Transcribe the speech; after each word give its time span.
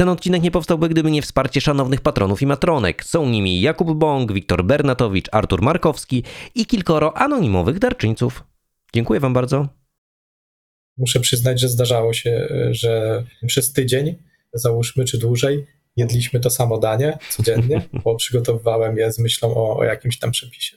Ten 0.00 0.08
odcinek 0.08 0.42
nie 0.42 0.50
powstałby, 0.50 0.88
gdyby 0.88 1.10
nie 1.10 1.22
wsparcie 1.22 1.60
szanownych 1.60 2.00
patronów 2.00 2.42
i 2.42 2.46
matronek. 2.46 3.04
Są 3.04 3.28
nimi 3.28 3.60
Jakub 3.60 3.98
Bąk, 3.98 4.32
Wiktor 4.32 4.64
Bernatowicz, 4.64 5.28
Artur 5.32 5.62
Markowski 5.62 6.24
i 6.54 6.66
kilkoro 6.66 7.16
anonimowych 7.16 7.78
darczyńców. 7.78 8.44
Dziękuję 8.94 9.20
Wam 9.20 9.32
bardzo. 9.32 9.68
Muszę 10.96 11.20
przyznać, 11.20 11.60
że 11.60 11.68
zdarzało 11.68 12.12
się, 12.12 12.48
że 12.70 13.24
przez 13.46 13.72
tydzień, 13.72 14.16
załóżmy, 14.52 15.04
czy 15.04 15.18
dłużej, 15.18 15.66
jedliśmy 15.96 16.40
to 16.40 16.50
samo 16.50 16.78
danie 16.78 17.18
codziennie, 17.30 17.82
bo 18.04 18.16
przygotowywałem 18.16 18.96
je 18.96 19.12
z 19.12 19.18
myślą 19.18 19.54
o, 19.54 19.76
o 19.76 19.84
jakimś 19.84 20.18
tam 20.18 20.30
przepisie. 20.30 20.76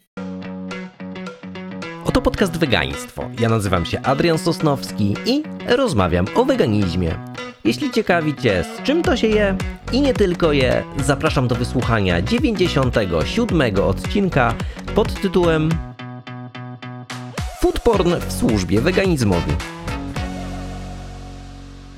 Oto 2.05 2.21
podcast 2.21 2.57
Wegaństwo. 2.57 3.29
Ja 3.39 3.49
nazywam 3.49 3.85
się 3.85 4.01
Adrian 4.01 4.38
Sosnowski 4.38 5.15
i 5.25 5.43
rozmawiam 5.67 6.25
o 6.35 6.45
weganizmie. 6.45 7.15
Jeśli 7.63 7.91
ciekawi 7.91 8.35
Cię, 8.35 8.63
z 8.63 8.83
czym 8.83 9.03
to 9.03 9.17
się 9.17 9.27
je 9.27 9.57
i 9.91 10.02
nie 10.02 10.13
tylko 10.13 10.52
je, 10.52 10.84
zapraszam 11.05 11.47
do 11.47 11.55
wysłuchania 11.55 12.21
97 12.21 13.75
odcinka 13.84 14.53
pod 14.95 15.21
tytułem 15.21 15.70
Food 17.61 17.80
porn 17.80 18.13
w 18.27 18.33
służbie 18.33 18.81
weganizmowi. 18.81 19.52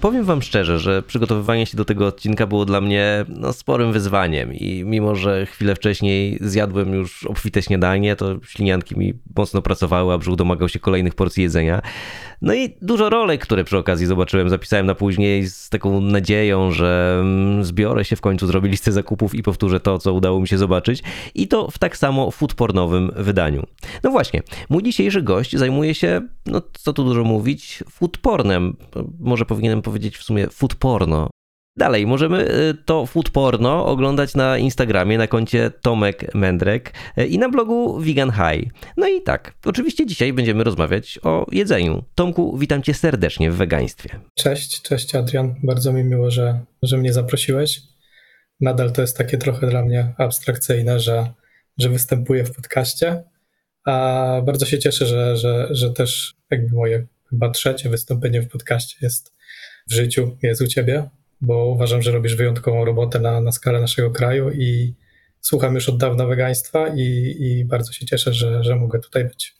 Powiem 0.06 0.24
Wam 0.24 0.42
szczerze, 0.42 0.80
że 0.80 1.04
przygotowywanie 1.04 1.66
się 1.66 1.78
do 1.78 1.86
tego 1.86 2.08
odcinka 2.08 2.48
było 2.48 2.66
dla 2.66 2.82
mnie 2.82 3.26
no, 3.30 3.54
sporym 3.54 3.92
wyzwaniem 3.92 4.54
i 4.54 4.84
mimo, 4.86 5.16
że 5.16 5.46
chwilę 5.46 5.76
wcześniej 5.76 6.38
zjadłem 6.42 6.94
już 6.94 7.26
obfite 7.26 7.62
śniadanie, 7.62 8.16
to 8.16 8.36
ślinianki 8.48 9.00
mi 9.00 9.14
mocno 9.36 9.62
pracowały, 9.62 10.14
a 10.14 10.18
brzuch 10.18 10.36
domagał 10.36 10.70
się 10.70 10.80
kolejnych 10.80 11.16
porcji 11.16 11.44
jedzenia. 11.44 11.82
No 12.42 12.54
i 12.54 12.76
dużo 12.82 13.10
rolek, 13.10 13.42
które 13.42 13.64
przy 13.64 13.78
okazji 13.78 14.06
zobaczyłem, 14.06 14.50
zapisałem 14.50 14.86
na 14.86 14.96
później 14.96 15.48
z 15.48 15.70
taką 15.70 16.02
nadzieją, 16.02 16.72
że 16.72 17.18
mm, 17.22 17.64
zbiorę 17.64 18.06
się 18.06 18.16
w 18.16 18.22
końcu, 18.22 18.48
zrobię 18.48 18.70
listę 18.70 18.92
zakupów 18.92 19.36
i 19.36 19.44
powtórzę 19.44 19.80
to, 19.80 20.00
co 20.00 20.14
udało 20.14 20.40
mi 20.40 20.48
się 20.48 20.58
zobaczyć 20.58 21.04
i 21.36 21.48
to 21.48 21.72
w 21.72 21.78
tak 21.78 21.98
samo 21.98 22.32
foodpornowym 22.32 23.12
wydaniu. 23.16 23.64
No 24.04 24.12
właśnie, 24.12 24.44
mój 24.70 24.84
dzisiejszy 24.84 25.22
gość 25.22 25.58
zajmuje 25.58 25.96
się, 25.96 26.22
no 26.46 26.62
co 26.74 26.94
tu 26.94 27.04
dużo 27.04 27.24
mówić, 27.24 27.84
foodpornem. 27.90 28.78
Może 29.20 29.46
powinienem 29.46 29.82
powiedzieć 29.82 30.18
w 30.18 30.24
sumie 30.24 30.48
foodporno, 30.48 31.30
Dalej, 31.78 32.08
możemy 32.08 32.52
y, 32.52 32.74
to 32.86 33.06
food 33.06 33.30
porno 33.30 33.86
oglądać 33.86 34.36
na 34.36 34.58
Instagramie, 34.58 35.18
na 35.18 35.28
koncie 35.28 35.72
Tomek 35.82 36.36
Mędrek 36.36 36.94
y, 37.18 37.28
i 37.28 37.40
na 37.40 37.50
blogu 37.50 38.00
Vegan 38.00 38.32
High. 38.32 38.72
No 38.98 39.08
i 39.08 39.22
tak, 39.22 39.54
oczywiście 39.66 40.06
dzisiaj 40.06 40.34
będziemy 40.34 40.64
rozmawiać 40.64 41.20
o 41.24 41.46
jedzeniu. 41.52 42.04
Tomku, 42.16 42.58
witam 42.58 42.84
cię 42.84 42.94
serdecznie 42.94 43.52
w 43.52 43.56
wegaństwie. 43.56 44.20
Cześć, 44.34 44.82
cześć 44.82 45.16
Adrian. 45.16 45.56
Bardzo 45.64 45.94
mi 45.94 46.04
miło, 46.04 46.32
że, 46.32 46.60
że 46.82 46.98
mnie 46.98 47.14
zaprosiłeś. 47.14 47.82
Nadal 48.60 48.92
to 48.92 49.02
jest 49.02 49.18
takie 49.18 49.38
trochę 49.38 49.68
dla 49.68 49.86
mnie 49.86 50.14
abstrakcyjne, 50.18 51.00
że, 51.00 51.34
że 51.78 51.90
występuję 51.90 52.44
w 52.44 52.56
podcaście, 52.56 53.24
a 53.86 54.42
bardzo 54.46 54.66
się 54.66 54.80
cieszę, 54.80 55.06
że, 55.06 55.38
że, 55.38 55.68
że 55.72 55.92
też 55.92 56.36
jakby 56.52 56.76
moje 56.76 57.08
chyba 57.30 57.50
trzecie 57.50 57.90
wystąpienie 57.90 58.42
w 58.42 58.48
podcaście 58.48 58.98
jest 59.02 59.34
w 59.90 59.94
życiu, 59.94 60.38
jest 60.44 60.62
u 60.62 60.68
ciebie 60.68 61.10
bo 61.46 61.66
uważam, 61.66 62.02
że 62.02 62.12
robisz 62.12 62.36
wyjątkową 62.36 62.86
robotę 62.86 63.20
na, 63.20 63.42
na 63.42 63.52
skalę 63.52 63.82
naszego 63.82 64.12
kraju 64.12 64.52
i 64.52 64.96
słucham 65.42 65.76
już 65.76 65.90
od 65.90 65.98
dawna 65.98 66.26
wegaństwa 66.26 66.88
i, 66.96 67.36
i 67.40 67.66
bardzo 67.66 67.94
się 67.94 68.06
cieszę, 68.06 68.34
że, 68.34 68.64
że 68.64 68.76
mogę 68.76 69.00
tutaj 69.00 69.26
być 69.26 69.56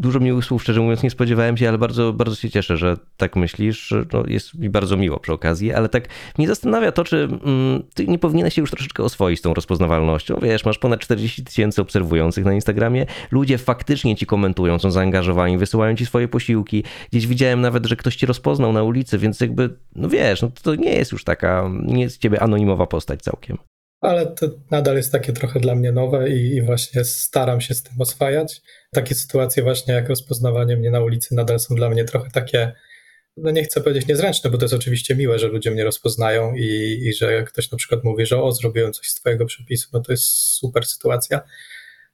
dużo 0.00 0.20
miłych 0.20 0.44
słów, 0.44 0.62
szczerze 0.62 0.80
mówiąc, 0.80 1.02
nie 1.02 1.10
spodziewałem 1.10 1.56
się, 1.56 1.68
ale 1.68 1.78
bardzo, 1.78 2.12
bardzo 2.12 2.36
się 2.36 2.50
cieszę, 2.50 2.76
że 2.76 2.96
tak 3.16 3.36
myślisz. 3.36 3.94
No, 4.12 4.22
jest 4.26 4.54
mi 4.54 4.70
bardzo 4.70 4.96
miło 4.96 5.20
przy 5.20 5.32
okazji, 5.32 5.72
ale 5.72 5.88
tak 5.88 6.08
mnie 6.38 6.48
zastanawia 6.48 6.92
to, 6.92 7.04
czy 7.04 7.16
mm, 7.16 7.82
ty 7.94 8.06
nie 8.06 8.18
powinieneś 8.18 8.54
się 8.54 8.60
już 8.60 8.70
troszeczkę 8.70 9.02
oswoić 9.02 9.38
z 9.38 9.42
tą 9.42 9.54
rozpoznawalnością. 9.54 10.38
Wiesz, 10.42 10.64
masz 10.64 10.78
ponad 10.78 11.00
40 11.00 11.44
tysięcy 11.44 11.82
obserwujących 11.82 12.44
na 12.44 12.52
Instagramie, 12.52 13.06
ludzie 13.30 13.58
faktycznie 13.58 14.16
ci 14.16 14.26
komentują, 14.26 14.78
są 14.78 14.90
zaangażowani, 14.90 15.58
wysyłają 15.58 15.96
ci 15.96 16.06
swoje 16.06 16.28
posiłki. 16.28 16.84
Gdzieś 17.10 17.26
widziałem 17.26 17.60
nawet, 17.60 17.86
że 17.86 17.96
ktoś 17.96 18.16
ci 18.16 18.26
rozpoznał 18.26 18.72
na 18.72 18.82
ulicy, 18.82 19.18
więc 19.18 19.40
jakby, 19.40 19.70
no 19.96 20.08
wiesz, 20.08 20.42
no 20.42 20.50
to 20.62 20.74
nie 20.74 20.92
jest 20.92 21.12
już 21.12 21.24
taka, 21.24 21.70
nie 21.82 22.02
jest 22.02 22.18
ciebie 22.18 22.42
anonimowa 22.42 22.86
postać 22.86 23.22
całkiem 23.22 23.56
ale 24.00 24.26
to 24.26 24.46
nadal 24.70 24.96
jest 24.96 25.12
takie 25.12 25.32
trochę 25.32 25.60
dla 25.60 25.74
mnie 25.74 25.92
nowe 25.92 26.30
i, 26.30 26.56
i, 26.56 26.62
właśnie 26.62 27.04
staram 27.04 27.60
się 27.60 27.74
z 27.74 27.82
tym 27.82 28.00
oswajać. 28.00 28.60
Takie 28.94 29.14
sytuacje 29.14 29.62
właśnie 29.62 29.94
jak 29.94 30.08
rozpoznawanie 30.08 30.76
mnie 30.76 30.90
na 30.90 31.00
ulicy 31.00 31.34
nadal 31.34 31.60
są 31.60 31.74
dla 31.74 31.90
mnie 31.90 32.04
trochę 32.04 32.30
takie, 32.30 32.72
no 33.36 33.50
nie 33.50 33.64
chcę 33.64 33.80
powiedzieć 33.80 34.06
niezręczne, 34.08 34.50
bo 34.50 34.58
to 34.58 34.64
jest 34.64 34.74
oczywiście 34.74 35.16
miłe, 35.16 35.38
że 35.38 35.48
ludzie 35.48 35.70
mnie 35.70 35.84
rozpoznają 35.84 36.54
i, 36.54 36.98
i 37.02 37.14
że 37.14 37.42
ktoś 37.42 37.70
na 37.70 37.78
przykład 37.78 38.04
mówi, 38.04 38.26
że 38.26 38.42
o, 38.42 38.52
zrobiłem 38.52 38.92
coś 38.92 39.06
z 39.08 39.14
twojego 39.14 39.46
przepisu, 39.46 39.88
no 39.92 40.00
to 40.00 40.12
jest 40.12 40.24
super 40.26 40.86
sytuacja, 40.86 41.40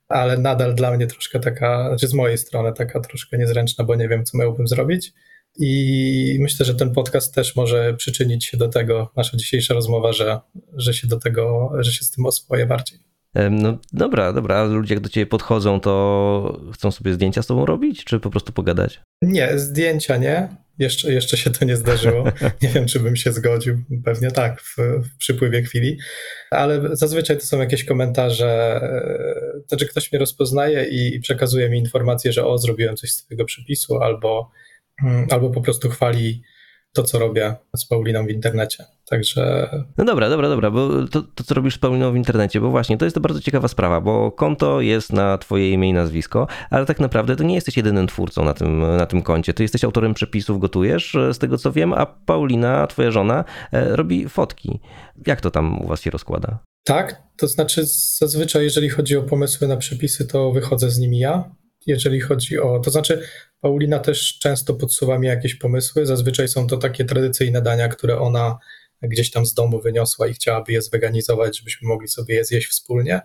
ale 0.08 0.38
nadal 0.38 0.74
dla 0.74 0.96
mnie 0.96 1.06
troszkę 1.06 1.40
taka, 1.40 1.88
znaczy 1.88 2.08
z 2.08 2.14
mojej 2.14 2.38
strony 2.38 2.72
taka 2.72 3.00
troszkę 3.00 3.38
niezręczna, 3.38 3.84
bo 3.84 3.94
nie 3.94 4.08
wiem, 4.08 4.24
co 4.24 4.38
miałbym 4.38 4.68
zrobić. 4.68 5.12
I 5.58 6.36
myślę, 6.40 6.66
że 6.66 6.74
ten 6.74 6.92
podcast 6.92 7.34
też 7.34 7.56
może 7.56 7.94
przyczynić 7.94 8.44
się 8.44 8.56
do 8.56 8.68
tego, 8.68 9.12
nasza 9.16 9.36
dzisiejsza 9.36 9.74
rozmowa, 9.74 10.12
że, 10.12 10.40
że 10.72 10.94
się 10.94 11.06
do 11.06 11.18
tego, 11.20 11.72
że 11.78 11.92
się 11.92 12.04
z 12.04 12.10
tym 12.10 12.26
oswoję 12.26 12.66
bardziej. 12.66 13.05
No 13.50 13.78
dobra, 13.92 14.32
dobra, 14.32 14.64
ludzie 14.64 14.94
jak 14.94 15.02
do 15.02 15.08
ciebie 15.08 15.26
podchodzą, 15.26 15.80
to 15.80 16.60
chcą 16.74 16.90
sobie 16.90 17.12
zdjęcia 17.12 17.42
z 17.42 17.46
tobą 17.46 17.66
robić, 17.66 18.04
czy 18.04 18.20
po 18.20 18.30
prostu 18.30 18.52
pogadać? 18.52 19.00
Nie, 19.22 19.58
zdjęcia 19.58 20.16
nie. 20.16 20.48
Jeszcze, 20.78 21.12
jeszcze 21.12 21.36
się 21.36 21.50
to 21.50 21.64
nie 21.64 21.76
zdarzyło. 21.76 22.24
Nie 22.62 22.68
wiem, 22.68 22.86
czy 22.86 23.00
bym 23.00 23.16
się 23.16 23.32
zgodził. 23.32 23.82
Pewnie 24.04 24.30
tak, 24.30 24.60
w, 24.60 24.76
w 24.78 25.16
przypływie 25.18 25.62
chwili. 25.62 25.98
Ale 26.50 26.96
zazwyczaj 26.96 27.38
to 27.38 27.46
są 27.46 27.60
jakieś 27.60 27.84
komentarze, 27.84 28.80
to, 29.68 29.78
że 29.78 29.86
ktoś 29.86 30.12
mnie 30.12 30.18
rozpoznaje 30.18 30.84
i, 30.84 31.14
i 31.14 31.20
przekazuje 31.20 31.70
mi 31.70 31.78
informację, 31.78 32.32
że 32.32 32.46
o, 32.46 32.58
zrobiłem 32.58 32.96
coś 32.96 33.10
z 33.10 33.24
twojego 33.24 33.44
przepisu, 33.44 33.98
albo 33.98 34.50
Mm, 35.02 35.26
albo 35.30 35.50
po 35.50 35.60
prostu 35.60 35.90
chwali 35.90 36.42
to, 36.96 37.02
co 37.02 37.18
robię 37.18 37.54
z 37.76 37.86
Pauliną 37.86 38.26
w 38.26 38.30
internecie. 38.30 38.84
Także. 39.10 39.70
No 39.98 40.04
dobra, 40.04 40.28
dobra, 40.28 40.48
dobra, 40.48 40.70
bo 40.70 41.08
to, 41.08 41.22
to, 41.22 41.44
co 41.44 41.54
robisz 41.54 41.74
z 41.74 41.78
Pauliną 41.78 42.12
w 42.12 42.16
internecie, 42.16 42.60
bo 42.60 42.70
właśnie 42.70 42.98
to 42.98 43.04
jest 43.04 43.14
to 43.14 43.20
bardzo 43.20 43.40
ciekawa 43.40 43.68
sprawa, 43.68 44.00
bo 44.00 44.32
konto 44.32 44.80
jest 44.80 45.12
na 45.12 45.38
Twoje 45.38 45.72
imię 45.72 45.88
i 45.88 45.92
nazwisko, 45.92 46.46
ale 46.70 46.86
tak 46.86 47.00
naprawdę 47.00 47.36
to 47.36 47.44
nie 47.44 47.54
jesteś 47.54 47.76
jedynym 47.76 48.06
twórcą 48.06 48.44
na 48.44 48.54
tym, 48.54 48.96
na 48.96 49.06
tym 49.06 49.22
koncie. 49.22 49.54
Ty 49.54 49.62
jesteś 49.62 49.84
autorem 49.84 50.14
przepisów, 50.14 50.60
gotujesz, 50.60 51.14
e, 51.14 51.34
z 51.34 51.38
tego 51.38 51.58
co 51.58 51.72
wiem, 51.72 51.92
a 51.92 52.06
Paulina, 52.06 52.86
Twoja 52.86 53.10
żona, 53.10 53.44
e, 53.72 53.96
robi 53.96 54.28
fotki. 54.28 54.80
Jak 55.26 55.40
to 55.40 55.50
tam 55.50 55.80
u 55.82 55.86
Was 55.86 56.00
się 56.00 56.10
rozkłada? 56.10 56.58
Tak, 56.84 57.22
to 57.38 57.48
znaczy 57.48 57.84
zazwyczaj, 58.18 58.64
jeżeli 58.64 58.88
chodzi 58.88 59.16
o 59.16 59.22
pomysły 59.22 59.68
na 59.68 59.76
przepisy, 59.76 60.26
to 60.26 60.52
wychodzę 60.52 60.90
z 60.90 60.98
nimi 60.98 61.18
ja 61.18 61.50
jeżeli 61.86 62.20
chodzi 62.20 62.58
o. 62.58 62.78
To 62.78 62.90
znaczy, 62.90 63.22
Paulina 63.60 63.98
też 63.98 64.38
często 64.38 64.74
podsuwa 64.74 65.18
mi 65.18 65.26
jakieś 65.26 65.54
pomysły. 65.54 66.06
Zazwyczaj 66.06 66.48
są 66.48 66.66
to 66.66 66.76
takie 66.76 67.04
tradycyjne 67.04 67.62
dania, 67.62 67.88
które 67.88 68.18
ona 68.18 68.58
gdzieś 69.02 69.30
tam 69.30 69.46
z 69.46 69.54
domu 69.54 69.80
wyniosła 69.80 70.26
i 70.26 70.34
chciałaby 70.34 70.72
je 70.72 70.82
zweganizować, 70.82 71.58
żebyśmy 71.58 71.88
mogli 71.88 72.08
sobie 72.08 72.34
je 72.34 72.44
zjeść 72.44 72.68
wspólnie. 72.68 73.20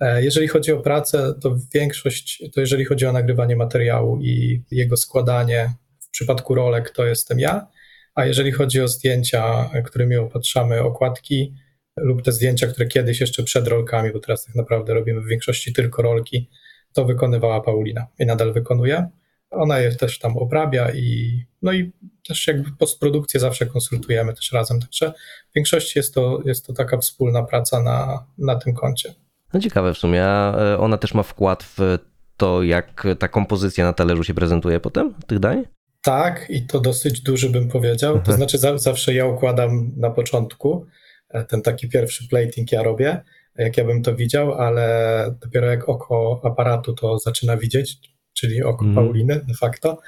E, 0.00 0.24
jeżeli 0.24 0.48
chodzi 0.48 0.72
o 0.72 0.80
pracę, 0.80 1.34
to 1.42 1.56
większość, 1.74 2.44
to 2.54 2.60
jeżeli 2.60 2.84
chodzi 2.84 3.06
o 3.06 3.12
nagrywanie 3.12 3.56
materiału 3.56 4.20
i 4.20 4.62
jego 4.70 4.96
składanie, 4.96 5.74
w 6.00 6.10
przypadku 6.10 6.54
rolek 6.54 6.90
to 6.90 7.06
jestem 7.06 7.38
ja, 7.40 7.66
a 8.14 8.26
jeżeli 8.26 8.52
chodzi 8.52 8.80
o 8.80 8.88
zdjęcia, 8.88 9.70
którymi 9.84 10.16
opatrzamy 10.16 10.82
okładki, 10.82 11.54
lub 11.96 12.22
te 12.22 12.32
zdjęcia, 12.32 12.66
które 12.66 12.86
kiedyś 12.86 13.20
jeszcze 13.20 13.42
przed 13.42 13.68
rolkami, 13.68 14.12
bo 14.12 14.20
teraz 14.20 14.44
tak 14.44 14.54
naprawdę 14.54 14.94
robimy 14.94 15.20
w 15.20 15.26
większości 15.26 15.72
tylko 15.72 16.02
rolki, 16.02 16.50
to 16.92 17.04
wykonywała 17.04 17.60
Paulina 17.60 18.06
i 18.18 18.26
nadal 18.26 18.52
wykonuje. 18.52 19.08
Ona 19.52 19.78
je 19.78 19.92
też 19.92 20.18
tam 20.18 20.36
obrabia 20.36 20.92
i 20.94 21.38
no 21.62 21.72
i 21.72 21.92
też 22.28 22.46
jakby 22.46 22.70
postprodukcję 22.78 23.40
zawsze 23.40 23.66
konsultujemy 23.66 24.34
też 24.34 24.52
razem, 24.52 24.80
także 24.80 25.12
w 25.50 25.54
większości 25.54 25.98
jest 25.98 26.14
to, 26.14 26.42
jest 26.44 26.66
to 26.66 26.72
taka 26.72 26.98
wspólna 26.98 27.42
praca 27.42 27.82
na, 27.82 28.26
na 28.38 28.56
tym 28.56 28.74
koncie. 28.74 29.14
No 29.54 29.60
ciekawe 29.60 29.94
w 29.94 29.98
sumie, 29.98 30.24
a 30.24 30.56
e, 30.58 30.78
ona 30.78 30.98
też 30.98 31.14
ma 31.14 31.22
wkład 31.22 31.62
w 31.62 31.98
to, 32.36 32.62
jak 32.62 33.06
ta 33.18 33.28
kompozycja 33.28 33.84
na 33.84 33.92
talerzu 33.92 34.24
się 34.24 34.34
prezentuje 34.34 34.80
potem, 34.80 35.14
tych 35.26 35.38
dań? 35.38 35.64
Tak, 36.02 36.46
i 36.48 36.66
to 36.66 36.80
dosyć 36.80 37.20
duży 37.20 37.50
bym 37.50 37.68
powiedział. 37.68 38.12
To 38.12 38.18
mhm. 38.18 38.36
znaczy, 38.36 38.58
za, 38.58 38.78
zawsze 38.78 39.14
ja 39.14 39.26
układam 39.26 39.92
na 39.96 40.10
początku. 40.10 40.86
E, 41.28 41.44
ten 41.44 41.62
taki 41.62 41.88
pierwszy 41.88 42.28
plating 42.28 42.72
ja 42.72 42.82
robię, 42.82 43.22
jak 43.56 43.76
ja 43.76 43.84
bym 43.84 44.02
to 44.02 44.14
widział, 44.14 44.52
ale 44.54 45.34
dopiero 45.40 45.66
jak 45.66 45.88
oko 45.88 46.40
aparatu 46.44 46.92
to 46.92 47.18
zaczyna 47.18 47.56
widzieć, 47.56 48.11
czyli 48.42 48.62
oko 48.62 48.84
mm. 48.84 48.94
Pauliny 48.94 49.40
de 49.48 49.54
facto, 49.54 49.98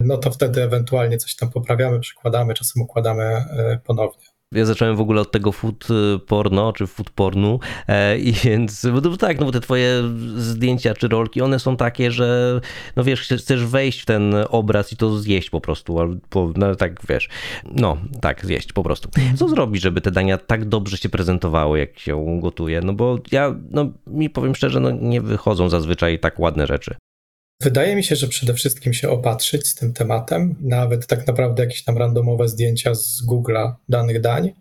no 0.00 0.18
to 0.18 0.30
wtedy 0.30 0.62
ewentualnie 0.62 1.18
coś 1.18 1.36
tam 1.36 1.50
poprawiamy, 1.50 2.00
przykładamy, 2.00 2.54
czasem 2.54 2.82
układamy 2.82 3.22
e, 3.22 3.80
ponownie. 3.84 4.26
Ja 4.52 4.64
zacząłem 4.64 4.96
w 4.96 5.00
ogóle 5.00 5.20
od 5.20 5.30
tego 5.30 5.52
food 5.52 5.88
porno, 6.26 6.72
czy 6.72 6.86
food 6.86 7.10
pornu 7.10 7.60
e, 7.88 8.18
i 8.18 8.32
więc, 8.32 8.86
bo 8.92 9.16
tak, 9.16 9.40
no 9.40 9.46
bo 9.46 9.52
te 9.52 9.60
twoje 9.60 10.02
zdjęcia 10.36 10.94
czy 10.94 11.08
rolki, 11.08 11.40
one 11.40 11.58
są 11.58 11.76
takie, 11.76 12.10
że 12.10 12.60
no 12.96 13.04
wiesz, 13.04 13.20
chcesz 13.20 13.66
wejść 13.66 14.00
w 14.00 14.06
ten 14.06 14.34
obraz 14.48 14.92
i 14.92 14.96
to 14.96 15.18
zjeść 15.18 15.50
po 15.50 15.60
prostu, 15.60 16.00
albo 16.00 16.52
no 16.56 16.74
tak 16.74 17.00
wiesz, 17.08 17.28
no 17.64 17.96
tak, 18.20 18.46
zjeść 18.46 18.72
po 18.72 18.82
prostu. 18.82 19.08
Co 19.36 19.48
zrobić, 19.48 19.82
żeby 19.82 20.00
te 20.00 20.10
dania 20.10 20.38
tak 20.38 20.64
dobrze 20.64 20.96
się 20.96 21.08
prezentowały, 21.08 21.78
jak 21.78 21.98
się 21.98 22.40
gotuje? 22.40 22.80
No 22.80 22.92
bo 22.92 23.18
ja, 23.32 23.54
no 23.70 23.90
mi 24.06 24.30
powiem 24.30 24.54
szczerze, 24.54 24.80
no 24.80 24.90
nie 24.90 25.20
wychodzą 25.20 25.68
zazwyczaj 25.68 26.18
tak 26.18 26.40
ładne 26.40 26.66
rzeczy. 26.66 26.94
Wydaje 27.62 27.96
mi 27.96 28.04
się, 28.04 28.16
że 28.16 28.28
przede 28.28 28.54
wszystkim 28.54 28.94
się 28.94 29.10
opatrzyć 29.10 29.66
z 29.66 29.74
tym 29.74 29.92
tematem, 29.92 30.56
nawet 30.60 31.06
tak 31.06 31.26
naprawdę 31.26 31.62
jakieś 31.62 31.84
tam 31.84 31.98
randomowe 31.98 32.48
zdjęcia 32.48 32.94
z 32.94 33.26
Google'a 33.30 33.74
danych 33.88 34.20
dań, 34.20 34.52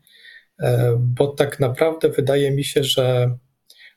e, 0.60 0.96
bo 1.00 1.28
tak 1.28 1.60
naprawdę 1.60 2.10
wydaje 2.10 2.52
mi 2.52 2.64
się, 2.64 2.84
że 2.84 3.38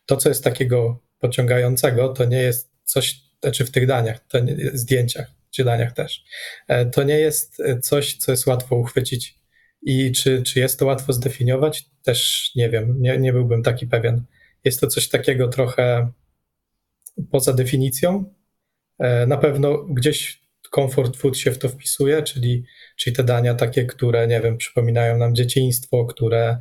to, 0.07 0.17
co 0.17 0.29
jest 0.29 0.45
takiego 0.45 1.03
pociągającego, 1.19 2.09
to 2.09 2.25
nie 2.25 2.43
jest 2.43 2.71
coś, 2.85 3.21
znaczy 3.43 3.65
w 3.65 3.71
tych 3.71 3.87
daniach, 3.87 4.21
to 4.29 4.39
nie, 4.39 4.57
zdjęciach 4.73 5.31
czy 5.51 5.65
daniach 5.65 5.93
też, 5.93 6.25
e, 6.69 6.87
to 6.87 7.03
nie 7.03 7.19
jest 7.19 7.63
coś, 7.83 8.17
co 8.17 8.33
jest 8.33 8.47
łatwo 8.47 8.77
uchwycić. 8.77 9.39
I 9.83 10.13
czy, 10.13 10.43
czy 10.43 10.61
jest 10.61 10.79
to 10.79 10.87
łatwo 10.87 11.13
zdefiniować? 11.13 11.85
Też 12.03 12.51
nie 12.57 12.71
wiem, 12.71 12.97
nie, 13.01 13.19
nie 13.19 13.33
byłbym 13.33 13.63
taki 13.63 13.87
pewien. 13.87 14.25
Jest 14.65 14.81
to 14.81 14.87
coś 14.87 15.09
takiego 15.09 15.49
trochę 15.49 16.13
poza 17.31 17.53
definicją, 17.53 18.25
E, 18.25 18.44
na 19.27 19.37
pewno 19.37 19.85
gdzieś 19.85 20.45
comfort 20.75 21.17
food 21.17 21.37
się 21.37 21.51
w 21.51 21.59
to 21.59 21.69
wpisuje, 21.69 22.23
czyli, 22.23 22.65
czyli 22.97 23.17
te 23.17 23.25
dania 23.25 23.55
takie, 23.55 23.85
które, 23.85 24.27
nie 24.27 24.41
wiem, 24.41 24.57
przypominają 24.57 25.19
nam 25.19 25.35
dzieciństwo, 25.35 26.05
które, 26.05 26.61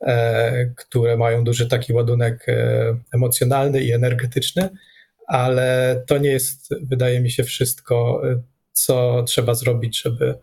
e, 0.00 0.66
które 0.76 1.16
mają 1.16 1.44
duży 1.44 1.68
taki 1.68 1.92
ładunek 1.92 2.48
e, 2.48 2.96
emocjonalny 3.14 3.82
i 3.82 3.92
energetyczny, 3.92 4.68
ale 5.26 5.96
to 6.06 6.18
nie 6.18 6.30
jest, 6.30 6.74
wydaje 6.82 7.20
mi 7.20 7.30
się, 7.30 7.44
wszystko, 7.44 8.22
co 8.72 9.22
trzeba 9.22 9.54
zrobić, 9.54 10.02
żeby, 10.02 10.34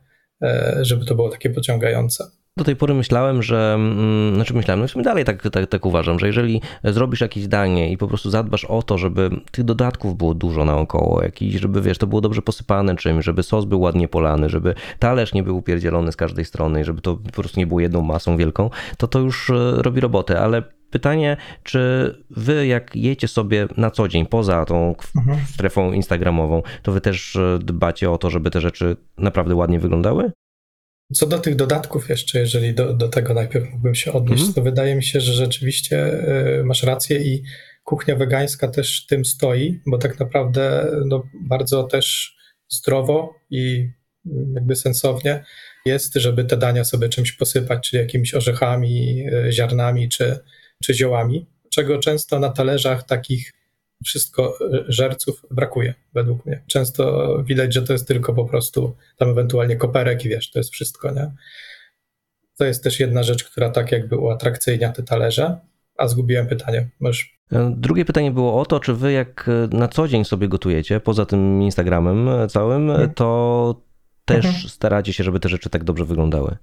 żeby 0.82 1.06
to 1.06 1.16
było 1.16 1.30
takie 1.30 1.50
pociągające. 1.50 2.24
Do 2.58 2.64
tej 2.64 2.76
pory 2.76 2.94
myślałem, 2.94 3.44
że, 3.44 3.74
mm, 3.74 4.36
znaczy 4.36 4.54
myślałem, 4.54 4.82
no 4.82 4.88
w 4.88 4.92
sumie 4.92 5.04
dalej 5.04 5.26
tak, 5.26 5.50
tak, 5.50 5.68
tak 5.68 5.86
uważam, 5.86 6.20
że 6.20 6.28
jeżeli 6.28 6.62
zrobisz 6.84 7.22
jakieś 7.22 7.48
danie 7.48 7.92
i 7.92 7.98
po 7.98 8.08
prostu 8.08 8.30
zadbasz 8.30 8.66
o 8.66 8.84
to, 8.84 8.98
żeby 8.98 9.30
tych 9.52 9.66
dodatków 9.66 10.18
było 10.18 10.34
dużo 10.34 10.66
naokoło, 10.66 11.24
jakiś, 11.24 11.56
żeby 11.56 11.82
wiesz, 11.82 11.98
to 11.98 12.08
było 12.08 12.22
dobrze 12.22 12.42
posypane 12.42 12.96
czymś, 12.96 13.26
żeby 13.26 13.44
sos 13.44 13.66
był 13.66 13.80
ładnie 13.82 14.08
polany, 14.08 14.50
żeby 14.50 14.74
talerz 15.00 15.34
nie 15.34 15.44
był 15.44 15.58
upierdzielony 15.58 16.12
z 16.12 16.16
każdej 16.16 16.46
strony, 16.46 16.86
żeby 16.86 17.02
to 17.02 17.16
po 17.16 17.32
prostu 17.32 17.60
nie 17.60 17.68
było 17.68 17.80
jedną 17.80 18.02
masą 18.02 18.38
wielką, 18.38 18.70
to 18.98 19.08
to 19.08 19.20
już 19.20 19.50
e, 19.50 19.54
robi 19.82 20.02
robotę, 20.02 20.40
ale 20.40 20.64
pytanie, 20.90 21.38
czy 21.64 22.14
wy 22.30 22.68
jak 22.68 22.96
jecie 22.96 23.28
sobie 23.28 23.68
na 23.78 23.92
co 23.92 24.08
dzień, 24.08 24.26
poza 24.26 24.66
tą 24.66 24.96
mhm. 25.16 25.38
strefą 25.46 25.92
instagramową, 25.92 26.62
to 26.82 26.92
wy 26.92 27.02
też 27.02 27.36
e, 27.36 27.60
dbacie 27.60 28.12
o 28.12 28.18
to, 28.18 28.30
żeby 28.30 28.52
te 28.52 28.62
rzeczy 28.62 28.98
naprawdę 29.18 29.56
ładnie 29.56 29.80
wyglądały? 29.80 30.32
Co 31.14 31.28
do 31.28 31.40
tych 31.40 31.56
dodatków 31.56 32.10
jeszcze, 32.10 32.40
jeżeli 32.40 32.74
do, 32.74 32.94
do 32.94 33.08
tego 33.08 33.34
najpierw 33.34 33.70
mógłbym 33.70 33.96
się 33.96 34.14
odnieść, 34.14 34.44
mm. 34.44 34.54
to 34.54 34.62
wydaje 34.62 34.96
mi 34.96 35.04
się, 35.04 35.22
że 35.22 35.34
rzeczywiście 35.34 36.28
y, 36.60 36.64
masz 36.64 36.84
rację 36.84 37.20
i 37.20 37.44
kuchnia 37.84 38.16
wegańska 38.16 38.68
też 38.68 39.06
tym 39.06 39.26
stoi, 39.26 39.82
bo 39.86 39.98
tak 39.98 40.20
naprawdę 40.20 40.92
no, 41.06 41.24
bardzo 41.42 41.84
też 41.84 42.36
zdrowo 42.70 43.36
i 43.50 43.90
jakby 44.54 44.76
sensownie 44.76 45.44
jest, 45.86 46.14
żeby 46.14 46.46
te 46.46 46.58
dania 46.58 46.84
sobie 46.84 47.10
czymś 47.10 47.32
posypać, 47.32 47.90
czyli 47.90 48.02
jakimiś 48.02 48.34
orzechami, 48.34 49.26
y, 49.48 49.52
ziarnami 49.52 50.10
czy, 50.10 50.40
czy 50.84 50.94
ziołami, 50.94 51.48
czego 51.70 52.00
często 52.00 52.40
na 52.40 52.50
talerzach 52.50 53.04
takich 53.04 53.54
wszystko 54.06 54.58
e, 54.62 54.84
żerców 54.88 55.46
brakuje, 55.52 55.94
według 56.14 56.46
mnie. 56.46 56.64
Często 56.68 57.36
widać, 57.44 57.74
że 57.74 57.82
to 57.82 57.94
jest 57.94 58.08
tylko 58.08 58.34
po 58.34 58.46
prostu 58.46 58.96
tam 59.18 59.30
ewentualnie 59.30 59.76
koperek 59.76 60.26
i 60.26 60.30
wiesz, 60.30 60.52
to 60.52 60.60
jest 60.60 60.72
wszystko, 60.72 61.12
nie? 61.12 61.32
To 62.58 62.66
jest 62.66 62.84
też 62.84 63.00
jedna 63.00 63.24
rzecz, 63.24 63.44
która 63.44 63.70
tak 63.70 63.92
jakby 63.92 64.18
uatrakcyjnia 64.18 64.92
te 64.92 65.04
talerze. 65.04 65.58
A 65.98 66.08
zgubiłem 66.08 66.48
pytanie. 66.48 66.90
Możesz... 67.00 67.38
E, 67.52 67.74
drugie 67.78 68.06
pytanie 68.06 68.32
było 68.32 68.62
o 68.62 68.66
to, 68.66 68.80
czy 68.80 68.94
wy 68.94 69.12
jak 69.12 69.50
e, 69.50 69.78
na 69.78 69.88
co 69.88 70.08
dzień 70.08 70.26
sobie 70.26 70.48
gotujecie, 70.48 71.00
poza 71.00 71.26
tym 71.26 71.62
Instagramem 71.62 72.50
całym, 72.50 72.88
hmm. 72.88 73.14
to 73.14 73.82
też 74.26 74.46
hmm. 74.46 74.62
staracie 74.70 75.14
się, 75.14 75.24
żeby 75.24 75.40
te 75.40 75.50
rzeczy 75.50 75.70
tak 75.70 75.84
dobrze 75.84 76.06
wyglądały? 76.06 76.58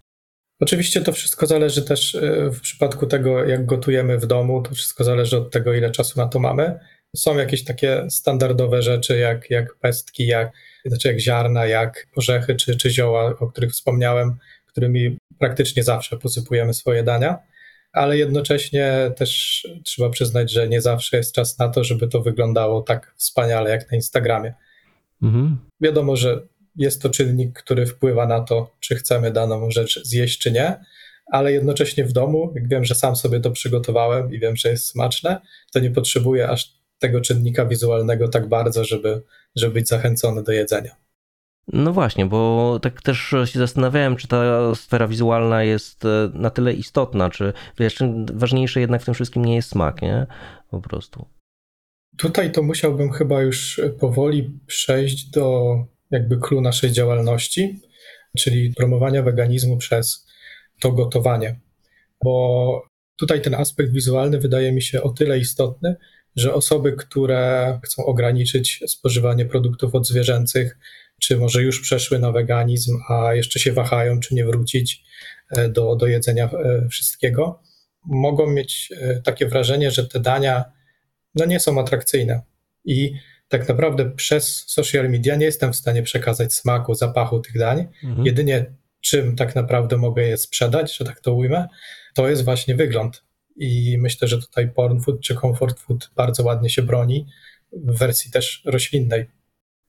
Oczywiście 0.60 1.00
to 1.00 1.12
wszystko 1.12 1.46
zależy 1.46 1.82
też 1.82 2.16
w 2.52 2.60
przypadku 2.60 3.06
tego, 3.06 3.44
jak 3.44 3.66
gotujemy 3.66 4.18
w 4.18 4.26
domu, 4.26 4.62
to 4.62 4.74
wszystko 4.74 5.04
zależy 5.04 5.36
od 5.36 5.50
tego, 5.50 5.74
ile 5.74 5.90
czasu 5.90 6.20
na 6.20 6.26
to 6.26 6.38
mamy. 6.38 6.80
Są 7.14 7.38
jakieś 7.38 7.64
takie 7.64 8.10
standardowe 8.10 8.82
rzeczy, 8.82 9.18
jak, 9.18 9.50
jak 9.50 9.74
pestki, 9.74 10.26
jak, 10.26 10.52
znaczy 10.84 11.08
jak 11.08 11.20
ziarna, 11.20 11.66
jak 11.66 12.06
orzechy 12.16 12.54
czy, 12.54 12.76
czy 12.76 12.90
zioła, 12.90 13.38
o 13.38 13.46
których 13.46 13.72
wspomniałem, 13.72 14.36
którymi 14.66 15.18
praktycznie 15.38 15.82
zawsze 15.82 16.16
posypujemy 16.16 16.74
swoje 16.74 17.02
dania, 17.02 17.38
ale 17.92 18.18
jednocześnie 18.18 19.12
też 19.16 19.62
trzeba 19.84 20.10
przyznać, 20.10 20.50
że 20.50 20.68
nie 20.68 20.80
zawsze 20.80 21.16
jest 21.16 21.34
czas 21.34 21.58
na 21.58 21.68
to, 21.68 21.84
żeby 21.84 22.08
to 22.08 22.20
wyglądało 22.20 22.82
tak 22.82 23.14
wspaniale 23.16 23.70
jak 23.70 23.90
na 23.90 23.96
Instagramie. 23.96 24.54
Mhm. 25.22 25.58
Wiadomo, 25.80 26.16
że 26.16 26.42
jest 26.76 27.02
to 27.02 27.10
czynnik, 27.10 27.52
który 27.52 27.86
wpływa 27.86 28.26
na 28.26 28.40
to, 28.40 28.76
czy 28.80 28.94
chcemy 28.96 29.30
daną 29.30 29.70
rzecz 29.70 30.04
zjeść, 30.04 30.38
czy 30.38 30.52
nie, 30.52 30.76
ale 31.32 31.52
jednocześnie 31.52 32.04
w 32.04 32.12
domu, 32.12 32.52
jak 32.54 32.68
wiem, 32.68 32.84
że 32.84 32.94
sam 32.94 33.16
sobie 33.16 33.40
to 33.40 33.50
przygotowałem 33.50 34.34
i 34.34 34.38
wiem, 34.38 34.56
że 34.56 34.68
jest 34.68 34.86
smaczne, 34.86 35.40
to 35.72 35.80
nie 35.80 35.90
potrzebuję 35.90 36.48
aż 36.48 36.73
tego 36.98 37.20
czynnika 37.20 37.66
wizualnego 37.66 38.28
tak 38.28 38.48
bardzo, 38.48 38.84
żeby, 38.84 39.22
żeby 39.56 39.74
być 39.74 39.88
zachęcony 39.88 40.42
do 40.42 40.52
jedzenia. 40.52 40.96
No 41.72 41.92
właśnie, 41.92 42.26
bo 42.26 42.78
tak 42.82 43.02
też 43.02 43.18
się 43.44 43.58
zastanawiałem, 43.58 44.16
czy 44.16 44.28
ta 44.28 44.74
sfera 44.74 45.08
wizualna 45.08 45.62
jest 45.62 46.04
e, 46.04 46.30
na 46.34 46.50
tyle 46.50 46.72
istotna, 46.72 47.30
czy 47.30 47.52
wiesz, 47.78 47.98
ważniejsze 48.34 48.80
jednak 48.80 49.02
w 49.02 49.04
tym 49.04 49.14
wszystkim 49.14 49.44
nie 49.44 49.54
jest 49.54 49.68
smak, 49.68 50.02
nie? 50.02 50.26
Po 50.70 50.80
prostu. 50.80 51.26
Tutaj 52.16 52.52
to 52.52 52.62
musiałbym 52.62 53.12
chyba 53.12 53.42
już 53.42 53.80
powoli 54.00 54.60
przejść 54.66 55.30
do 55.30 55.76
jakby 56.10 56.38
clue 56.38 56.60
naszej 56.60 56.92
działalności, 56.92 57.80
czyli 58.38 58.74
promowania 58.74 59.22
weganizmu 59.22 59.76
przez 59.76 60.26
to 60.80 60.92
gotowanie. 60.92 61.60
Bo 62.24 62.82
tutaj 63.16 63.42
ten 63.42 63.54
aspekt 63.54 63.92
wizualny 63.92 64.38
wydaje 64.38 64.72
mi 64.72 64.82
się 64.82 65.02
o 65.02 65.10
tyle 65.10 65.38
istotny, 65.38 65.96
że 66.36 66.54
osoby, 66.54 66.92
które 66.92 67.80
chcą 67.84 68.04
ograniczyć 68.04 68.80
spożywanie 68.86 69.46
produktów 69.46 69.94
odzwierzęcych, 69.94 70.78
czy 71.20 71.36
może 71.36 71.62
już 71.62 71.80
przeszły 71.80 72.18
na 72.18 72.32
weganizm, 72.32 72.98
a 73.08 73.34
jeszcze 73.34 73.58
się 73.58 73.72
wahają, 73.72 74.20
czy 74.20 74.34
nie 74.34 74.44
wrócić 74.44 75.02
e, 75.50 75.68
do, 75.68 75.96
do 75.96 76.06
jedzenia 76.06 76.50
e, 76.50 76.88
wszystkiego, 76.88 77.62
mogą 78.04 78.46
mieć 78.46 78.92
e, 79.00 79.20
takie 79.20 79.46
wrażenie, 79.46 79.90
że 79.90 80.06
te 80.06 80.20
dania 80.20 80.64
no, 81.34 81.44
nie 81.44 81.60
są 81.60 81.80
atrakcyjne. 81.80 82.42
I 82.84 83.14
tak 83.48 83.68
naprawdę 83.68 84.10
przez 84.10 84.64
social 84.66 85.10
media 85.10 85.36
nie 85.36 85.46
jestem 85.46 85.72
w 85.72 85.76
stanie 85.76 86.02
przekazać 86.02 86.54
smaku, 86.54 86.94
zapachu 86.94 87.40
tych 87.40 87.58
dań. 87.58 87.86
Mhm. 88.04 88.26
Jedynie 88.26 88.66
czym 89.00 89.36
tak 89.36 89.54
naprawdę 89.54 89.96
mogę 89.96 90.22
je 90.22 90.36
sprzedać, 90.36 90.96
że 90.96 91.04
tak 91.04 91.20
to 91.20 91.34
ujmę, 91.34 91.68
to 92.14 92.28
jest 92.28 92.44
właśnie 92.44 92.74
wygląd. 92.74 93.24
I 93.56 93.98
myślę, 93.98 94.28
że 94.28 94.40
tutaj 94.40 94.70
porn 94.70 95.00
food 95.00 95.20
czy 95.20 95.34
comfort 95.34 95.80
food 95.80 96.10
bardzo 96.16 96.42
ładnie 96.42 96.70
się 96.70 96.82
broni 96.82 97.26
w 97.72 97.98
wersji 97.98 98.30
też 98.30 98.62
roślinnej. 98.64 99.26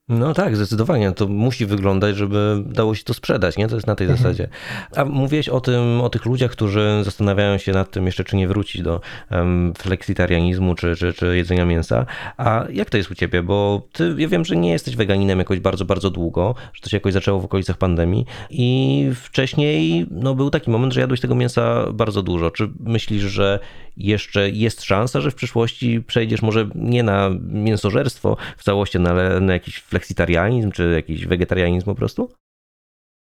No 0.10 0.34
tak, 0.34 0.56
zdecydowanie. 0.56 1.12
To 1.12 1.28
musi 1.28 1.66
wyglądać, 1.66 2.18
żeby 2.18 2.64
dało 2.66 2.96
się 2.96 3.04
to 3.04 3.14
sprzedać, 3.14 3.58
nie? 3.58 3.68
To 3.68 3.76
jest 3.76 3.88
na 3.88 3.96
tej 3.96 4.08
mhm. 4.08 4.24
zasadzie. 4.24 4.48
A 4.96 5.06
mówiłeś 5.06 5.50
o 5.50 5.62
tym, 5.62 6.02
o 6.02 6.10
tych 6.10 6.26
ludziach, 6.26 6.52
którzy 6.52 7.02
zastanawiają 7.04 7.58
się 7.58 7.72
nad 7.72 7.92
tym 7.92 8.06
jeszcze, 8.06 8.24
czy 8.24 8.36
nie 8.36 8.48
wrócić 8.48 8.82
do 8.82 9.02
um, 9.32 9.74
fleksitarianizmu, 9.78 10.76
czy, 10.76 10.96
czy, 10.96 11.14
czy 11.14 11.38
jedzenia 11.38 11.66
mięsa. 11.66 12.06
A 12.38 12.66
jak 12.70 12.90
to 12.90 12.98
jest 12.98 13.12
u 13.12 13.16
ciebie? 13.16 13.44
Bo 13.44 13.82
ty, 13.94 14.16
ja 14.18 14.28
wiem, 14.28 14.46
że 14.46 14.56
nie 14.56 14.72
jesteś 14.72 14.96
weganinem 14.96 15.40
jakoś 15.40 15.60
bardzo, 15.60 15.86
bardzo 15.86 16.10
długo, 16.10 16.56
że 16.74 16.82
to 16.82 16.90
się 16.90 16.98
jakoś 16.98 17.14
zaczęło 17.14 17.40
w 17.40 17.46
okolicach 17.46 17.78
pandemii 17.78 18.26
i 18.50 19.10
wcześniej 19.16 20.08
no, 20.12 20.36
był 20.36 20.50
taki 20.50 20.72
moment, 20.72 20.94
że 20.94 21.02
jadłeś 21.02 21.20
tego 21.20 21.36
mięsa 21.36 21.86
bardzo 21.94 22.24
dużo. 22.24 22.52
Czy 22.52 22.70
myślisz, 22.80 23.24
że 23.24 23.60
jeszcze 23.98 24.50
jest 24.50 24.84
szansa, 24.84 25.22
że 25.22 25.32
w 25.32 25.36
przyszłości 25.36 26.02
przejdziesz 26.08 26.42
może 26.42 26.70
nie 26.76 27.04
na 27.04 27.32
mięsożerstwo 27.50 28.38
w 28.58 28.64
całości, 28.64 29.00
no, 29.00 29.10
ale 29.10 29.40
na 29.40 29.54
jakiś 29.54 29.78
fleksitarianizm 29.78 30.72
czy 30.72 30.92
jakiś 30.92 31.26
wegetarianizm 31.26 31.86
po 31.86 31.96
prostu? 31.96 32.32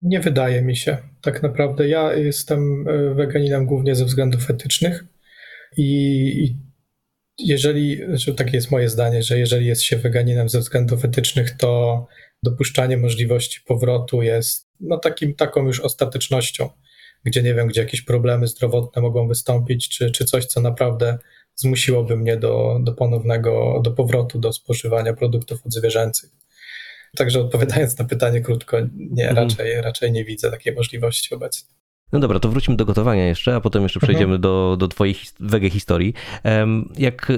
Nie 0.02 0.20
wydaje 0.20 0.62
mi 0.62 0.76
się. 0.76 0.98
Tak 1.22 1.44
naprawdę 1.44 1.88
ja 1.88 2.14
jestem 2.14 2.88
e, 2.88 3.14
weganinem 3.14 3.66
głównie 3.66 3.96
ze 3.96 4.06
względów 4.06 4.50
etycznych 4.50 5.06
i 5.78 6.56
jeżeli, 7.40 7.98
znaczy 8.08 8.36
takie 8.36 8.52
jest 8.58 8.72
moje 8.72 8.90
zdanie, 8.90 9.24
że 9.24 9.40
jeżeli 9.40 9.66
jest 9.66 9.82
się 9.82 9.98
weganinem 9.98 10.50
ze 10.50 10.60
względów 10.60 11.06
etycznych, 11.06 11.52
to 11.52 12.06
dopuszczanie 12.44 12.98
możliwości 12.98 13.62
powrotu 13.68 14.22
jest 14.22 14.70
no 14.80 14.98
takim, 14.98 15.36
taką 15.36 15.66
już 15.66 15.80
ostatecznością. 15.80 16.70
Gdzie 17.24 17.44
nie 17.44 17.54
wiem, 17.54 17.68
gdzie 17.68 17.82
jakieś 17.82 18.02
problemy 18.02 18.48
zdrowotne 18.48 19.02
mogą 19.02 19.28
wystąpić, 19.28 19.90
czy, 19.90 20.12
czy 20.12 20.26
coś, 20.26 20.46
co 20.46 20.62
naprawdę 20.62 21.18
zmusiłoby 21.56 22.18
mnie 22.18 22.38
do, 22.38 22.80
do 22.82 22.94
ponownego, 22.94 23.82
do 23.84 23.92
powrotu 23.92 24.40
do 24.40 24.54
spożywania 24.54 25.14
produktów 25.14 25.66
odzwierzęcych. 25.66 26.30
Także 27.18 27.40
odpowiadając 27.42 27.98
na 27.98 28.06
pytanie 28.06 28.42
krótko, 28.42 28.78
nie, 28.96 29.30
mhm. 29.30 29.48
raczej, 29.50 29.82
raczej 29.82 30.12
nie 30.12 30.26
widzę 30.26 30.52
takiej 30.52 30.76
możliwości 30.76 31.36
obecnie. 31.36 31.74
No 32.14 32.20
dobra, 32.20 32.40
to 32.40 32.50
wrócimy 32.50 32.78
do 32.78 32.86
gotowania 32.86 33.28
jeszcze, 33.28 33.56
a 33.56 33.62
potem 33.62 33.84
jeszcze 33.84 34.00
przejdziemy 34.00 34.36
mhm. 34.36 34.42
do, 34.42 34.76
do 34.80 34.88
twojej 34.88 35.16
wege 35.40 35.70
historii. 35.70 36.14
Jak 36.98 37.32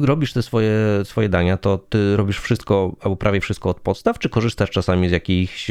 robisz 0.00 0.32
te 0.32 0.42
swoje, 0.42 0.72
swoje 1.04 1.28
dania, 1.28 1.56
to 1.56 1.78
ty 1.78 2.16
robisz 2.16 2.40
wszystko, 2.40 2.96
albo 3.00 3.16
prawie 3.16 3.40
wszystko 3.40 3.70
od 3.70 3.80
podstaw, 3.80 4.18
czy 4.18 4.28
korzystasz 4.28 4.70
czasami 4.70 5.08
z 5.08 5.12
jakichś, 5.12 5.70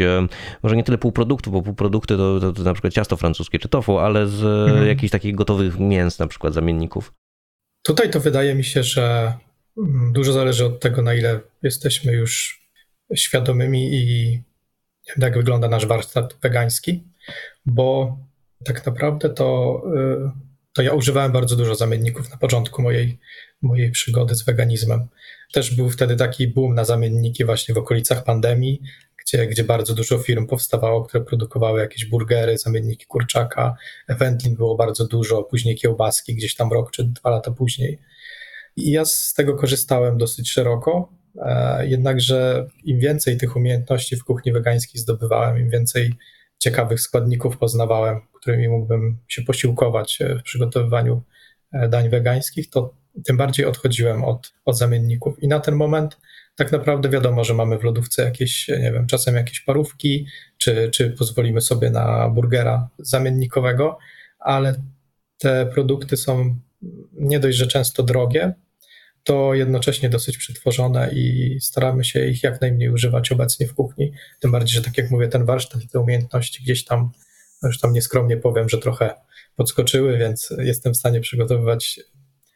może 0.63 0.75
nie 0.75 0.83
tyle 0.83 0.97
półproduktów, 0.97 1.53
bo 1.53 1.61
półprodukty 1.61 2.17
to, 2.17 2.39
to, 2.39 2.53
to 2.53 2.63
na 2.63 2.73
przykład 2.73 2.93
ciasto 2.93 3.17
francuskie 3.17 3.59
czy 3.59 3.69
tofu, 3.69 3.99
ale 3.99 4.27
z 4.27 4.43
mhm. 4.69 4.87
jakichś 4.87 5.11
takich 5.11 5.35
gotowych 5.35 5.79
mięs, 5.79 6.19
na 6.19 6.27
przykład 6.27 6.53
zamienników? 6.53 7.13
Tutaj 7.83 8.09
to 8.09 8.19
wydaje 8.19 8.55
mi 8.55 8.63
się, 8.63 8.83
że 8.83 9.33
mm, 9.77 10.13
dużo 10.13 10.33
zależy 10.33 10.65
od 10.65 10.79
tego, 10.79 11.01
na 11.01 11.13
ile 11.13 11.39
jesteśmy 11.63 12.13
już 12.13 12.61
świadomymi 13.15 13.93
i 13.93 14.41
jak 15.17 15.37
wygląda 15.37 15.67
nasz 15.67 15.85
warsztat 15.85 16.37
wegański, 16.41 17.03
bo 17.65 18.17
tak 18.65 18.85
naprawdę 18.85 19.29
to, 19.29 19.81
y, 19.95 20.51
to 20.73 20.81
ja 20.81 20.93
używałem 20.93 21.31
bardzo 21.31 21.55
dużo 21.55 21.75
zamienników 21.75 22.31
na 22.31 22.37
początku 22.37 22.81
mojej, 22.81 23.19
mojej 23.61 23.91
przygody 23.91 24.35
z 24.35 24.43
weganizmem. 24.43 25.07
Też 25.53 25.75
był 25.75 25.89
wtedy 25.89 26.15
taki 26.15 26.47
boom 26.47 26.75
na 26.75 26.85
zamienniki 26.85 27.45
właśnie 27.45 27.75
w 27.75 27.77
okolicach 27.77 28.23
pandemii, 28.23 28.81
gdzie, 29.25 29.47
gdzie 29.47 29.63
bardzo 29.63 29.93
dużo 29.93 30.17
firm 30.17 30.47
powstawało, 30.47 31.03
które 31.03 31.23
produkowały 31.23 31.79
jakieś 31.79 32.05
burgery, 32.05 32.57
zamienniki 32.57 33.05
kurczaka. 33.05 33.75
Wędlin 34.09 34.55
było 34.55 34.75
bardzo 34.75 35.07
dużo, 35.07 35.43
później 35.43 35.75
kiełbaski 35.75 36.35
gdzieś 36.35 36.55
tam 36.55 36.71
rok 36.71 36.91
czy 36.91 37.03
dwa 37.03 37.29
lata 37.29 37.51
później. 37.51 37.99
I 38.75 38.91
ja 38.91 39.05
z 39.05 39.33
tego 39.33 39.55
korzystałem 39.55 40.17
dosyć 40.17 40.51
szeroko, 40.51 41.13
e, 41.41 41.87
jednakże 41.87 42.67
im 42.83 42.99
więcej 42.99 43.37
tych 43.37 43.55
umiejętności 43.55 44.15
w 44.15 44.23
kuchni 44.23 44.51
wegańskiej 44.51 45.01
zdobywałem, 45.01 45.59
im 45.59 45.69
więcej 45.69 46.13
ciekawych 46.61 47.01
składników 47.01 47.57
poznawałem, 47.57 48.21
którymi 48.33 48.69
mógłbym 48.69 49.17
się 49.27 49.41
posiłkować 49.41 50.21
e, 50.21 50.35
w 50.35 50.43
przygotowywaniu 50.43 51.21
e, 51.73 51.89
dań 51.89 52.09
wegańskich, 52.09 52.69
to 52.69 52.93
tym 53.25 53.37
bardziej 53.37 53.65
odchodziłem 53.65 54.23
od, 54.23 54.53
od 54.65 54.77
zamienników. 54.77 55.43
I 55.43 55.47
na 55.47 55.59
ten 55.59 55.75
moment 55.75 56.17
tak 56.55 56.71
naprawdę 56.71 57.09
wiadomo, 57.09 57.43
że 57.43 57.53
mamy 57.53 57.77
w 57.77 57.83
lodówce 57.83 58.23
jakieś, 58.23 58.67
nie 58.67 58.91
wiem, 58.91 59.07
czasem 59.07 59.35
jakieś 59.35 59.59
parówki, 59.59 60.27
czy, 60.57 60.89
czy 60.93 61.11
pozwolimy 61.11 61.61
sobie 61.61 61.89
na 61.89 62.29
burgera 62.29 62.89
zamiennikowego, 62.99 63.97
ale 64.39 64.81
te 65.37 65.65
produkty 65.65 66.17
są 66.17 66.59
nie 67.13 67.39
dość, 67.39 67.57
że 67.57 67.67
często 67.67 68.03
drogie, 68.03 68.53
to 69.23 69.53
jednocześnie 69.53 70.09
dosyć 70.09 70.37
przetworzone 70.37 71.11
i 71.13 71.57
staramy 71.61 72.03
się 72.03 72.27
ich 72.27 72.43
jak 72.43 72.61
najmniej 72.61 72.89
używać 72.89 73.31
obecnie 73.31 73.67
w 73.67 73.73
kuchni. 73.73 74.11
Tym 74.39 74.51
bardziej, 74.51 74.75
że 74.75 74.81
tak 74.81 74.97
jak 74.97 75.11
mówię, 75.11 75.27
ten 75.27 75.45
warsztat 75.45 75.83
i 75.83 75.87
te 75.87 75.99
umiejętności 75.99 76.63
gdzieś 76.63 76.85
tam, 76.85 77.11
już 77.63 77.79
tam 77.79 77.93
nieskromnie 77.93 78.37
powiem, 78.37 78.69
że 78.69 78.77
trochę 78.77 79.13
podskoczyły, 79.55 80.17
więc 80.17 80.53
jestem 80.57 80.93
w 80.93 80.97
stanie 80.97 81.21
przygotowywać 81.21 81.99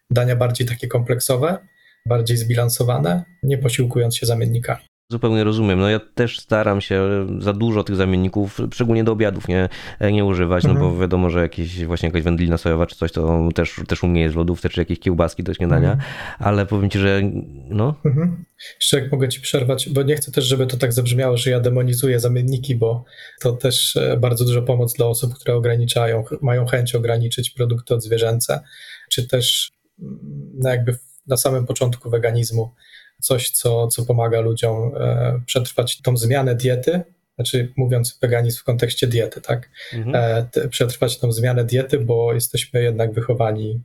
dania 0.09 0.35
bardziej 0.35 0.67
takie 0.67 0.87
kompleksowe, 0.87 1.67
bardziej 2.05 2.37
zbilansowane, 2.37 3.23
nie 3.43 3.57
posiłkując 3.57 4.17
się 4.17 4.25
zamiennikami. 4.25 4.85
Zupełnie 5.11 5.43
rozumiem. 5.43 5.79
No 5.79 5.89
ja 5.89 5.99
też 5.99 6.39
staram 6.39 6.81
się 6.81 7.03
za 7.39 7.53
dużo 7.53 7.83
tych 7.83 7.95
zamienników, 7.95 8.57
szczególnie 8.73 9.03
do 9.03 9.11
obiadów, 9.11 9.47
nie, 9.47 9.69
nie 10.11 10.25
używać, 10.25 10.63
no 10.63 10.69
mhm. 10.69 10.89
bo 10.89 10.99
wiadomo, 10.99 11.29
że 11.29 11.41
jakieś 11.41 11.85
właśnie 11.85 12.09
jakaś 12.09 12.23
wędlina 12.23 12.57
sojowa 12.57 12.85
czy 12.85 12.95
coś, 12.95 13.11
to 13.11 13.49
też, 13.55 13.81
też 13.87 14.03
u 14.03 14.07
mnie 14.07 14.21
jest 14.21 14.33
w 14.33 14.37
lodówce, 14.37 14.69
czy 14.69 14.81
jakieś 14.81 14.99
kiełbaski 14.99 15.43
do 15.43 15.53
śniadania, 15.53 15.91
mhm. 15.91 16.11
ale 16.39 16.65
powiem 16.65 16.89
ci, 16.89 16.99
że 16.99 17.21
no. 17.69 17.95
Mhm. 18.05 18.45
Jeszcze 18.79 18.99
jak 18.99 19.11
mogę 19.11 19.29
ci 19.29 19.41
przerwać, 19.41 19.89
bo 19.89 20.03
nie 20.03 20.15
chcę 20.15 20.31
też, 20.31 20.45
żeby 20.45 20.67
to 20.67 20.77
tak 20.77 20.93
zabrzmiało, 20.93 21.37
że 21.37 21.49
ja 21.49 21.59
demonizuję 21.59 22.19
zamienniki, 22.19 22.75
bo 22.75 23.03
to 23.41 23.51
też 23.51 23.95
e, 23.95 24.17
bardzo 24.17 24.45
duża 24.45 24.61
pomoc 24.61 24.93
dla 24.93 25.05
osób, 25.05 25.33
które 25.33 25.55
ograniczają, 25.55 26.23
mają 26.41 26.65
chęć 26.65 26.95
ograniczyć 26.95 27.49
produkty 27.49 27.93
odzwierzęce, 27.93 28.61
czy 29.09 29.27
też 29.27 29.71
mm, 29.99 30.19
no 30.53 30.69
jakby 30.69 30.97
na 31.27 31.37
samym 31.37 31.65
początku 31.65 32.09
weganizmu 32.09 32.73
coś, 33.21 33.51
co, 33.51 33.87
co 33.87 34.05
pomaga 34.05 34.39
ludziom 34.41 34.91
e, 34.95 35.41
przetrwać 35.45 36.01
tą 36.01 36.17
zmianę 36.17 36.55
diety, 36.55 37.01
znaczy 37.35 37.73
mówiąc 37.77 38.17
weganizm 38.21 38.59
w 38.59 38.63
kontekście 38.63 39.07
diety, 39.07 39.41
tak? 39.41 39.69
Mhm. 39.93 40.15
E, 40.55 40.67
przetrwać 40.69 41.19
tą 41.19 41.31
zmianę 41.31 41.65
diety, 41.65 41.99
bo 41.99 42.33
jesteśmy 42.33 42.83
jednak 42.83 43.13
wychowani 43.13 43.81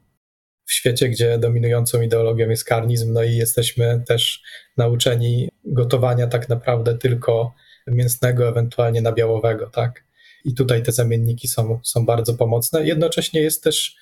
w 0.67 0.73
świecie, 0.73 1.09
gdzie 1.09 1.39
dominującą 1.39 2.01
ideologią 2.01 2.49
jest 2.49 2.65
karnizm, 2.65 3.13
no 3.13 3.23
i 3.23 3.37
jesteśmy 3.37 4.03
też 4.07 4.43
nauczeni 4.77 5.49
gotowania 5.65 6.27
tak 6.27 6.49
naprawdę 6.49 6.99
tylko 6.99 7.55
mięsnego, 7.87 8.49
ewentualnie 8.49 9.03
nabiałowego, 9.03 9.71
tak? 9.71 10.05
I 10.45 10.55
tutaj 10.55 10.83
te 10.83 10.93
zamienniki 10.93 11.49
są, 11.49 11.81
są 11.83 12.07
bardzo 12.07 12.35
pomocne. 12.35 12.87
Jednocześnie 12.87 13.41
jest 13.41 13.65
też 13.65 13.97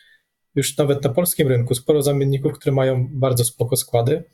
już 0.54 0.76
nawet 0.76 1.04
na 1.04 1.11
polskim 1.11 1.49
rynku 1.49 1.75
sporo 1.75 2.02
zamienników, 2.02 2.52
które 2.52 2.75
mają 2.75 3.08
bardzo 3.11 3.44
spoko 3.44 3.76
składy 3.76 4.25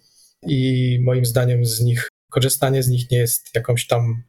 i 0.46 0.98
moim 1.02 1.24
zdaniem 1.24 1.64
z 1.64 1.80
nich, 1.80 2.08
korzystanie 2.30 2.82
z 2.82 2.88
nich 2.88 3.10
nie 3.10 3.18
jest 3.18 3.54
jakąś 3.54 3.86
tam, 3.86 4.22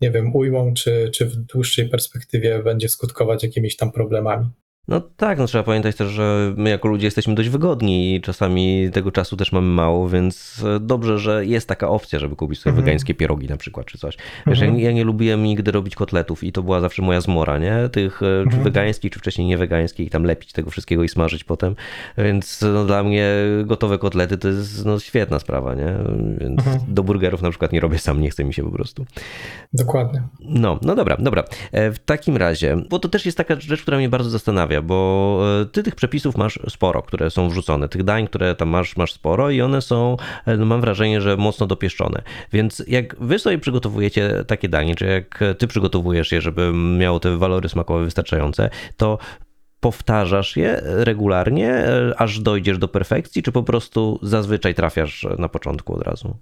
nie 0.00 0.10
wiem, 0.10 0.36
ujmą, 0.36 0.74
czy, 0.74 1.10
czy 1.14 1.26
w 1.26 1.36
dłuższej 1.36 1.88
perspektywie 1.88 2.62
będzie 2.62 2.88
skutkować 2.88 3.42
jakimiś 3.42 3.76
tam 3.76 3.92
problemami. 3.92 4.50
No 4.88 5.00
tak, 5.00 5.38
no 5.38 5.46
trzeba 5.46 5.64
pamiętać 5.64 5.96
też, 5.96 6.08
że 6.08 6.54
my 6.56 6.70
jako 6.70 6.88
ludzie 6.88 7.06
jesteśmy 7.06 7.34
dość 7.34 7.48
wygodni 7.48 8.14
i 8.14 8.20
czasami 8.20 8.90
tego 8.92 9.12
czasu 9.12 9.36
też 9.36 9.52
mamy 9.52 9.68
mało, 9.68 10.08
więc 10.08 10.64
dobrze, 10.80 11.18
że 11.18 11.46
jest 11.46 11.68
taka 11.68 11.88
opcja, 11.88 12.18
żeby 12.18 12.36
kupić 12.36 12.58
sobie 12.58 12.72
mm 12.72 12.84
wegańskie 12.84 13.14
pierogi 13.14 13.48
na 13.48 13.56
przykład, 13.56 13.86
czy 13.86 13.98
coś. 13.98 14.16
Wiesz, 14.46 14.62
mm 14.62 14.78
ja, 14.78 14.92
nie 14.92 15.04
lubiłem 15.04 15.42
nigdy 15.42 15.72
robić 15.72 15.94
kotletów 15.94 16.44
i 16.44 16.52
to 16.52 16.62
była 16.62 16.80
zawsze 16.80 17.02
moja 17.02 17.20
zmora, 17.20 17.58
nie? 17.58 17.88
Tych 17.92 18.22
mm 18.22 18.50
czy 18.50 18.56
wegańskich, 18.56 19.12
czy 19.12 19.18
wcześniej 19.18 19.46
niewegańskich, 19.46 20.10
tam 20.10 20.24
lepić 20.24 20.52
tego 20.52 20.70
wszystkiego 20.70 21.02
i 21.02 21.08
smażyć 21.08 21.44
potem, 21.44 21.76
więc 22.18 22.60
no, 22.62 22.84
dla 22.84 23.02
mnie 23.02 23.28
gotowe 23.64 23.98
kotlety 23.98 24.38
to 24.38 24.48
jest 24.48 24.84
no, 24.84 24.98
świetna 24.98 25.38
sprawa, 25.38 25.74
nie? 25.74 25.94
Więc 26.40 26.66
mm 26.66 26.74
do 26.88 27.02
burgerów 27.02 27.42
na 27.42 27.50
przykład 27.50 27.72
nie 27.72 27.80
robię 27.80 27.98
sam, 27.98 28.20
nie 28.20 28.30
chce 28.30 28.44
mi 28.44 28.54
się 28.54 28.64
po 28.64 28.70
prostu. 28.70 29.06
Dokładnie. 29.72 30.22
No, 30.40 30.78
no 30.82 30.94
dobra, 30.94 31.16
dobra. 31.20 31.44
E, 31.72 31.92
w 31.92 31.98
takim 31.98 32.36
razie, 32.36 32.76
bo 32.90 32.98
to 32.98 33.08
też 33.08 33.26
jest 33.26 33.38
taka 33.38 33.60
rzecz, 33.60 33.82
która 33.82 33.96
mnie 33.96 34.08
bardzo 34.08 34.30
zastanawia, 34.30 34.73
bo 34.82 35.40
e, 35.62 35.66
ty 35.66 35.82
tych 35.82 35.94
przepisów 35.94 36.36
masz 36.36 36.58
sporo, 36.68 37.02
które 37.02 37.30
są 37.30 37.48
wrzucone, 37.48 37.88
tych 37.88 38.02
dań, 38.02 38.26
które 38.26 38.54
tam 38.54 38.68
masz, 38.68 38.96
masz 38.96 39.12
sporo 39.12 39.50
i 39.50 39.60
one 39.60 39.82
są, 39.82 40.16
e, 40.46 40.56
no 40.56 40.66
mam 40.66 40.80
wrażenie, 40.80 41.20
że 41.20 41.36
mocno 41.36 41.66
dopieszczone. 41.66 42.22
Więc 42.52 42.84
jak 42.86 43.16
wy 43.20 43.38
sobie 43.38 43.58
przygotowujecie 43.58 44.44
takie 44.46 44.68
danie, 44.68 44.94
czy 44.94 45.06
jak 45.06 45.40
ty 45.58 45.66
przygotowujesz 45.66 46.32
je, 46.32 46.40
żeby 46.40 46.72
miało 46.72 47.20
te 47.20 47.36
walory 47.36 47.68
smakowe 47.68 48.04
wystarczające, 48.04 48.70
to 48.96 49.18
powtarzasz 49.80 50.56
je 50.56 50.80
regularnie, 50.84 51.70
e, 51.70 52.14
aż 52.18 52.40
dojdziesz 52.40 52.78
do 52.78 52.88
perfekcji, 52.88 53.42
czy 53.42 53.52
po 53.52 53.62
prostu 53.62 54.18
zazwyczaj 54.22 54.74
trafiasz 54.74 55.26
na 55.38 55.48
początku 55.48 55.94
od 55.94 56.02
razu? 56.02 56.36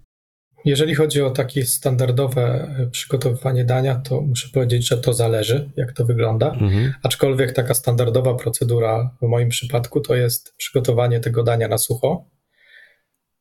Jeżeli 0.65 0.95
chodzi 0.95 1.23
o 1.23 1.31
takie 1.31 1.67
standardowe 1.67 2.43
e, 2.79 2.87
przygotowywanie 2.87 3.65
dania, 3.65 3.95
to 3.95 4.21
muszę 4.21 4.49
powiedzieć, 4.49 4.89
że 4.89 4.99
to 4.99 5.13
zależy, 5.13 5.71
jak 5.77 5.93
to 5.93 6.05
wygląda. 6.05 6.51
Mhm. 6.51 6.95
Aczkolwiek 7.03 7.53
taka 7.53 7.75
standardowa 7.75 8.35
procedura 8.35 9.11
w 9.23 9.27
moim 9.27 9.49
przypadku 9.49 10.01
to 10.01 10.15
jest 10.15 10.55
przygotowanie 10.57 11.21
tego 11.21 11.43
dania 11.43 11.69
na 11.69 11.79
sucho 11.79 12.25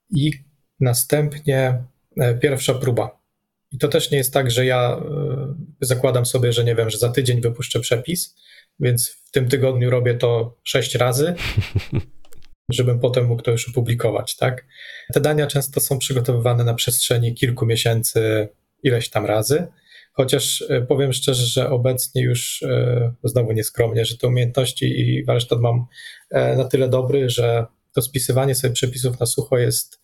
i 0.09 0.31
następnie 0.79 1.83
e, 2.17 2.35
pierwsza 2.35 2.73
próba. 2.73 3.21
I 3.71 3.77
to 3.77 3.87
też 3.87 4.11
nie 4.11 4.17
jest 4.17 4.33
tak, 4.33 4.51
że 4.51 4.65
ja 4.65 4.97
e, 4.97 5.55
zakładam 5.81 6.25
sobie, 6.25 6.53
że 6.53 6.63
nie 6.63 6.75
wiem, 6.75 6.89
że 6.89 6.97
za 6.97 7.09
tydzień 7.09 7.41
wypuszczę 7.41 7.79
przepis, 7.79 8.35
więc 8.79 9.09
w 9.09 9.31
tym 9.31 9.49
tygodniu 9.49 9.89
robię 9.89 10.15
to 10.15 10.57
sześć 10.63 10.95
razy. 10.95 11.33
żebym 12.69 12.99
potem 12.99 13.25
mógł 13.25 13.41
to 13.41 13.51
już 13.51 13.69
opublikować, 13.69 14.35
tak? 14.35 14.65
Te 15.13 15.19
dania 15.19 15.47
często 15.47 15.79
są 15.79 15.97
przygotowywane 15.97 16.63
na 16.63 16.73
przestrzeni 16.73 17.33
kilku 17.35 17.65
miesięcy, 17.65 18.49
ileś 18.83 19.09
tam 19.09 19.25
razy, 19.25 19.67
chociaż 20.13 20.63
e, 20.69 20.81
powiem 20.81 21.13
szczerze, 21.13 21.45
że 21.45 21.69
obecnie 21.69 22.21
już, 22.21 22.63
e, 22.63 23.13
znowu 23.23 23.51
nieskromnie, 23.51 24.05
że 24.05 24.17
te 24.17 24.27
umiejętności 24.27 24.85
i 24.85 25.25
warsztat 25.25 25.59
mam 25.59 25.85
e, 26.29 26.55
na 26.55 26.63
tyle 26.63 26.89
dobry, 26.89 27.29
że 27.29 27.65
to 27.93 28.01
spisywanie 28.01 28.55
sobie 28.55 28.73
przepisów 28.73 29.19
na 29.19 29.25
sucho 29.25 29.57
jest 29.57 30.01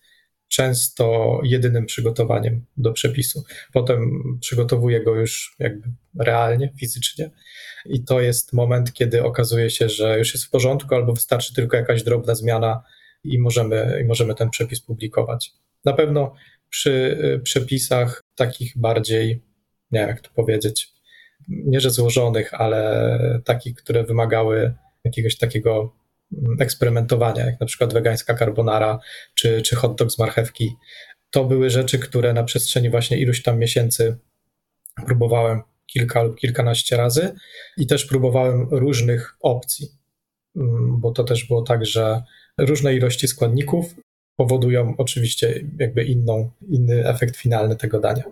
często 0.47 1.39
jedynym 1.43 1.85
przygotowaniem 1.85 2.65
do 2.77 2.93
przepisu. 2.93 3.43
Potem 3.73 4.21
przygotowuję 4.41 5.03
go 5.03 5.15
już 5.15 5.55
jakby 5.59 5.87
realnie, 6.19 6.73
fizycznie 6.79 7.31
i 7.85 8.03
to 8.03 8.21
jest 8.21 8.53
moment, 8.53 8.93
kiedy 8.93 9.23
okazuje 9.23 9.69
się, 9.69 9.89
że 9.89 10.17
już 10.17 10.33
jest 10.33 10.45
w 10.45 10.49
porządku 10.49 10.95
albo 10.95 11.13
wystarczy 11.13 11.53
tylko 11.53 11.77
jakaś 11.77 12.03
drobna 12.03 12.35
zmiana 12.35 12.83
i 13.23 13.39
możemy, 13.39 13.99
i 14.03 14.05
możemy 14.05 14.35
ten 14.35 14.49
przepis 14.49 14.81
publikować. 14.81 15.51
Na 15.85 15.93
pewno 15.93 16.33
przy 16.69 16.91
y, 17.35 17.39
przepisach 17.39 18.23
takich 18.35 18.77
bardziej, 18.77 19.43
nie 19.91 19.99
wiem 19.99 20.09
jak 20.09 20.21
to 20.21 20.29
powiedzieć, 20.35 20.93
nie 21.47 21.79
że 21.79 21.89
złożonych, 21.89 22.53
ale 22.53 23.41
takich, 23.45 23.75
które 23.75 24.03
wymagały 24.03 24.73
jakiegoś 25.03 25.37
takiego 25.37 25.95
eksperymentowania, 26.59 27.45
jak 27.45 27.59
na 27.59 27.65
przykład 27.65 27.93
wegańska 27.93 28.35
carbonara 28.35 28.99
czy, 29.33 29.61
czy 29.61 29.75
hot 29.75 29.95
dog 29.95 30.11
z 30.11 30.19
marchewki. 30.19 30.75
To 31.31 31.45
były 31.45 31.69
rzeczy, 31.69 31.99
które 31.99 32.33
na 32.33 32.43
przestrzeni 32.43 32.89
właśnie 32.89 33.17
iluś 33.17 33.43
tam 33.43 33.59
miesięcy 33.59 34.17
próbowałem 35.05 35.61
kilka 35.85 36.23
lub 36.23 36.39
kilkanaście 36.39 36.97
razy 36.97 37.35
i 37.77 37.87
też 37.87 38.05
próbowałem 38.05 38.67
różnych 38.71 39.35
opcji, 39.41 39.87
mm, 40.55 41.01
bo 41.01 41.11
to 41.11 41.23
też 41.23 41.45
było 41.45 41.61
tak, 41.61 41.85
że 41.85 42.23
różne 42.57 42.95
ilości 42.95 43.27
składników 43.27 43.95
powodują 44.35 44.93
oczywiście 44.97 45.63
jakby 45.79 46.03
inną, 46.03 46.51
inny 46.69 47.07
efekt 47.07 47.35
finalny 47.35 47.75
tego 47.75 47.99
dania. 47.99 48.23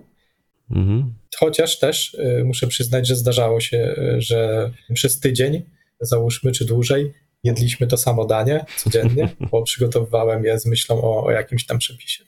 Mhm. 0.72 1.14
Chociaż 1.38 1.80
też 1.80 2.14
y, 2.14 2.44
muszę 2.46 2.68
przyznać, 2.68 3.08
że 3.08 3.16
zdarzało 3.16 3.60
się, 3.60 3.96
y, 4.18 4.22
że 4.22 4.72
przez 4.94 5.20
tydzień, 5.20 5.64
załóżmy, 6.02 6.52
czy 6.52 6.66
dłużej, 6.66 7.14
jedliśmy 7.46 7.88
to 7.88 7.98
samo 7.98 8.26
danie 8.26 8.66
codziennie, 8.78 9.30
bo 9.52 9.64
przygotowywałem 9.64 10.44
je 10.44 10.60
z 10.60 10.66
myślą 10.66 11.02
o, 11.02 11.24
o 11.24 11.32
jakimś 11.32 11.66
tam 11.66 11.78
przepisie. 11.78 12.24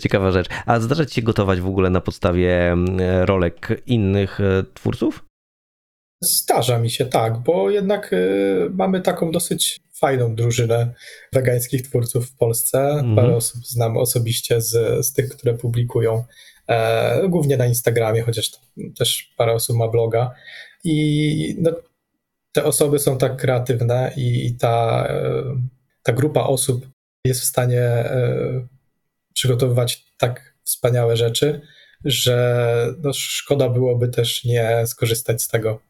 Ciekawa 0.00 0.32
rzecz. 0.32 0.48
A 0.66 0.80
zdarza 0.80 1.06
ci 1.06 1.14
się 1.14 1.22
gotować 1.22 1.60
w 1.60 1.66
ogóle 1.66 1.90
na 1.90 2.00
podstawie 2.00 2.72
mm, 2.72 2.98
rolek 3.24 3.82
innych 3.86 4.40
e, 4.40 4.64
twórców? 4.74 5.24
Zdarza 6.22 6.78
mi 6.78 6.90
się, 6.90 7.06
tak, 7.06 7.38
bo 7.38 7.70
jednak 7.70 8.12
y, 8.12 8.70
mamy 8.72 9.00
taką 9.00 9.30
dosyć 9.30 9.80
fajną 9.92 10.34
drużynę 10.34 10.94
wegańskich 11.32 11.82
twórców 11.82 12.30
w 12.30 12.36
Polsce. 12.36 12.78
Mm. 12.78 13.16
Parę 13.16 13.36
osób 13.36 13.66
znam 13.66 13.96
osobiście 13.96 14.60
z, 14.60 15.06
z 15.06 15.12
tych, 15.12 15.28
które 15.28 15.54
publikują, 15.54 16.24
e, 16.68 17.28
głównie 17.28 17.56
na 17.56 17.66
Instagramie, 17.66 18.22
chociaż 18.22 18.50
też 18.98 19.34
parę 19.36 19.52
osób 19.52 19.76
ma 19.76 19.88
bloga. 19.88 20.34
I 20.84 21.56
no, 21.58 21.70
te 22.52 22.64
osoby 22.64 22.98
są 22.98 23.18
tak 23.18 23.36
kreatywne 23.36 24.12
i, 24.16 24.56
ta, 24.56 25.06
e, 25.08 25.42
ta 26.02 26.12
grupa 26.12 26.40
osób 26.40 26.86
jest 27.24 27.40
w 27.40 27.44
stanie 27.44 27.82
e, 27.82 28.66
przygotowywać 29.34 30.04
tak 30.18 30.54
wspaniałe 30.64 31.16
rzeczy, 31.16 31.60
że 32.04 32.94
no, 33.02 33.12
szkoda 33.12 33.68
byłoby 33.68 34.08
też 34.08 34.44
nie 34.44 34.86
skorzystać 34.86 35.42
z 35.42 35.48
tego. 35.48 35.80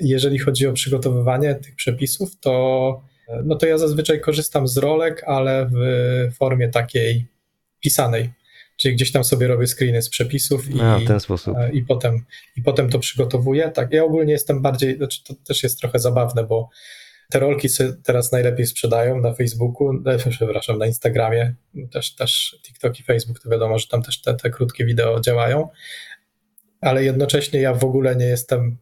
Jeżeli 0.00 0.38
chodzi 0.38 0.66
o 0.66 0.72
przygotowywanie 0.72 1.54
tych 1.54 1.74
przepisów, 1.74 2.40
to, 2.40 3.02
no 3.44 3.56
to 3.56 3.66
ja 3.66 3.78
zazwyczaj 3.78 4.20
korzystam 4.20 4.68
z 4.68 4.76
rolek, 4.76 5.24
ale 5.26 5.70
w 5.72 6.36
formie 6.36 6.68
takiej 6.68 7.26
pisanej. 7.80 8.30
Czyli 8.76 8.94
gdzieś 8.94 9.12
tam 9.12 9.24
sobie 9.24 9.46
robię 9.46 9.66
screeny 9.66 10.02
z 10.02 10.08
przepisów 10.08 10.70
i, 10.70 10.80
A, 11.56 11.68
i, 11.68 11.82
potem, 11.82 12.24
i 12.56 12.62
potem 12.62 12.90
to 12.90 12.98
przygotowuję. 12.98 13.70
Tak, 13.70 13.92
ja 13.92 14.04
ogólnie 14.04 14.32
jestem 14.32 14.62
bardziej, 14.62 14.96
znaczy 14.96 15.24
to 15.24 15.34
też 15.34 15.62
jest 15.62 15.80
trochę 15.80 15.98
zabawne, 15.98 16.44
bo 16.44 16.68
te 17.30 17.38
rolki 17.38 17.68
się 17.68 17.92
teraz 18.04 18.32
najlepiej 18.32 18.66
sprzedają 18.66 19.20
na 19.20 19.34
Facebooku, 19.34 19.90
e, 20.06 20.18
przepraszam, 20.30 20.78
na 20.78 20.86
Instagramie, 20.86 21.54
też, 21.90 22.14
też 22.14 22.58
TikTok 22.62 23.00
i 23.00 23.02
Facebook, 23.02 23.40
to 23.40 23.50
wiadomo, 23.50 23.78
że 23.78 23.86
tam 23.86 24.02
też 24.02 24.20
te, 24.20 24.34
te 24.34 24.50
krótkie 24.50 24.84
wideo 24.84 25.20
działają, 25.20 25.68
ale 26.80 27.04
jednocześnie 27.04 27.60
ja 27.60 27.74
w 27.74 27.84
ogóle 27.84 28.16
nie 28.16 28.26
jestem 28.26 28.76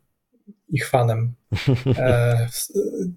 ich 0.68 0.88
fanem. 0.88 1.34
E, 1.98 2.48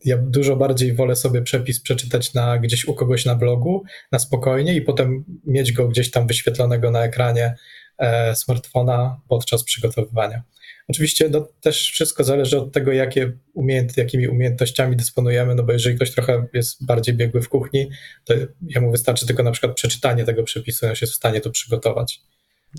ja 0.05 0.17
dużo 0.17 0.55
bardziej 0.55 0.93
wolę 0.93 1.15
sobie 1.15 1.41
przepis 1.41 1.81
przeczytać 1.81 2.33
na, 2.33 2.57
gdzieś 2.57 2.85
u 2.85 2.93
kogoś 2.93 3.25
na 3.25 3.35
blogu, 3.35 3.83
na 4.11 4.19
spokojnie 4.19 4.75
i 4.75 4.81
potem 4.81 5.25
mieć 5.45 5.71
go 5.71 5.87
gdzieś 5.87 6.11
tam 6.11 6.27
wyświetlonego 6.27 6.91
na 6.91 7.03
ekranie 7.03 7.55
e, 7.97 8.35
smartfona 8.35 9.21
podczas 9.27 9.63
przygotowywania. 9.63 10.43
Oczywiście 10.87 11.29
no, 11.29 11.47
też 11.61 11.91
wszystko 11.91 12.23
zależy 12.23 12.57
od 12.57 12.73
tego, 12.73 12.91
jakie 12.91 13.31
umiejęt, 13.53 13.97
jakimi 13.97 14.27
umiejętnościami 14.27 14.95
dysponujemy, 14.95 15.55
no 15.55 15.63
bo 15.63 15.73
jeżeli 15.73 15.95
ktoś 15.95 16.11
trochę 16.11 16.47
jest 16.53 16.85
bardziej 16.85 17.15
biegły 17.15 17.41
w 17.41 17.49
kuchni, 17.49 17.89
to 18.25 18.33
jemu 18.61 18.91
wystarczy 18.91 19.27
tylko 19.27 19.43
na 19.43 19.51
przykład 19.51 19.75
przeczytanie 19.75 20.23
tego 20.23 20.43
przepisu, 20.43 20.87
on 20.87 20.95
się 20.95 21.05
w 21.05 21.15
stanie 21.15 21.41
to 21.41 21.49
przygotować. 21.51 22.21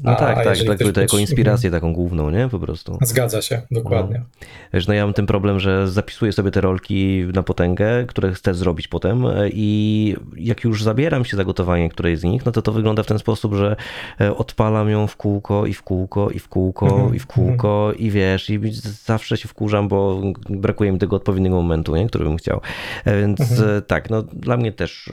No 0.05 0.17
tak, 0.17 0.45
tak, 0.45 0.59
tak, 0.59 0.79
tak 0.79 0.93
to 0.93 1.01
jako 1.01 1.19
inspirację 1.19 1.71
taką 1.71 1.93
główną, 1.93 2.31
nie? 2.31 2.49
Po 2.49 2.59
prostu. 2.59 2.99
Zgadza 3.03 3.43
się, 3.43 3.63
dokładnie. 3.71 4.19
No. 4.19 4.47
Wiesz, 4.73 4.87
no 4.87 4.95
ja 4.95 5.05
mam 5.05 5.15
ten 5.15 5.27
problem, 5.27 5.61
że 5.61 5.89
zapisuję 5.89 6.33
sobie 6.33 6.51
te 6.51 6.61
rolki 6.61 7.25
na 7.35 7.43
potęgę, 7.43 8.05
które 8.07 8.33
chcę 8.33 8.55
zrobić 8.55 8.89
potem 8.89 9.25
i 9.53 10.17
jak 10.37 10.65
już 10.65 10.83
zabieram 10.83 11.25
się 11.25 11.37
za 11.37 11.45
gotowanie 11.45 11.89
którejś 11.89 12.19
z 12.19 12.25
nich, 12.25 12.47
no 12.47 12.53
to 12.53 12.63
to 12.63 12.73
wygląda 12.73 13.03
w 13.03 13.07
ten 13.07 13.19
sposób, 13.19 13.55
że 13.55 13.77
e, 14.21 14.37
odpalam 14.37 14.91
ją 14.91 15.07
w 15.07 15.17
kółko 15.17 15.67
i 15.67 15.75
w 15.75 15.83
kółko 15.83 16.31
i 16.31 16.39
w 16.39 16.49
kółko 16.49 16.87
-hmm. 16.87 17.15
i 17.15 17.19
w 17.19 17.27
kółko 17.27 17.93
-hmm. 17.93 18.01
i 18.01 18.11
wiesz, 18.11 18.51
i 18.51 18.61
zawsze 19.05 19.37
się 19.37 19.49
wkurzam, 19.49 19.89
bo 19.89 20.23
brakuje 20.51 20.93
mi 20.93 20.99
tego 20.99 21.17
odpowiedniego 21.17 21.57
momentu, 21.57 21.97
nie? 21.97 22.07
który 22.07 22.25
bym 22.25 22.37
chciał. 22.37 22.61
E, 23.05 23.21
więc 23.21 23.41
-hmm. 23.41 23.83
tak, 23.83 24.11
no 24.11 24.23
dla 24.23 24.57
mnie 24.57 24.73
też 24.73 25.11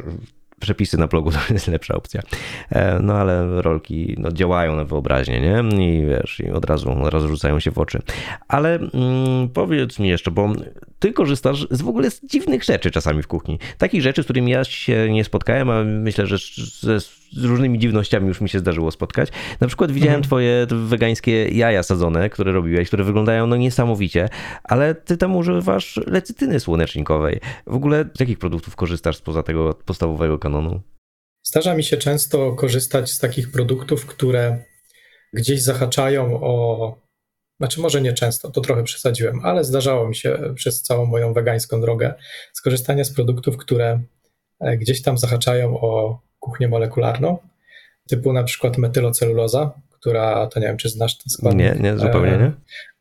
przepisy 0.60 0.98
na 0.98 1.08
blogu 1.08 1.32
to 1.48 1.54
jest 1.54 1.68
lepsza 1.68 1.96
opcja. 1.96 2.22
E, 2.70 3.00
no 3.00 3.14
ale 3.14 3.62
rolki 3.62 4.16
no, 4.18 4.32
działają 4.32 4.76
na 4.76 4.84
wyobraźnię, 4.84 5.42
nie? 5.42 5.86
I 5.86 6.06
wiesz, 6.06 6.40
i 6.40 6.52
od 6.52 6.66
razu, 6.66 6.92
od 6.92 7.14
razu 7.14 7.28
rzucają 7.28 7.60
się 7.60 7.72
w 7.72 7.78
oczy. 7.78 8.02
Ale 8.48 8.76
mm, 8.76 9.50
powiedz 9.54 10.00
mi 10.00 10.10
jeszcze, 10.10 10.32
bo 10.32 10.54
ty 11.00 11.14
korzystasz 11.14 11.68
z 11.72 11.82
w 11.82 11.90
ogóle 11.90 12.12
z 12.12 12.26
dziwnych 12.26 12.64
rzeczy 12.64 12.92
czasami 12.92 13.24
w 13.24 13.28
kuchni. 13.28 13.60
Takich 13.78 14.02
rzeczy, 14.02 14.24
z 14.24 14.26
którymi 14.26 14.52
ja 14.52 14.64
się 14.64 15.10
nie 15.12 15.24
spotkałem, 15.24 15.70
a 15.70 15.84
myślę, 15.84 16.28
że 16.28 16.38
ze 16.82 17.00
z 17.32 17.44
różnymi 17.44 17.80
dziwnościami 17.80 18.28
już 18.28 18.42
mi 18.42 18.50
się 18.50 18.60
zdarzyło 18.60 18.92
spotkać. 18.92 19.30
Na 19.60 19.68
przykład 19.68 19.92
widziałem 19.92 20.16
mhm. 20.16 20.24
twoje 20.24 20.68
wegańskie 20.70 21.48
jaja 21.48 21.84
sadzone, 21.84 22.30
które 22.30 22.52
robiłeś, 22.52 22.88
które 22.88 23.04
wyglądają 23.04 23.48
no 23.48 23.56
niesamowicie, 23.56 24.30
ale 24.64 24.96
ty 24.96 25.18
tam 25.18 25.36
używasz 25.36 26.00
lecytyny 26.08 26.60
słonecznikowej. 26.60 27.40
W 27.68 27.76
ogóle 27.76 28.06
z 28.18 28.20
jakich 28.20 28.40
produktów 28.40 28.76
korzystasz 28.76 29.18
spoza 29.18 29.44
tego 29.44 29.74
podstawowego 29.74 30.40
kanonu? 30.40 30.82
Zdarza 31.44 31.76
mi 31.76 31.84
się 31.84 31.98
często 31.98 32.54
korzystać 32.54 33.12
z 33.12 33.20
takich 33.20 33.52
produktów, 33.52 34.06
które 34.06 34.64
gdzieś 35.34 35.62
zahaczają 35.62 36.40
o. 36.42 37.06
Znaczy, 37.60 37.82
może 37.82 38.02
nie 38.02 38.14
często, 38.14 38.52
to 38.52 38.62
trochę 38.62 38.84
przesadziłem, 38.84 39.40
ale 39.44 39.64
zdarzało 39.64 40.08
mi 40.08 40.16
się 40.16 40.54
przez 40.56 40.82
całą 40.82 41.06
moją 41.06 41.34
wegańską 41.34 41.82
drogę 41.82 42.14
skorzystanie 42.54 43.06
z 43.06 43.14
produktów, 43.14 43.58
które 43.58 44.04
e, 44.60 44.78
gdzieś 44.78 45.02
tam 45.02 45.18
zahaczają 45.18 45.82
o 45.82 46.20
kuchnię 46.46 46.68
molekularną, 46.68 47.38
typu 48.10 48.34
na 48.34 48.44
przykład 48.44 48.78
metyloceluloza, 48.78 49.72
która, 49.92 50.48
to 50.48 50.60
nie 50.60 50.68
wiem, 50.68 50.78
czy 50.78 50.90
znasz 50.90 51.18
ten 51.18 51.30
składnik. 51.30 51.66
Nie, 51.66 51.92
nie, 51.92 51.98
zupełnie 51.98 52.32
nie. 52.32 52.52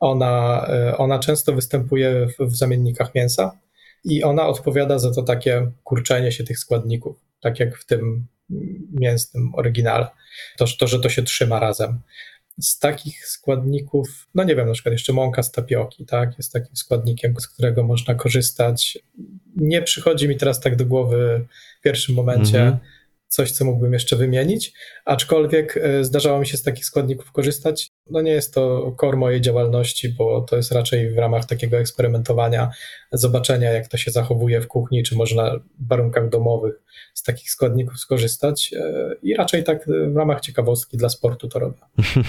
Ona, 0.01 0.67
e, 0.69 0.97
ona 0.97 1.19
często 1.19 1.53
występuje 1.53 2.27
w, 2.27 2.45
w 2.45 2.57
zamiennikach 2.57 3.15
mięsa 3.15 3.59
i 4.05 4.23
ona 4.23 4.47
odpowiada 4.47 4.99
za 4.99 5.15
to 5.15 5.23
takie 5.23 5.71
kurczenie 5.85 6.33
się 6.33 6.45
tych 6.45 6.59
składników, 6.59 7.17
tak 7.41 7.61
jak 7.61 7.79
w 7.79 7.87
tym 7.87 8.27
mięsnym 8.93 9.55
oryginale. 9.55 10.07
To, 10.59 10.65
to, 10.79 10.87
że 10.87 11.01
to 11.01 11.09
się 11.09 11.23
trzyma 11.23 11.61
razem. 11.61 12.01
Z 12.61 12.79
takich 12.79 13.27
składników, 13.27 14.29
no 14.35 14.45
nie 14.45 14.57
wiem, 14.57 14.67
na 14.67 14.73
przykład 14.73 14.93
jeszcze 14.93 15.13
mąka 15.13 15.43
z 15.43 15.53
tapioki, 15.53 16.07
tak, 16.07 16.39
jest 16.39 16.53
takim 16.53 16.77
składnikiem, 16.77 17.35
z 17.41 17.49
którego 17.49 17.83
można 17.83 18.15
korzystać. 18.15 18.99
Nie 19.57 19.83
przychodzi 19.83 20.29
mi 20.29 20.37
teraz 20.37 20.61
tak 20.61 20.77
do 20.77 20.87
głowy 20.87 21.47
w 21.81 21.83
pierwszym 21.83 22.15
momencie, 22.15 22.63
mm 22.63 22.75
-hmm 22.75 23.04
coś, 23.35 23.53
co 23.53 23.65
mógłbym 23.65 23.93
jeszcze 23.93 24.17
wymienić, 24.17 24.73
aczkolwiek 25.05 25.77
e, 25.77 26.05
zdarzało 26.05 26.41
mi 26.41 26.47
się 26.47 26.57
z 26.57 26.63
takich 26.63 26.85
składników 26.85 27.33
korzystać. 27.33 27.91
No 28.11 28.23
nie 28.23 28.33
jest 28.33 28.55
to 28.55 28.93
core 29.01 29.17
mojej 29.17 29.41
działalności, 29.41 30.09
bo 30.09 30.41
to 30.41 30.57
jest 30.57 30.73
raczej 30.73 31.11
w 31.11 31.19
ramach 31.19 31.45
takiego 31.45 31.77
eksperymentowania, 31.77 32.71
zobaczenia 33.13 33.71
jak 33.71 33.89
to 33.89 33.97
się 33.97 34.11
zachowuje 34.11 34.61
w 34.61 34.67
kuchni, 34.67 35.03
czy 35.03 35.17
można 35.17 35.57
w 35.79 35.89
warunkach 35.89 36.29
domowych 36.29 36.75
z 37.15 37.23
takich 37.23 37.51
składników 37.51 37.99
skorzystać 37.99 38.75
e, 38.77 39.15
i 39.23 39.35
raczej 39.35 39.65
tak 39.65 39.87
w 40.13 40.17
ramach 40.17 40.41
ciekawostki 40.41 40.97
dla 40.97 41.09
sportu 41.09 41.49
to 41.49 41.59
robię. 41.59 41.79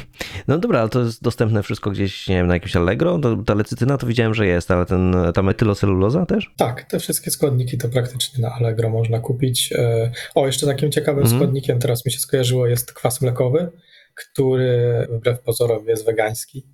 No 0.47 0.57
dobra, 0.57 0.79
ale 0.79 0.89
to 0.89 1.01
jest 1.01 1.23
dostępne 1.23 1.63
wszystko 1.63 1.91
gdzieś, 1.91 2.27
nie 2.27 2.35
wiem, 2.35 2.47
na 2.47 2.53
jakimś 2.53 2.75
Allegro? 2.75 3.19
Ta 3.45 3.53
lecytyna 3.53 3.97
to 3.97 4.07
widziałem, 4.07 4.33
że 4.33 4.47
jest, 4.47 4.71
ale 4.71 4.85
ten, 4.85 5.15
ta 5.33 5.43
metyloceluloza 5.43 6.25
też? 6.25 6.53
Tak, 6.57 6.83
te 6.83 6.99
wszystkie 6.99 7.31
składniki 7.31 7.77
to 7.77 7.89
praktycznie 7.89 8.41
na 8.41 8.53
Allegro 8.53 8.89
można 8.89 9.19
kupić. 9.19 9.73
E, 9.73 10.11
o, 10.35 10.47
jeszcze 10.47 10.65
takim 10.65 10.91
ciekawym 10.91 11.23
mhm. 11.23 11.39
składnikiem 11.39 11.79
teraz 11.79 12.05
mi 12.05 12.11
się 12.11 12.19
skojarzyło 12.19 12.67
jest 12.67 12.93
kwas 12.93 13.21
mlekowy, 13.21 13.71
który 14.15 15.07
wbrew 15.11 15.41
pozorom 15.41 15.87
jest 15.87 16.05
wegański 16.05 16.65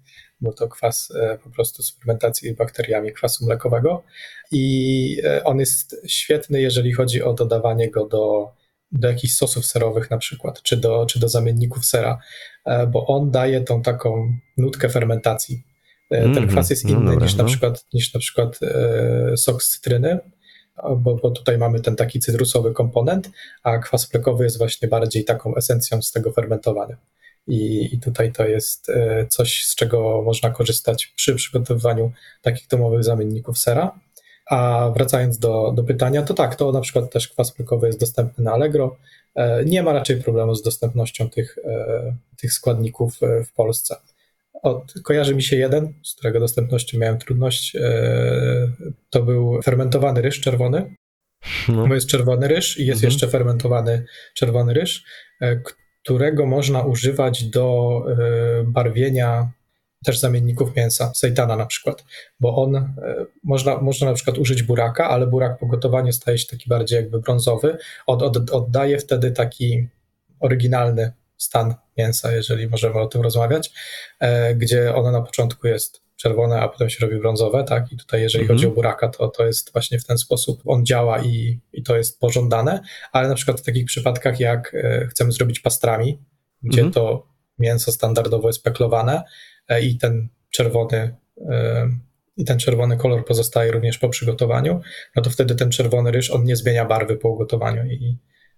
bo 0.41 0.53
to 0.53 0.67
kwas 0.67 1.13
e, 1.15 1.37
po 1.43 1.49
prostu 1.49 1.83
z 1.83 1.97
fermentacji 1.97 2.55
bakteriami 2.55 3.13
kwasu 3.13 3.45
mlekowego 3.45 4.03
i 4.51 5.21
e, 5.23 5.43
on 5.43 5.59
jest 5.59 6.01
świetny, 6.07 6.61
jeżeli 6.61 6.93
chodzi 6.93 7.23
o 7.23 7.33
dodawanie 7.33 7.91
go 7.91 8.05
do, 8.05 8.51
do 8.91 9.07
jakichś 9.07 9.33
sosów 9.33 9.65
serowych 9.65 10.11
na 10.11 10.17
przykład, 10.17 10.61
czy 10.61 10.77
do, 10.77 11.05
czy 11.05 11.19
do 11.19 11.29
zamienników 11.29 11.85
sera, 11.85 12.19
e, 12.65 12.87
bo 12.87 13.07
on 13.07 13.31
daje 13.31 13.61
tą 13.61 13.81
taką 13.81 14.33
nutkę 14.57 14.89
fermentacji. 14.89 15.63
Ten 16.09 16.37
mm, 16.37 16.47
kwas 16.47 16.69
jest 16.69 16.83
no 16.83 16.89
inny 16.89 16.99
no 16.99 17.11
dobra, 17.11 17.25
niż, 17.25 17.35
na 17.35 17.43
no. 17.43 17.49
przykład, 17.49 17.85
niż 17.93 18.13
na 18.13 18.19
przykład 18.19 18.59
sok 19.37 19.63
z 19.63 19.69
cytryny, 19.69 20.19
bo, 20.97 21.15
bo, 21.15 21.31
tutaj 21.31 21.57
mamy 21.57 21.79
ten 21.81 21.95
taki 21.95 22.19
cytrusowy 22.19 22.73
komponent, 22.73 23.29
a 23.63 23.77
kwas 23.77 24.13
mlekowy 24.13 24.43
jest 24.43 24.57
właśnie 24.57 24.87
bardziej 24.87 25.25
taką 25.25 25.55
esencją 25.55 26.01
z 26.01 26.11
tego 26.11 26.31
fermentowania. 26.31 26.97
I, 27.47 27.89
I 27.95 27.99
tutaj 27.99 28.31
to 28.31 28.47
jest 28.47 28.89
e, 28.89 29.25
coś, 29.29 29.65
z 29.65 29.75
czego 29.75 30.21
można 30.21 30.49
korzystać 30.49 31.13
przy 31.15 31.35
przygotowywaniu 31.35 32.11
takich 32.41 32.67
domowych 32.67 33.03
zamienników 33.03 33.57
sera. 33.57 33.99
A 34.49 34.91
wracając 34.95 35.39
do, 35.39 35.71
do 35.75 35.83
pytania, 35.83 36.21
to 36.21 36.33
tak, 36.33 36.55
to 36.55 36.71
na 36.71 36.81
przykład 36.81 37.11
też 37.11 37.27
kwas 37.27 37.59
mlekowy 37.59 37.87
jest 37.87 37.99
dostępny 37.99 38.43
na 38.43 38.51
Allegro. 38.51 38.97
E, 39.35 39.65
nie 39.65 39.83
ma 39.83 39.93
raczej 39.93 40.21
problemu 40.21 40.55
z 40.55 40.61
dostępnością 40.63 41.29
tych, 41.29 41.57
e, 41.65 42.15
tych 42.37 42.53
składników 42.53 43.19
w 43.47 43.53
Polsce. 43.53 43.95
Od, 44.63 44.93
kojarzy 45.03 45.35
mi 45.35 45.43
się 45.43 45.55
jeden, 45.55 45.93
z 46.03 46.15
którego 46.15 46.39
dostępnością 46.39 46.97
miałem 46.97 47.17
trudność. 47.17 47.77
To 49.09 49.23
był 49.23 49.61
fermentowany 49.61 50.21
ryż 50.21 50.41
czerwony. 50.41 50.95
No. 51.69 51.87
Bo 51.87 51.93
jest 51.93 52.07
czerwony 52.07 52.47
ryż 52.47 52.79
i 52.79 52.85
jest 52.85 52.97
mhm. 52.97 53.11
jeszcze 53.11 53.27
fermentowany 53.27 54.05
czerwony 54.33 54.73
ryż, 54.73 55.03
którego 56.03 56.45
można 56.45 56.83
używać 56.83 57.43
do 57.43 57.97
e, 58.09 58.63
barwienia 58.63 59.51
też 60.05 60.19
zamienników 60.19 60.75
mięsa, 60.75 61.11
sejtana 61.15 61.55
na 61.55 61.65
przykład, 61.65 62.05
bo 62.39 62.55
on, 62.55 62.75
e, 62.75 62.91
można, 63.43 63.81
można 63.81 64.07
na 64.07 64.13
przykład 64.13 64.37
użyć 64.37 64.63
buraka, 64.63 65.09
ale 65.09 65.27
burak 65.27 65.59
po 65.59 65.67
gotowaniu 65.67 66.13
staje 66.13 66.37
się 66.37 66.47
taki 66.47 66.69
bardziej 66.69 66.95
jakby 66.95 67.19
brązowy, 67.19 67.77
od, 68.07 68.21
od, 68.21 68.49
oddaje 68.49 68.97
wtedy 68.97 69.31
taki 69.31 69.87
oryginalny 70.39 71.11
stan 71.37 71.75
mięsa, 71.97 72.31
jeżeli 72.31 72.67
możemy 72.67 72.99
o 72.99 73.07
tym 73.07 73.21
rozmawiać, 73.21 73.71
e, 74.19 74.55
gdzie 74.55 74.95
ono 74.95 75.11
na 75.11 75.21
początku 75.21 75.67
jest 75.67 76.01
czerwone, 76.21 76.59
a 76.59 76.67
potem 76.67 76.89
się 76.89 77.05
robi 77.05 77.19
brązowe, 77.19 77.63
tak? 77.63 77.91
I 77.91 77.97
tutaj, 77.97 78.21
jeżeli 78.21 78.41
mhm. 78.41 78.57
chodzi 78.57 78.67
o 78.67 78.71
buraka, 78.71 79.07
to, 79.09 79.27
to 79.27 79.45
jest 79.45 79.73
właśnie 79.73 79.99
w 79.99 80.05
ten 80.05 80.17
sposób 80.17 80.61
on 80.65 80.85
działa 80.85 81.23
i, 81.23 81.59
i 81.73 81.83
to 81.83 81.97
jest 81.97 82.19
pożądane, 82.19 82.81
ale 83.11 83.27
na 83.27 83.35
przykład 83.35 83.61
w 83.61 83.65
takich 83.65 83.85
przypadkach, 83.85 84.39
jak 84.39 84.73
e, 84.73 85.07
chcemy 85.07 85.31
zrobić 85.31 85.59
pastrami, 85.59 86.19
gdzie 86.63 86.81
mhm. 86.81 86.93
to 86.93 87.27
mięso 87.59 87.91
standardowo 87.91 88.49
jest 88.49 88.63
peklowane 88.63 89.23
e, 89.67 89.81
i 89.81 89.97
ten 89.97 90.29
czerwony 90.49 91.15
e, 91.49 91.89
i 92.37 92.45
ten 92.45 92.59
czerwony 92.59 92.97
kolor 92.97 93.25
pozostaje 93.25 93.71
również 93.71 93.97
po 93.97 94.09
przygotowaniu, 94.09 94.81
no 95.15 95.21
to 95.21 95.29
wtedy 95.29 95.55
ten 95.55 95.71
czerwony 95.71 96.11
ryż, 96.11 96.31
on 96.31 96.43
nie 96.43 96.55
zmienia 96.55 96.85
barwy 96.85 97.17
po 97.17 97.29
ugotowaniu 97.29 97.85
i 97.85 98.17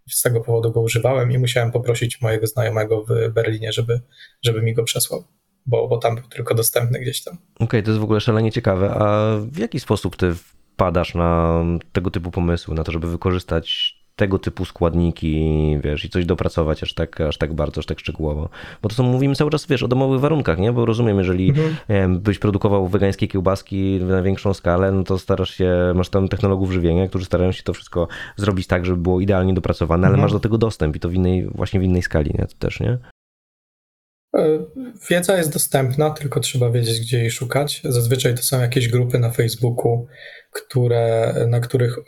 z 0.10 0.22
tego 0.22 0.42
powodu 0.42 0.72
go 0.72 0.82
używałem 0.82 1.32
i 1.32 1.38
musiałem 1.38 1.72
poprosić 1.72 2.22
mojego 2.22 2.48
znajomego 2.48 3.06
w 3.06 3.34
Berlinie, 3.34 3.72
żeby, 3.72 4.02
żeby 4.42 4.62
mi 4.62 4.74
go 4.74 4.84
przesłał 4.84 5.24
bo, 5.66 5.88
bo 5.88 5.98
tam 5.98 6.16
był 6.16 6.24
tylko 6.24 6.56
dostępny 6.56 7.00
gdzieś 7.00 7.24
tam. 7.24 7.34
Okej, 7.56 7.66
okay, 7.66 7.84
to 7.84 7.92
jest 7.92 8.00
w 8.00 8.04
ogóle 8.04 8.20
szalenie 8.20 8.52
ciekawe. 8.52 8.94
A 8.94 9.38
w 9.38 9.58
jaki 9.58 9.80
sposób 9.80 10.16
ty 10.16 10.34
wpadasz 10.34 11.16
na 11.16 11.64
tego 11.92 12.12
typu 12.12 12.32
pomysły, 12.32 12.76
na 12.76 12.84
to, 12.84 12.92
żeby 12.92 13.08
wykorzystać 13.08 13.96
tego 14.16 14.40
typu 14.40 14.66
składniki, 14.66 15.46
wiesz, 15.84 16.06
i 16.06 16.10
coś 16.10 16.26
dopracować 16.26 16.84
aż 16.84 16.94
tak, 16.94 17.22
aż 17.22 17.38
tak 17.38 17.54
bardzo, 17.54 17.80
aż 17.80 17.86
tak 17.86 18.00
szczegółowo. 18.00 18.50
Bo 18.82 18.90
to 18.90 18.96
co 18.96 19.04
mówimy 19.04 19.36
cały 19.36 19.52
czas, 19.52 19.68
wiesz, 19.68 19.84
o 19.84 19.88
domowych 19.88 20.20
warunkach, 20.20 20.60
nie? 20.60 20.72
Bo 20.72 20.86
rozumiem, 20.86 21.18
jeżeli 21.18 21.50
mhm. 21.50 22.20
byś 22.20 22.40
produkował 22.40 22.88
wegańskie 22.88 23.28
kiełbaski 23.28 24.00
na 24.02 24.22
większą 24.22 24.54
skalę, 24.54 24.92
no 24.92 25.04
to 25.04 25.20
starasz 25.20 25.50
się, 25.50 25.94
masz 25.96 26.10
tam 26.10 26.28
technologów 26.28 26.72
żywienia, 26.72 27.08
którzy 27.08 27.26
starają 27.26 27.52
się 27.52 27.64
to 27.64 27.74
wszystko 27.74 28.08
zrobić 28.36 28.68
tak, 28.68 28.86
żeby 28.86 28.98
było 28.98 29.20
idealnie 29.20 29.54
dopracowane, 29.54 30.08
ale 30.08 30.14
mhm. 30.14 30.22
masz 30.22 30.32
do 30.32 30.40
tego 30.40 30.58
dostęp 30.58 30.96
i 30.96 31.00
to 31.00 31.10
w 31.10 31.14
innej, 31.14 31.48
właśnie 31.48 31.80
w 31.80 31.84
innej 31.84 32.02
skali, 32.02 32.32
nie? 32.40 32.46
To 32.46 32.56
też, 32.60 32.80
nie? 32.80 32.98
E, 34.38 34.66
wiedza 35.10 35.38
jest 35.38 35.54
dostępna, 35.54 36.10
tylko 36.10 36.40
trzeba 36.40 36.72
wiedzieć, 36.72 37.00
gdzie 37.00 37.18
jej 37.18 37.32
szukać. 37.32 37.82
Zazwyczaj 37.84 38.36
to 38.36 38.44
są 38.44 38.62
jakieś 38.62 38.88
grupy 38.88 39.20
na 39.20 39.32
Facebooku, 39.32 40.08
które, 40.52 41.34
na 41.50 41.60
których 41.60 41.98
e, 41.98 42.04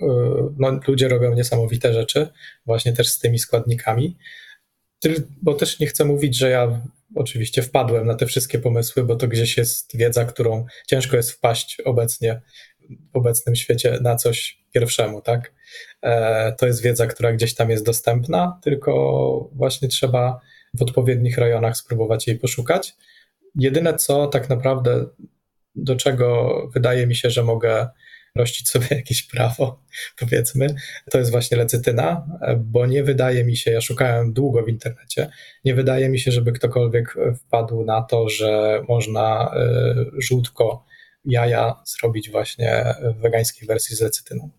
no, 0.58 0.80
ludzie 0.88 1.08
robią 1.08 1.34
niesamowite 1.34 1.94
rzeczy, 1.94 2.28
właśnie 2.66 2.94
też 2.94 3.10
z 3.10 3.20
tymi 3.20 3.40
składnikami. 3.40 4.18
Bo 5.42 5.54
też 5.54 5.80
nie 5.80 5.88
chcę 5.88 6.06
mówić, 6.06 6.38
że 6.38 6.50
ja 6.50 6.82
oczywiście 7.16 7.62
wpadłem 7.62 8.08
na 8.08 8.16
te 8.16 8.26
wszystkie 8.26 8.60
pomysły, 8.60 9.04
bo 9.04 9.16
to 9.16 9.28
gdzieś 9.28 9.58
jest 9.58 9.98
wiedza, 9.98 10.26
którą 10.26 10.66
ciężko 10.88 11.18
jest 11.18 11.32
wpaść 11.32 11.82
obecnie 11.86 12.42
w 13.14 13.18
obecnym 13.18 13.56
świecie 13.56 14.00
na 14.02 14.16
coś 14.16 14.64
pierwszemu, 14.74 15.22
tak? 15.22 15.54
E, 16.02 16.54
to 16.54 16.68
jest 16.68 16.82
wiedza, 16.82 17.08
która 17.08 17.34
gdzieś 17.34 17.56
tam 17.56 17.70
jest 17.70 17.86
dostępna, 17.86 18.60
tylko 18.64 19.50
właśnie 19.54 19.88
trzeba 19.88 20.40
w 20.78 20.82
odpowiednich 20.82 21.38
rejonach 21.38 21.78
spróbować 21.78 22.28
jej 22.28 22.40
poszukać. 22.40 22.96
Jedyne 23.56 23.94
co 23.94 24.28
tak 24.28 24.50
naprawdę, 24.50 25.06
do 25.76 25.96
czego 25.96 26.52
wydaje 26.74 27.08
mi 27.08 27.16
się, 27.16 27.30
że 27.30 27.44
mogę 27.44 27.88
rościć 28.36 28.70
sobie 28.70 28.88
jakieś 29.02 29.24
prawo, 29.24 29.84
powiedzmy, 30.20 30.68
to 31.12 31.18
jest 31.18 31.32
właśnie 31.32 31.58
lecytyna, 31.58 32.28
bo 32.58 32.86
nie 32.86 33.04
wydaje 33.04 33.44
mi 33.44 33.58
się, 33.58 33.72
ja 33.72 33.82
szukałem 33.82 34.34
długo 34.34 34.64
w 34.64 34.70
internecie, 34.70 35.30
nie 35.66 35.76
wydaje 35.76 36.10
mi 36.10 36.20
się, 36.20 36.32
żeby 36.32 36.52
ktokolwiek 36.52 37.16
wpadł 37.36 37.86
na 37.86 38.02
to, 38.02 38.30
że 38.30 38.82
można 38.90 39.52
e, 39.56 39.96
żółtko 40.18 40.86
jaja 41.26 41.82
zrobić 41.86 42.32
właśnie 42.32 42.96
w 43.18 43.22
wegańskiej 43.22 43.68
wersji 43.68 43.96
z 43.96 44.02
lecytyną. 44.02 44.50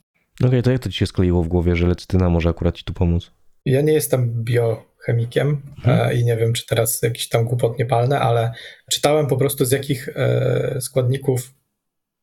Okej, 0.40 0.48
okay, 0.48 0.62
to 0.62 0.70
jak 0.70 0.82
to 0.82 0.90
ci 0.90 0.98
się 0.98 1.06
skleiło 1.06 1.42
w 1.42 1.48
głowie, 1.48 1.76
że 1.76 1.86
lecytyna 1.86 2.30
może 2.30 2.48
akurat 2.48 2.76
ci 2.76 2.84
tu 2.84 2.92
pomóc? 2.92 3.32
Ja 3.66 3.80
nie 3.80 3.92
jestem 3.92 4.44
bio 4.44 4.84
chemikiem 4.98 5.62
hmm. 5.82 6.18
i 6.18 6.24
nie 6.24 6.36
wiem, 6.36 6.52
czy 6.52 6.66
teraz 6.66 7.02
jakiś 7.02 7.28
tam 7.28 7.44
głupot 7.44 7.78
nie 7.78 7.86
palne, 7.86 8.20
ale 8.20 8.52
czytałem 8.90 9.26
po 9.26 9.36
prostu 9.36 9.64
z 9.64 9.70
jakich 9.70 10.08
e, 10.08 10.80
składników, 10.80 11.54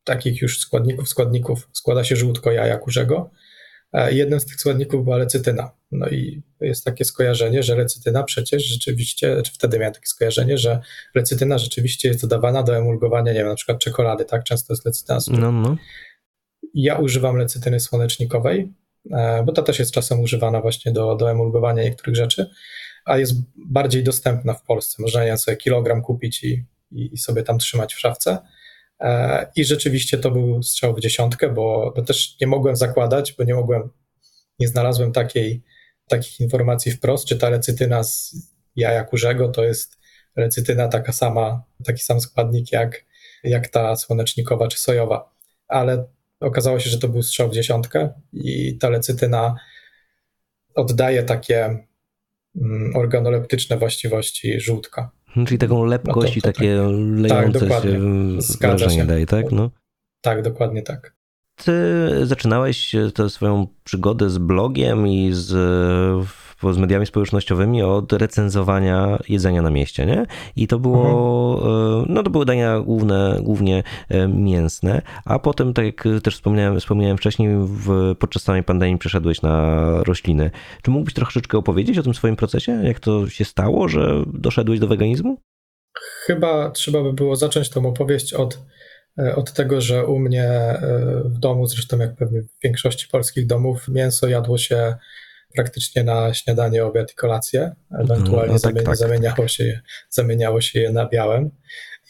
takich 0.04 0.42
już 0.42 0.60
składników, 0.60 1.10
składników 1.10 1.70
składa 1.74 2.04
się 2.04 2.16
żółtko 2.16 2.52
jaja 2.52 2.78
kurzego. 2.78 3.32
E, 3.94 4.14
jednym 4.14 4.40
z 4.40 4.46
tych 4.46 4.56
składników 4.56 5.04
była 5.04 5.18
lecytyna. 5.18 5.72
No 5.92 6.08
i 6.08 6.44
jest 6.62 6.86
takie 6.86 7.06
skojarzenie, 7.06 7.64
że 7.64 7.76
lecytyna 7.76 8.24
przecież 8.24 8.66
rzeczywiście, 8.66 9.42
czy 9.42 9.54
wtedy 9.54 9.80
miałem 9.80 9.94
takie 9.94 10.08
skojarzenie, 10.08 10.58
że 10.58 10.80
lecytyna 11.16 11.58
rzeczywiście 11.58 12.08
jest 12.08 12.22
dodawana 12.22 12.64
do 12.64 12.78
emulgowania, 12.78 13.34
nie 13.34 13.40
wiem, 13.40 13.48
na 13.48 13.56
przykład 13.56 13.80
czekolady, 13.80 14.26
tak? 14.26 14.44
Często 14.44 14.74
jest 14.74 14.86
lecytyna. 14.86 15.20
No, 15.28 15.52
no. 15.52 15.78
Ja 16.74 16.98
używam 16.98 17.36
lecytyny 17.38 17.80
słonecznikowej, 17.80 18.74
E, 18.83 18.83
bo 19.46 19.52
ta 19.52 19.62
też 19.62 19.80
jest 19.80 19.92
czasem 19.92 20.20
używana 20.20 20.62
właśnie 20.62 20.92
do, 20.92 21.16
do 21.16 21.32
emulgowania 21.32 21.84
niektórych 21.84 22.16
rzeczy, 22.16 22.50
a 23.06 23.18
jest 23.18 23.34
bardziej 23.56 24.04
dostępna 24.04 24.54
w 24.54 24.64
Polsce. 24.64 25.02
Można 25.02 25.24
ją 25.24 25.38
sobie 25.38 25.58
kilogram 25.58 26.02
kupić 26.02 26.44
i, 26.44 26.66
i 26.92 27.18
sobie 27.18 27.44
tam 27.44 27.60
trzymać 27.60 27.94
w 27.94 28.00
szafce. 28.00 28.38
E, 29.00 29.52
I 29.56 29.66
rzeczywiście 29.66 30.18
to 30.18 30.32
był 30.32 30.64
strzał 30.64 30.96
w 30.96 31.00
dziesiątkę, 31.00 31.50
bo 31.50 31.94
też 32.06 32.36
nie 32.42 32.48
mogłem 32.48 32.76
zakładać, 32.76 33.34
bo 33.38 33.44
nie 33.44 33.54
mogłem, 33.54 33.90
nie 34.60 34.68
znalazłem 34.68 35.12
takiej, 35.12 35.64
takich 36.08 36.40
informacji 36.40 36.92
wprost, 36.92 37.26
czy 37.26 37.38
ta 37.38 37.50
lecytyna 37.50 38.04
z 38.04 38.36
jaja 38.76 39.04
kurzego 39.04 39.50
to 39.50 39.64
jest 39.64 40.00
lecytyna 40.36 40.88
taka 40.88 41.12
sama, 41.12 41.64
taki 41.86 42.04
sam 42.04 42.22
składnik 42.22 42.72
jak, 42.72 43.06
jak 43.44 43.68
ta 43.68 43.96
słonecznikowa 43.96 44.68
czy 44.68 44.80
sojowa. 44.80 45.34
Ale 45.68 46.06
Okazało 46.44 46.80
się, 46.80 46.90
że 46.90 47.00
to 47.00 47.08
był 47.08 47.24
strzał 47.24 47.50
w 47.50 47.54
dziesiątkę 47.54 48.10
i 48.34 48.78
ta 48.78 48.90
lecytyna 48.90 49.56
oddaje 50.76 51.24
takie 51.24 51.86
mm, 52.56 52.96
organoleptyczne 52.96 53.78
właściwości 53.78 54.60
żółtka. 54.60 55.12
Hmm, 55.26 55.48
czyli 55.48 55.58
taką 55.58 55.86
lepkość 55.86 56.36
no 56.36 56.40
i 56.40 56.42
takie 56.42 56.78
tak, 56.78 57.32
lejące 57.32 57.68
tak, 57.68 57.84
się 57.84 58.00
wrażenie 58.62 58.96
się. 58.96 59.06
daje, 59.06 59.26
tak? 59.26 59.52
No. 59.52 59.72
Tak, 60.22 60.42
dokładnie 60.42 60.82
tak. 60.82 61.16
Ty 61.56 61.74
zaczynałeś 62.24 62.96
tę 63.16 63.30
swoją 63.30 63.68
przygodę 63.84 64.30
z 64.30 64.38
blogiem 64.38 65.08
i 65.08 65.30
z 65.34 65.54
z 66.72 66.78
mediami 66.78 67.06
społecznościowymi 67.06 67.84
od 67.84 68.14
recenzowania 68.14 69.20
jedzenia 69.30 69.62
na 69.62 69.70
mieście, 69.70 70.06
nie? 70.06 70.26
I 70.56 70.68
to 70.68 70.80
było, 70.80 71.56
mhm. 71.56 72.14
no 72.14 72.24
to 72.24 72.30
były 72.30 72.46
dania 72.46 72.80
główne, 72.80 73.40
głównie 73.42 73.84
e, 74.10 74.28
mięsne, 74.28 75.02
a 75.26 75.40
potem, 75.40 75.74
tak 75.74 75.86
jak 75.86 76.04
też 76.24 76.36
wspomniałem, 76.36 76.80
wspomniałem 76.80 77.18
wcześniej, 77.18 77.50
w, 77.66 78.16
podczas 78.20 78.44
samej 78.44 78.64
pandemii 78.64 78.98
przeszedłeś 78.98 79.42
na 79.42 79.84
rośliny. 80.04 80.52
Czy 80.82 80.92
mógłbyś 80.92 81.14
troszeczkę 81.14 81.58
opowiedzieć 81.58 81.98
o 81.98 82.04
tym 82.04 82.14
swoim 82.14 82.36
procesie? 82.36 82.72
Jak 82.84 83.00
to 83.00 83.30
się 83.30 83.46
stało, 83.46 83.88
że 83.88 84.24
doszedłeś 84.34 84.80
do 84.80 84.88
weganizmu? 84.88 85.38
Chyba 86.26 86.72
trzeba 86.72 87.04
by 87.04 87.14
było 87.14 87.36
zacząć 87.36 87.70
tą 87.70 87.86
opowieść 87.86 88.34
od 88.34 88.60
e, 89.20 89.36
od 89.36 89.54
tego, 89.54 89.82
że 89.82 90.06
u 90.06 90.20
mnie 90.20 90.50
w 91.26 91.40
domu, 91.40 91.68
zresztą 91.68 91.98
jak 91.98 92.16
pewnie 92.16 92.42
w 92.42 92.48
większości 92.64 93.08
polskich 93.12 93.48
domów, 93.48 93.88
mięso 93.88 94.28
jadło 94.28 94.58
się 94.58 94.96
praktycznie 95.56 96.04
na 96.04 96.34
śniadanie, 96.34 96.86
obiad 96.86 97.12
i 97.12 97.16
kolację. 97.16 97.76
Ewentualnie 98.00 98.54
no, 98.54 98.60
tak, 98.60 98.84
tak. 98.84 98.96
Zamieniało, 98.96 99.48
się 99.48 99.64
je, 99.64 99.82
zamieniało 100.10 100.62
się 100.62 100.80
je 100.80 100.92
na 100.92 101.10
białym. 101.10 101.52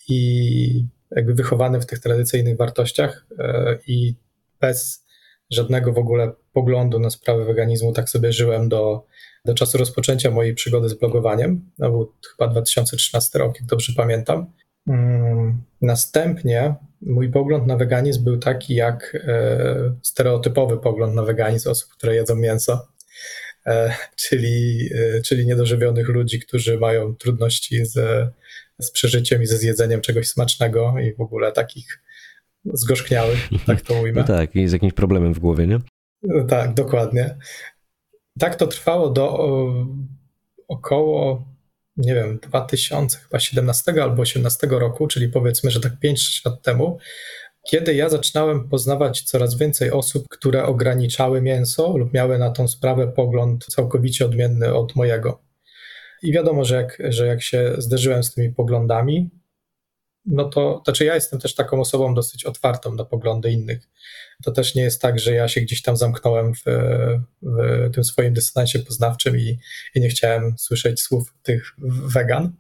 I 0.10 0.86
jakby 1.12 1.34
wychowany 1.34 1.82
w 1.82 1.86
tych 1.86 2.00
tradycyjnych 2.00 2.58
wartościach 2.58 3.26
e, 3.40 3.78
i 3.88 4.16
bez 4.62 5.06
żadnego 5.52 5.94
w 5.94 5.98
ogóle 5.98 6.32
poglądu 6.54 7.00
na 7.00 7.10
sprawę 7.10 7.46
weganizmu, 7.46 7.94
tak 7.94 8.10
sobie 8.10 8.34
żyłem 8.34 8.70
do, 8.70 9.06
do 9.46 9.54
czasu 9.54 9.78
rozpoczęcia 9.78 10.32
mojej 10.32 10.54
przygody 10.54 10.90
z 10.90 10.94
blogowaniem. 10.94 11.72
To 11.80 11.90
był 11.90 12.14
chyba 12.32 12.48
2013 12.48 13.40
rok, 13.40 13.56
jak 13.60 13.66
dobrze 13.66 13.94
pamiętam. 13.98 14.52
Mm, 14.88 15.64
następnie 15.82 16.76
mój 17.02 17.32
pogląd 17.32 17.68
na 17.68 17.78
weganizm 17.78 18.24
był 18.24 18.38
taki 18.38 18.76
jak 18.76 19.18
e, 19.28 19.96
stereotypowy 20.02 20.78
pogląd 20.78 21.16
na 21.16 21.24
weganizm 21.24 21.70
osób, 21.70 21.90
które 21.90 22.16
jedzą 22.16 22.36
mięso. 22.36 22.88
E, 23.66 23.96
czyli, 24.16 24.90
e, 24.96 25.22
czyli 25.22 25.46
niedożywionych 25.46 26.08
ludzi, 26.08 26.40
którzy 26.40 26.80
mają 26.80 27.16
trudności 27.16 27.86
z, 27.86 27.94
z 28.80 28.92
przeżyciem 28.92 29.42
i 29.42 29.46
ze 29.46 29.58
zjedzeniem 29.58 30.02
czegoś 30.02 30.28
smacznego 30.28 30.96
i 31.00 31.14
w 31.14 31.22
ogóle 31.22 31.52
takich 31.52 32.02
zgorzkniałych, 32.66 33.50
tak 33.66 33.82
to 33.82 34.02
ujmę. 34.02 34.22
No 34.22 34.28
tak, 34.28 34.56
i 34.56 34.68
z 34.68 34.72
jakimś 34.74 34.94
problemem 34.94 35.34
w 35.34 35.40
głowie, 35.40 35.68
nie? 35.68 35.80
Tak, 36.48 36.74
dokładnie. 36.74 37.36
Tak 38.40 38.56
to 38.56 38.68
trwało 38.68 39.10
do 39.10 39.40
o, 39.40 39.74
około, 40.68 41.46
nie 41.98 42.16
wiem, 42.16 42.40
2017 42.40 44.04
albo 44.04 44.22
18 44.22 44.68
roku, 44.68 45.08
czyli 45.08 45.30
powiedzmy, 45.30 45.72
że 45.72 45.80
tak 45.80 46.00
5 46.00 46.42
lat 46.46 46.62
temu, 46.62 46.98
kiedy 47.70 47.96
ja 47.96 48.10
zaczynałem 48.10 48.70
poznawać 48.70 49.22
coraz 49.22 49.58
więcej 49.58 49.92
osób, 49.92 50.28
które 50.30 50.66
ograniczały 50.66 51.42
mięso 51.42 51.98
lub 51.98 52.14
miały 52.14 52.38
na 52.38 52.52
tą 52.52 52.68
sprawę 52.68 53.08
pogląd 53.08 53.66
całkowicie 53.66 54.26
odmienny 54.26 54.74
od 54.74 54.96
mojego. 54.96 55.42
I 56.24 56.32
wiadomo, 56.32 56.66
że 56.66 56.76
jak, 56.76 56.98
że 57.10 57.28
jak 57.28 57.42
się 57.42 57.76
zderzyłem 57.78 58.24
z 58.24 58.34
tymi 58.34 58.50
poglądami, 58.54 59.30
no 60.26 60.50
to 60.50 60.82
znaczy 60.86 61.06
ja 61.06 61.16
jestem 61.16 61.40
też 61.40 61.56
taką 61.56 61.82
osobą 61.82 62.14
dosyć 62.14 62.46
otwartą 62.46 62.96
na 62.96 63.06
poglądy 63.06 63.52
innych. 63.52 63.90
To 64.44 64.52
też 64.52 64.76
nie 64.76 64.82
jest 64.82 65.02
tak, 65.02 65.20
że 65.20 65.34
ja 65.34 65.48
się 65.48 65.62
gdzieś 65.62 65.82
tam 65.82 65.98
zamknąłem 65.98 66.54
w, 66.54 66.64
w 67.42 67.90
tym 67.94 68.04
swoim 68.04 68.34
dysonansie 68.34 68.80
poznawczym 68.80 69.38
i, 69.38 69.60
i 69.96 70.02
nie 70.02 70.10
chciałem 70.10 70.58
słyszeć 70.58 71.02
słów 71.02 71.34
tych 71.44 71.76
wegan. 72.14 72.56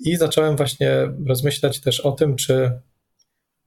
I 0.00 0.16
zacząłem 0.16 0.56
właśnie 0.56 0.90
rozmyślać 1.26 1.80
też 1.80 2.00
o 2.00 2.12
tym, 2.12 2.36
czy, 2.36 2.80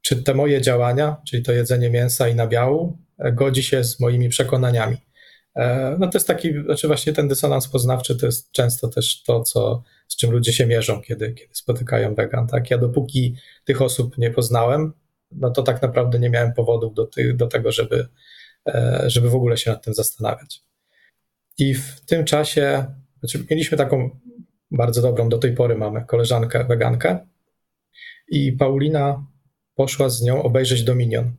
czy 0.01 0.23
te 0.23 0.33
moje 0.33 0.61
działania, 0.61 1.17
czyli 1.27 1.43
to 1.43 1.51
jedzenie 1.51 1.89
mięsa 1.89 2.27
i 2.27 2.35
nabiału, 2.35 2.97
godzi 3.33 3.63
się 3.63 3.83
z 3.83 3.99
moimi 3.99 4.29
przekonaniami. 4.29 4.97
E, 5.55 5.95
no 5.99 6.07
to 6.07 6.17
jest 6.17 6.27
taki, 6.27 6.63
znaczy 6.63 6.87
właśnie 6.87 7.13
ten 7.13 7.27
dysonans 7.27 7.67
poznawczy 7.67 8.15
to 8.15 8.25
jest 8.25 8.51
często 8.51 8.87
też 8.87 9.23
to, 9.23 9.43
co, 9.43 9.83
z 10.07 10.15
czym 10.15 10.31
ludzie 10.31 10.53
się 10.53 10.65
mierzą, 10.65 11.01
kiedy, 11.01 11.33
kiedy 11.33 11.55
spotykają 11.55 12.15
wegan. 12.15 12.47
Tak? 12.47 12.71
Ja 12.71 12.77
dopóki 12.77 13.35
tych 13.65 13.81
osób 13.81 14.17
nie 14.17 14.31
poznałem, 14.31 14.93
no 15.31 15.51
to 15.51 15.63
tak 15.63 15.81
naprawdę 15.81 16.19
nie 16.19 16.29
miałem 16.29 16.53
powodów 16.53 16.93
do, 16.93 17.05
ty, 17.05 17.33
do 17.33 17.47
tego, 17.47 17.71
żeby, 17.71 18.07
e, 18.67 19.03
żeby 19.07 19.29
w 19.29 19.35
ogóle 19.35 19.57
się 19.57 19.71
nad 19.71 19.85
tym 19.85 19.93
zastanawiać. 19.93 20.63
I 21.57 21.73
w 21.73 22.05
tym 22.05 22.25
czasie, 22.25 22.85
znaczy 23.19 23.45
mieliśmy 23.49 23.77
taką 23.77 24.09
bardzo 24.71 25.01
dobrą, 25.01 25.29
do 25.29 25.37
tej 25.37 25.53
pory 25.53 25.75
mamy 25.75 26.05
koleżankę 26.05 26.63
wegankę 26.63 27.27
i 28.29 28.51
Paulina 28.51 29.25
poszła 29.77 30.09
z 30.09 30.21
nią 30.21 30.43
obejrzeć 30.43 30.83
Dominion. 30.83 31.35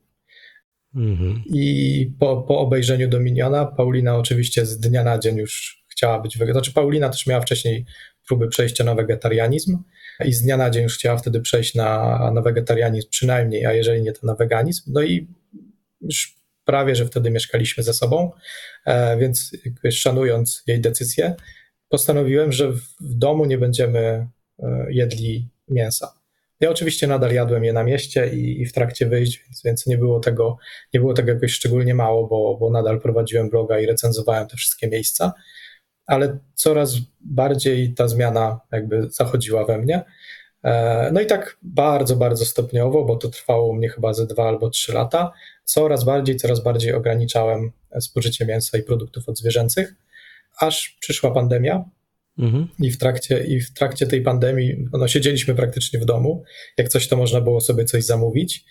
Mhm. 0.95 1.43
I 1.47 2.13
po, 2.19 2.43
po 2.43 2.59
obejrzeniu 2.59 3.09
Dominiona, 3.09 3.67
Paulina 3.67 4.17
oczywiście 4.17 4.67
z 4.67 4.81
dnia 4.81 5.05
na 5.05 5.19
dzień 5.19 5.37
już 5.37 5.85
chciała 5.89 6.21
być 6.21 6.39
wegetarianką. 6.39 6.65
Znaczy, 6.65 6.75
Paulina 6.75 7.09
też 7.09 7.27
miała 7.27 7.41
wcześniej 7.41 7.87
próby 8.29 8.49
przejścia 8.49 8.85
na 8.85 8.95
wegetarianizm 8.95 9.79
i 10.25 10.33
z 10.33 10.43
dnia 10.43 10.57
na 10.57 10.71
dzień 10.71 10.83
już 10.83 10.95
chciała 10.99 11.17
wtedy 11.17 11.41
przejść 11.41 11.75
na, 11.75 12.31
na 12.35 12.43
wegetarianizm 12.43 13.09
przynajmniej, 13.11 13.67
a 13.67 13.73
jeżeli 13.73 14.03
nie, 14.03 14.13
to 14.13 14.27
na 14.27 14.35
weganizm. 14.35 14.93
No 14.93 15.03
i 15.03 15.29
już 16.01 16.35
prawie, 16.65 16.97
że 16.97 17.07
wtedy 17.07 17.31
mieszkaliśmy 17.31 17.83
ze 17.83 17.95
sobą, 17.95 18.31
e, 18.87 19.19
więc 19.19 19.57
szanując 19.91 20.63
jej 20.67 20.81
decyzję, 20.81 21.35
postanowiłem, 21.89 22.53
że 22.53 22.73
w 23.01 23.15
domu 23.15 23.45
nie 23.45 23.59
będziemy 23.59 23.99
e, 23.99 24.87
jedli 24.91 25.49
mięsa. 25.69 26.18
Ja 26.61 26.71
oczywiście 26.71 27.07
nadal 27.07 27.33
jadłem 27.33 27.65
je 27.65 27.73
na 27.73 27.85
mieście 27.85 28.29
i, 28.35 28.63
i 28.63 28.67
w 28.67 28.73
trakcie 28.73 29.07
wyjść, 29.07 29.43
więc, 29.45 29.63
więc, 29.63 29.87
nie, 29.87 29.99
było 29.99 30.21
tego, 30.21 30.57
nie 30.95 31.01
było 31.01 31.15
tego 31.15 31.33
jakoś 31.33 31.53
szczególnie 31.53 31.95
mało, 31.95 32.27
bo, 32.27 32.57
bo 32.61 32.71
nadal 32.71 33.01
prowadziłem 33.01 33.49
bloga 33.51 33.81
i 33.81 33.87
recenzowałem 33.87 34.49
te 34.49 34.57
wszystkie 34.57 34.89
miejsca, 34.89 35.33
ale 36.07 36.39
coraz 36.55 36.97
bardziej 37.21 37.95
ta 37.95 38.09
zmiana 38.09 38.61
jakby 38.73 39.11
zachodziła 39.11 39.65
we 39.65 39.79
mnie. 39.79 40.05
E, 40.65 41.11
no 41.13 41.21
i 41.21 41.27
tak 41.27 41.57
bardzo, 41.63 42.17
bardzo 42.17 42.45
stopniowo, 42.45 43.05
bo 43.05 43.17
to 43.17 43.29
trwało 43.29 43.67
u 43.67 43.75
mnie 43.75 43.89
chyba 43.89 44.13
ze 44.13 44.27
dwa 44.27 44.49
albo 44.49 44.71
trzy 44.71 44.93
lata, 44.93 45.33
coraz 45.65 46.05
bardziej, 46.05 46.37
coraz 46.37 46.63
bardziej 46.63 46.95
ograniczałem 46.95 47.73
spożycie 48.01 48.47
mięsa 48.47 48.79
i 48.79 48.83
produktów 48.83 49.29
odzwierzęcych, 49.29 49.95
aż 50.61 50.97
przyszła 51.01 51.31
pandemia, 51.31 51.85
Mhm. 52.39 52.69
I, 52.81 52.91
w 52.91 52.99
trakcie, 52.99 53.45
I 53.45 53.61
w 53.61 53.73
trakcie 53.73 54.07
tej 54.07 54.23
pandemii 54.23 54.89
no, 54.93 55.09
siedzieliśmy 55.09 55.55
praktycznie 55.55 56.01
w 56.01 56.05
domu. 56.05 56.45
Jak 56.79 56.89
coś, 56.89 57.09
to 57.09 57.17
można 57.17 57.41
było 57.41 57.61
sobie 57.61 57.85
coś 57.85 58.05
zamówić. 58.05 58.65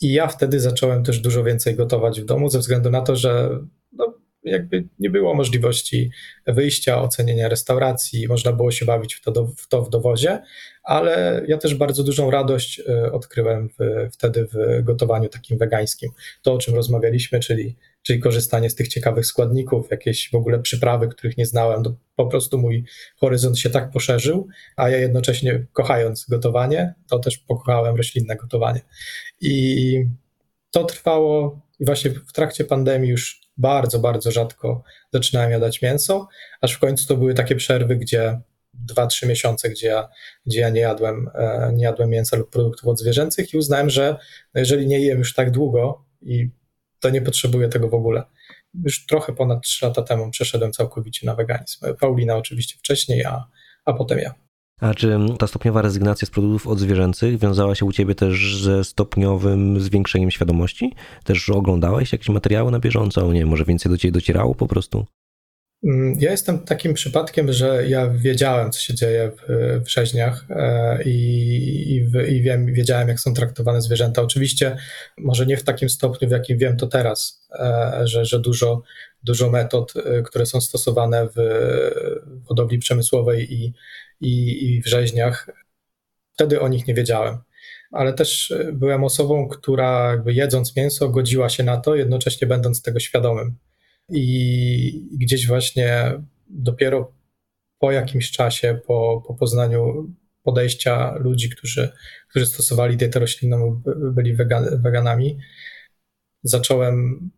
I 0.00 0.12
ja 0.12 0.26
wtedy 0.26 0.60
zacząłem 0.60 1.04
też 1.04 1.20
dużo 1.20 1.44
więcej 1.44 1.74
gotować 1.74 2.20
w 2.20 2.24
domu, 2.24 2.48
ze 2.48 2.58
względu 2.58 2.90
na 2.90 3.00
to, 3.00 3.16
że 3.16 3.50
no, 3.92 4.14
jakby 4.42 4.84
nie 4.98 5.10
było 5.10 5.34
możliwości 5.34 6.10
wyjścia, 6.46 7.02
ocenienia 7.02 7.48
restauracji, 7.48 8.28
można 8.28 8.52
było 8.52 8.70
się 8.70 8.86
bawić 8.86 9.14
w 9.14 9.20
to, 9.20 9.32
do, 9.32 9.46
w, 9.46 9.68
to 9.68 9.82
w 9.82 9.90
dowozie, 9.90 10.42
ale 10.84 11.42
ja 11.48 11.58
też 11.58 11.74
bardzo 11.74 12.04
dużą 12.04 12.30
radość 12.30 12.80
e, 12.88 13.12
odkryłem 13.12 13.68
w, 13.68 14.08
wtedy 14.12 14.46
w 14.52 14.84
gotowaniu 14.84 15.28
takim 15.28 15.58
wegańskim. 15.58 16.10
To, 16.42 16.52
o 16.52 16.58
czym 16.58 16.74
rozmawialiśmy, 16.74 17.40
czyli 17.40 17.76
czyli 18.06 18.20
korzystanie 18.20 18.70
z 18.70 18.74
tych 18.74 18.88
ciekawych 18.88 19.26
składników, 19.26 19.90
jakieś 19.90 20.30
w 20.30 20.34
ogóle 20.34 20.58
przyprawy, 20.58 21.08
których 21.08 21.36
nie 21.36 21.46
znałem. 21.46 21.82
To 21.82 21.96
po 22.16 22.26
prostu 22.26 22.58
mój 22.58 22.84
horyzont 23.16 23.58
się 23.58 23.70
tak 23.70 23.90
poszerzył, 23.90 24.48
a 24.76 24.90
ja 24.90 24.98
jednocześnie 24.98 25.66
kochając 25.72 26.26
gotowanie, 26.28 26.94
to 27.08 27.18
też 27.18 27.38
pokochałem 27.38 27.96
roślinne 27.96 28.36
gotowanie. 28.36 28.80
I 29.40 30.04
to 30.70 30.84
trwało 30.84 31.60
i 31.80 31.84
właśnie 31.84 32.10
w 32.10 32.32
trakcie 32.32 32.64
pandemii 32.64 33.10
już 33.10 33.40
bardzo, 33.56 33.98
bardzo 33.98 34.30
rzadko 34.30 34.82
zaczynałem 35.12 35.50
jadać 35.50 35.82
mięso, 35.82 36.28
aż 36.60 36.72
w 36.72 36.78
końcu 36.78 37.06
to 37.06 37.16
były 37.16 37.34
takie 37.34 37.56
przerwy, 37.56 37.96
gdzie 37.96 38.40
dwa, 38.74 39.06
trzy 39.06 39.26
miesiące, 39.26 39.70
gdzie 39.70 39.86
ja, 39.86 40.08
gdzie 40.46 40.60
ja 40.60 40.68
nie, 40.68 40.80
jadłem, 40.80 41.30
e, 41.34 41.72
nie 41.74 41.84
jadłem 41.84 42.10
mięsa 42.10 42.36
lub 42.36 42.50
produktów 42.50 42.88
odzwierzęcych 42.88 43.54
i 43.54 43.58
uznałem, 43.58 43.90
że 43.90 44.16
jeżeli 44.54 44.86
nie 44.86 45.00
jem 45.00 45.18
już 45.18 45.34
tak 45.34 45.50
długo 45.50 46.04
i 46.22 46.50
to 47.00 47.10
nie 47.10 47.22
potrzebuję 47.22 47.68
tego 47.68 47.88
w 47.88 47.94
ogóle. 47.94 48.24
Już 48.84 49.06
trochę 49.06 49.32
ponad 49.32 49.62
3 49.62 49.86
lata 49.86 50.02
temu 50.02 50.30
przeszedłem 50.30 50.72
całkowicie 50.72 51.26
na 51.26 51.34
weganizm. 51.34 51.86
Paulina 52.00 52.36
oczywiście 52.36 52.78
wcześniej, 52.78 53.24
a, 53.24 53.46
a 53.84 53.92
potem 53.92 54.18
ja. 54.18 54.34
A 54.80 54.94
czy 54.94 55.18
ta 55.38 55.46
stopniowa 55.46 55.82
rezygnacja 55.82 56.26
z 56.26 56.30
produktów 56.30 56.66
odzwierzęcych 56.66 57.38
wiązała 57.38 57.74
się 57.74 57.84
u 57.84 57.92
ciebie 57.92 58.14
też 58.14 58.56
ze 58.56 58.84
stopniowym 58.84 59.80
zwiększeniem 59.80 60.30
świadomości? 60.30 60.94
Też 61.24 61.50
oglądałeś 61.50 62.12
jakieś 62.12 62.28
materiały 62.28 62.70
na 62.70 62.78
bieżąco? 62.78 63.32
Nie, 63.32 63.46
może 63.46 63.64
więcej 63.64 63.92
do 63.92 63.98
ciebie 63.98 64.12
docierało 64.12 64.54
po 64.54 64.66
prostu? 64.66 65.06
Mm, 65.84 66.16
ja 66.20 66.30
jestem 66.30 66.58
takim 66.58 66.94
przypadkiem, 66.94 67.52
że 67.52 67.88
ja 67.88 68.08
wiedziałem, 68.10 68.72
co 68.72 68.80
się 68.80 68.94
dzieje 68.94 69.30
w, 69.30 69.82
w 69.84 69.90
rzeźniach 69.90 70.44
e, 70.50 71.02
i, 71.02 71.10
i, 71.96 71.96
i 72.36 72.42
wiem, 72.42 72.66
wiedziałem, 72.66 73.08
jak 73.08 73.20
są 73.20 73.34
traktowane 73.34 73.82
zwierzęta. 73.82 74.22
Oczywiście, 74.22 74.76
może 75.18 75.46
nie 75.46 75.56
w 75.56 75.64
takim 75.64 75.88
stopniu, 75.88 76.28
w 76.28 76.30
jakim 76.30 76.58
wiem 76.58 76.76
to 76.76 76.86
teraz, 76.86 77.46
e, 77.58 78.00
że, 78.04 78.24
że 78.24 78.40
dużo, 78.40 78.82
dużo 79.22 79.50
metod, 79.50 79.92
e, 79.96 80.22
które 80.22 80.46
są 80.46 80.60
stosowane 80.60 81.28
w 81.36 81.40
hodowli 82.44 82.78
przemysłowej 82.78 83.54
i, 83.54 83.72
i, 84.20 84.64
i 84.74 84.82
w 84.82 84.86
rzeźniach, 84.86 85.50
wtedy 86.34 86.60
o 86.60 86.68
nich 86.68 86.86
nie 86.86 86.94
wiedziałem. 86.94 87.38
Ale 87.92 88.12
też 88.12 88.54
byłem 88.72 89.04
osobą, 89.04 89.48
która 89.48 90.10
jakby 90.10 90.32
jedząc 90.32 90.76
mięso 90.76 91.08
godziła 91.08 91.48
się 91.48 91.64
na 91.64 91.76
to, 91.76 91.94
jednocześnie 91.94 92.46
będąc 92.46 92.82
tego 92.82 93.00
świadomym 93.00 93.56
i 94.10 95.08
gdzieś 95.12 95.46
właśnie 95.46 96.12
dopiero 96.48 97.12
po 97.78 97.92
jakimś 97.92 98.30
czasie, 98.30 98.80
po, 98.86 99.22
po 99.26 99.34
poznaniu 99.34 100.10
podejścia 100.42 101.14
ludzi, 101.18 101.50
którzy, 101.50 101.92
którzy 102.28 102.46
stosowali 102.46 102.96
dietę 102.96 103.18
roślinną, 103.20 103.82
byli 104.12 104.34
wegan, 104.34 104.82
weganami, 104.82 105.38
zacząłem 106.42 107.30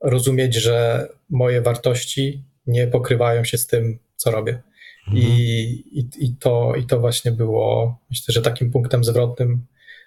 rozumieć, 0.00 0.54
że 0.54 1.08
moje 1.30 1.60
wartości 1.60 2.44
nie 2.66 2.86
pokrywają 2.86 3.44
się 3.44 3.58
z 3.58 3.66
tym, 3.66 3.98
co 4.16 4.30
robię. 4.30 4.62
Mhm. 5.08 5.26
I, 5.26 5.30
i, 5.92 6.08
I, 6.24 6.36
to, 6.36 6.74
I 6.74 6.86
to 6.86 7.00
właśnie 7.00 7.32
było, 7.32 7.98
myślę, 8.10 8.32
że 8.32 8.42
takim 8.42 8.70
punktem 8.70 9.04
zwrotnym, 9.04 9.66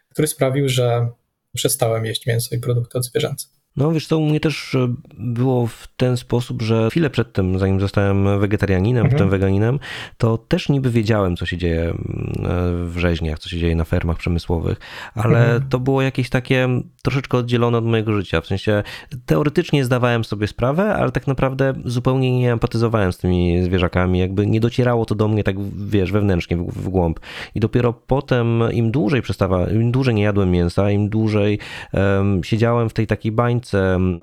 który 0.10 0.28
sprawił, 0.28 0.70
że 0.70 1.10
przestałem 1.54 2.06
jeść 2.06 2.26
mięso 2.26 2.56
i 2.56 2.60
produkty 2.60 2.98
odzwierzęce. 2.98 3.48
No 3.80 3.92
wiesz 3.92 4.08
co, 4.08 4.18
u 4.18 4.26
mnie 4.26 4.40
też 4.40 4.76
e, 4.76 4.94
było 5.18 5.68
w 5.68 5.88
ten 5.98 6.18
sposób, 6.18 6.62
że 6.62 6.90
chwilę 6.90 7.10
przed 7.10 7.34
tym, 7.34 7.60
zanim 7.60 7.80
zostałem 7.80 8.40
wegetarianinem, 8.40 9.06
mhm. 9.06 9.14
potem 9.14 9.30
weganinem, 9.30 9.80
to 10.18 10.38
też 10.38 10.70
niby 10.70 10.92
wiedziałem, 10.92 11.36
co 11.36 11.46
się 11.46 11.58
dzieje 11.58 11.82
mm, 11.82 11.96
e, 11.96 12.86
w 12.86 12.98
rzeźniach, 12.98 13.40
co 13.40 13.50
się 13.50 13.60
dzieje 13.60 13.76
na 13.76 13.84
fermach 13.84 14.18
przemysłowych, 14.18 14.80
ale 15.16 15.40
mhm. 15.40 15.70
to 15.70 15.80
było 15.80 16.02
jakieś 16.02 16.30
takie 16.30 16.68
troszeczkę 17.04 17.38
oddzielone 17.38 17.78
od 17.78 17.86
mojego 17.86 18.14
życia. 18.14 18.42
W 18.42 18.48
sensie 18.48 18.84
teoretycznie 19.26 19.86
zdawałem 19.86 20.24
sobie 20.24 20.48
sprawę, 20.48 20.96
ale 20.96 21.12
tak 21.12 21.28
naprawdę 21.28 21.74
zupełnie 21.86 22.40
nie 22.40 22.54
empatyzowałem 22.54 23.14
z 23.14 23.18
tymi 23.18 23.64
zwierzakami, 23.64 24.20
jakby 24.20 24.48
nie 24.48 24.60
docierało 24.60 25.06
to 25.06 25.16
do 25.16 25.28
mnie 25.28 25.44
tak, 25.44 25.56
wiesz, 25.88 26.12
wewnętrznie, 26.12 26.58
w, 26.58 26.64
w 26.64 26.90
głąb. 26.90 27.20
I 27.56 27.60
dopiero 27.60 27.94
potem, 27.94 28.64
im 28.72 28.92
dłużej 28.92 29.22
przestawa, 29.22 29.70
im 29.70 29.92
dłużej 29.92 30.16
nie 30.16 30.24
jadłem 30.24 30.52
mięsa, 30.52 30.92
im 30.92 31.10
dłużej 31.10 31.60
um, 31.94 32.44
siedziałem 32.44 32.90
w 32.90 32.94
tej 32.94 33.08
takiej 33.08 33.32
bańce, 33.32 33.69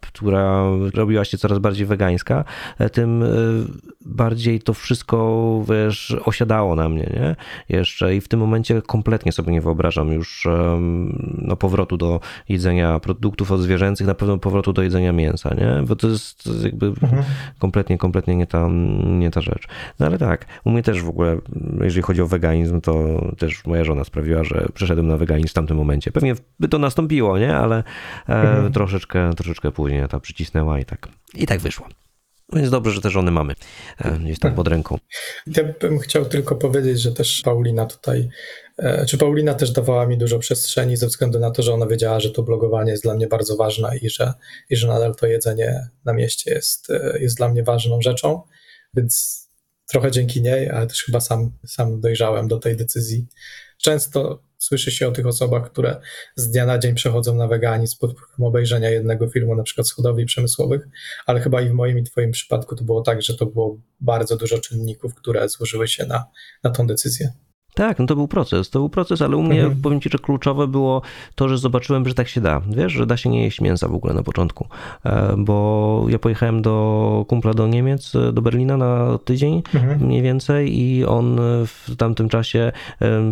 która 0.03 0.65
robiła 0.95 1.25
się 1.25 1.39
coraz 1.39 1.59
bardziej 1.59 1.87
wegańska, 1.87 2.45
tym 2.93 3.25
bardziej 4.07 4.61
to 4.61 4.75
wszystko, 4.75 5.65
wiesz, 5.69 6.17
osiadało 6.25 6.77
na 6.77 6.89
mnie, 6.89 7.11
nie? 7.15 7.37
Jeszcze 7.69 8.17
i 8.17 8.21
w 8.21 8.29
tym 8.29 8.41
momencie 8.41 8.83
kompletnie 8.83 9.33
sobie 9.33 9.53
nie 9.53 9.61
wyobrażam 9.61 10.13
już 10.13 10.49
no, 11.39 11.57
powrotu 11.57 11.97
do 11.97 12.21
jedzenia 12.49 13.01
produktów 13.01 13.53
odzwierzęcych, 13.53 14.07
na 14.07 14.15
pewno 14.15 14.39
powrotu 14.39 14.73
do 14.73 14.83
jedzenia 14.83 15.13
mięsa, 15.13 15.55
nie? 15.55 15.87
Bo 15.87 15.97
to 15.97 16.09
jest 16.09 16.51
jakby 16.65 16.87
mhm. 16.87 17.23
kompletnie, 17.59 17.99
kompletnie 17.99 18.37
nie 18.37 18.47
ta, 18.47 18.69
nie 19.05 19.31
ta 19.31 19.41
rzecz. 19.41 19.69
No 20.01 20.07
ale 20.07 20.19
tak, 20.19 20.47
u 20.65 20.71
mnie 20.71 20.83
też 20.83 21.03
w 21.03 21.09
ogóle, 21.09 21.39
jeżeli 21.81 22.03
chodzi 22.03 22.23
o 22.23 22.27
weganizm, 22.27 22.81
to 22.81 23.23
też 23.39 23.67
moja 23.67 23.85
żona 23.85 24.05
sprawiła, 24.05 24.45
że 24.45 24.69
przeszedłem 24.75 25.07
na 25.07 25.17
weganizm 25.17 25.49
w 25.49 25.53
tamtym 25.53 25.77
momencie. 25.77 26.13
Pewnie 26.13 26.35
by 26.61 26.69
to 26.69 26.79
nastąpiło, 26.79 27.39
nie? 27.39 27.57
Ale 27.57 27.77
e, 28.29 28.35
mhm. 28.35 28.73
troszeczkę, 28.73 29.35
troszeczkę 29.37 29.73
później 29.73 30.09
ta 30.09 30.21
przycisnęła 30.21 30.81
i 30.81 30.85
tak, 30.85 31.09
i 31.35 31.47
tak 31.47 31.61
wyszło. 31.61 31.89
Więc 32.53 32.71
dobrze, 32.71 32.93
że 32.93 33.01
te 33.01 33.11
żony 33.11 33.31
mamy 33.31 33.55
e, 33.99 34.19
gdzieś 34.19 34.39
tam 34.39 34.55
pod 34.55 34.69
ręką. 34.69 34.99
Ja 35.47 35.65
bym 35.81 35.99
chciał 35.99 36.25
tylko 36.25 36.57
powiedzieć, 36.57 37.01
że 37.01 37.13
też 37.13 37.43
Paulina 37.45 37.87
tutaj, 37.87 38.29
e, 38.79 39.07
czy 39.07 39.19
Paulina 39.19 39.55
też 39.55 39.71
dawała 39.71 40.07
mi 40.07 40.19
dużo 40.19 40.39
przestrzeni 40.39 40.97
ze 40.97 41.07
względu 41.07 41.39
na 41.39 41.51
to, 41.51 41.63
że 41.63 41.75
ona 41.75 41.87
wiedziała, 41.87 42.21
że 42.21 42.31
to 42.31 42.43
blogowanie 42.43 42.91
jest 42.91 43.03
dla 43.03 43.15
mnie 43.15 43.27
bardzo 43.27 43.57
ważne 43.57 43.99
i 43.99 44.11
że, 44.11 44.33
i 44.71 44.77
że 44.77 44.89
nadal 44.89 45.15
to 45.15 45.27
jedzenie 45.27 45.89
na 46.05 46.13
mieście 46.13 46.55
jest, 46.55 46.91
e, 46.91 47.19
jest 47.21 47.37
dla 47.37 47.49
mnie 47.49 47.63
ważną 47.63 48.01
rzeczą, 48.03 48.43
więc 48.95 49.47
trochę 49.87 50.11
dzięki 50.11 50.43
niej, 50.43 50.71
ale 50.71 50.87
też 50.87 51.03
chyba 51.03 51.21
sam, 51.21 51.53
sam 51.67 52.01
dojrzałem 52.01 52.49
do 52.49 52.59
tej 52.59 52.77
decyzji. 52.77 53.27
Często 53.79 54.43
słyszy 54.67 54.91
się 54.91 55.09
o 55.09 55.13
tych 55.13 55.27
osobach, 55.27 55.71
które 55.71 56.01
z 56.37 56.51
dnia 56.51 56.67
na 56.67 56.79
dzień 56.79 56.95
przechodzą 56.95 57.35
na 57.35 57.49
weganizm 57.49 57.99
pod 57.99 58.13
wpływem 58.13 58.47
obejrzenia 58.47 58.91
jednego 58.91 59.29
filmu, 59.29 59.55
na 59.55 59.63
przykład 59.63 59.89
z 59.89 59.93
hodowli 59.93 60.27
przemysłowych, 60.27 60.89
ale 61.27 61.41
chyba 61.41 61.63
i 61.63 61.69
w 61.69 61.73
moim 61.73 61.99
i 61.99 62.05
twoim 62.05 62.31
przypadku 62.31 62.77
to 62.77 62.85
było 62.85 63.03
tak, 63.03 63.23
że 63.23 63.37
to 63.37 63.47
było 63.47 63.79
bardzo 64.01 64.37
dużo 64.37 64.59
czynników, 64.59 65.15
które 65.15 65.49
złożyły 65.49 65.89
się 65.89 66.07
na, 66.07 66.25
na 66.65 66.71
tą 66.71 66.87
decyzję. 66.87 67.33
Tak, 67.77 67.99
no 67.99 68.07
to 68.07 68.17
był 68.17 68.29
proces, 68.29 68.71
to 68.71 68.79
był 68.79 68.89
proces, 68.89 69.23
ale 69.23 69.37
u 69.37 69.43
mnie 69.43 69.61
mhm. 69.61 69.83
powiem 69.83 70.01
ci, 70.01 70.09
że 70.11 70.19
kluczowe 70.19 70.67
było 70.67 71.03
to, 71.35 71.49
że 71.49 71.59
zobaczyłem, 71.59 72.09
że 72.09 72.15
tak 72.15 72.29
się 72.29 72.41
da. 72.41 72.61
Wiesz, 72.69 72.93
że 72.93 73.07
da 73.07 73.17
się 73.17 73.31
nie 73.31 73.45
jeść 73.45 73.61
mięsa 73.61 73.89
w 73.89 73.95
ogóle 73.95 74.15
na 74.15 74.23
początku, 74.23 74.67
e, 75.05 75.35
bo 75.39 76.07
ja 76.09 76.19
pojechałem 76.19 76.63
do 76.63 77.25
kumpla 77.29 77.55
do 77.55 77.67
Niemiec, 77.67 78.13
do 78.33 78.43
Berlina 78.43 78.77
na 78.77 79.19
tydzień 79.25 79.63
mhm. 79.75 80.01
mniej 80.01 80.23
więcej 80.23 80.79
i 80.81 81.05
on 81.05 81.37
w 81.67 81.97
tamtym 81.99 82.29
czasie 82.29 82.73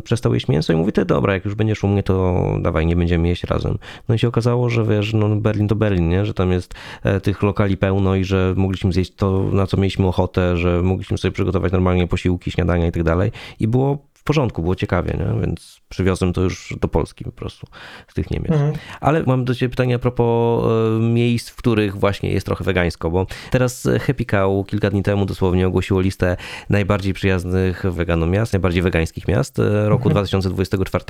przestał 0.04 0.34
jeść 0.34 0.48
mięso 0.48 0.72
i 0.72 0.76
mówi, 0.76 0.92
ty 0.92 1.04
dobra, 1.04 1.34
jak 1.34 1.44
już 1.44 1.54
będziesz 1.54 1.84
u 1.84 1.88
mnie, 1.88 2.02
to 2.02 2.44
dawaj, 2.60 2.86
nie 2.86 2.96
będziemy 2.96 3.28
jeść 3.28 3.44
razem. 3.44 3.78
No 4.08 4.14
i 4.14 4.18
się 4.18 4.28
okazało, 4.28 4.68
że 4.70 4.84
wiesz, 4.84 5.14
no 5.14 5.36
Berlin 5.36 5.68
to 5.68 5.74
Berlin, 5.74 6.08
nie? 6.08 6.26
że 6.26 6.34
tam 6.34 6.52
jest 6.52 6.74
e, 7.02 7.20
tych 7.20 7.42
lokali 7.42 7.76
pełno 7.76 8.14
i 8.14 8.24
że 8.24 8.54
mogliśmy 8.56 8.92
zjeść 8.92 9.14
to, 9.14 9.44
na 9.52 9.66
co 9.66 9.76
mieliśmy 9.76 10.06
ochotę, 10.06 10.56
że 10.56 10.82
mogliśmy 10.82 11.18
sobie 11.18 11.32
przygotować 11.32 11.72
normalnie 11.72 12.06
posiłki, 12.06 12.50
śniadania 12.50 12.86
i 12.86 12.92
tak 12.92 13.02
dalej 13.02 13.32
i 13.60 13.68
było 13.68 14.13
porządku, 14.24 14.62
było 14.62 14.74
ciekawie, 14.74 15.18
nie? 15.18 15.40
więc 15.40 15.80
przywiozłem 15.88 16.32
to 16.32 16.40
już 16.40 16.74
do 16.80 16.88
Polski 16.88 17.24
po 17.24 17.32
prostu 17.32 17.66
z 18.08 18.14
tych 18.14 18.30
Niemiec. 18.30 18.52
Mhm. 18.52 18.72
Ale 19.00 19.22
mam 19.26 19.44
do 19.44 19.54
Ciebie 19.54 19.70
pytanie 19.70 19.94
a 19.94 19.98
propos 19.98 20.64
e, 20.64 21.00
miejsc, 21.00 21.50
w 21.50 21.56
których 21.56 21.96
właśnie 21.96 22.32
jest 22.32 22.46
trochę 22.46 22.64
wegańsko, 22.64 23.10
bo 23.10 23.26
teraz 23.50 23.88
Happy 24.00 24.24
Cow 24.24 24.66
kilka 24.66 24.90
dni 24.90 25.02
temu 25.02 25.26
dosłownie 25.26 25.66
ogłosiło 25.66 26.00
listę 26.00 26.36
najbardziej 26.70 27.14
przyjaznych 27.14 27.82
weganom 27.90 28.30
miast, 28.30 28.52
najbardziej 28.52 28.82
wegańskich 28.82 29.28
miast 29.28 29.58
e, 29.58 29.88
roku 29.88 30.08
mhm. 30.08 30.12
2024 30.12 31.04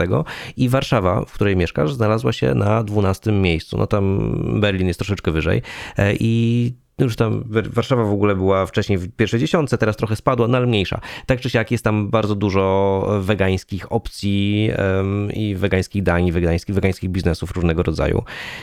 i 0.57 0.69
Warszawa, 0.69 1.25
w 1.25 1.33
której 1.33 1.57
mieszkasz, 1.57 1.93
znalazła 1.93 2.33
się 2.33 2.55
na 2.55 2.85
12 2.85 3.33
miejscu. 3.33 3.79
No 3.79 3.87
tam 3.87 4.61
Berlin 4.61 4.89
jest 4.89 4.99
troszeczkę 4.99 5.31
wyżej 5.31 5.63
e, 5.97 6.15
i 6.21 6.84
już 6.99 7.17
tam 7.17 7.45
Warszawa 7.47 8.05
w 8.05 8.13
ogóle 8.13 8.37
była 8.37 8.67
wcześniej 8.67 8.99
w 8.99 9.13
pierwszej 9.17 9.41
dziesiątce, 9.41 9.79
teraz 9.79 9.97
trochę 9.97 10.17
spadła, 10.17 10.49
no 10.49 10.57
ale 10.57 10.67
mniejsza. 10.67 11.01
Tak 11.27 11.41
czy 11.41 11.51
siak 11.51 11.71
jest 11.71 11.85
tam 11.85 12.11
bardzo 12.11 12.35
dużo 12.35 13.07
wegańskich 13.21 13.93
opcji 13.93 14.71
um, 14.79 15.33
i 15.33 15.55
wegańskich 15.55 16.03
dań, 16.03 16.33
wegańskich, 16.33 16.75
wegańskich 16.75 17.11
biznesów 17.11 17.51
różnego 17.51 17.83
rodzaju. 17.83 18.23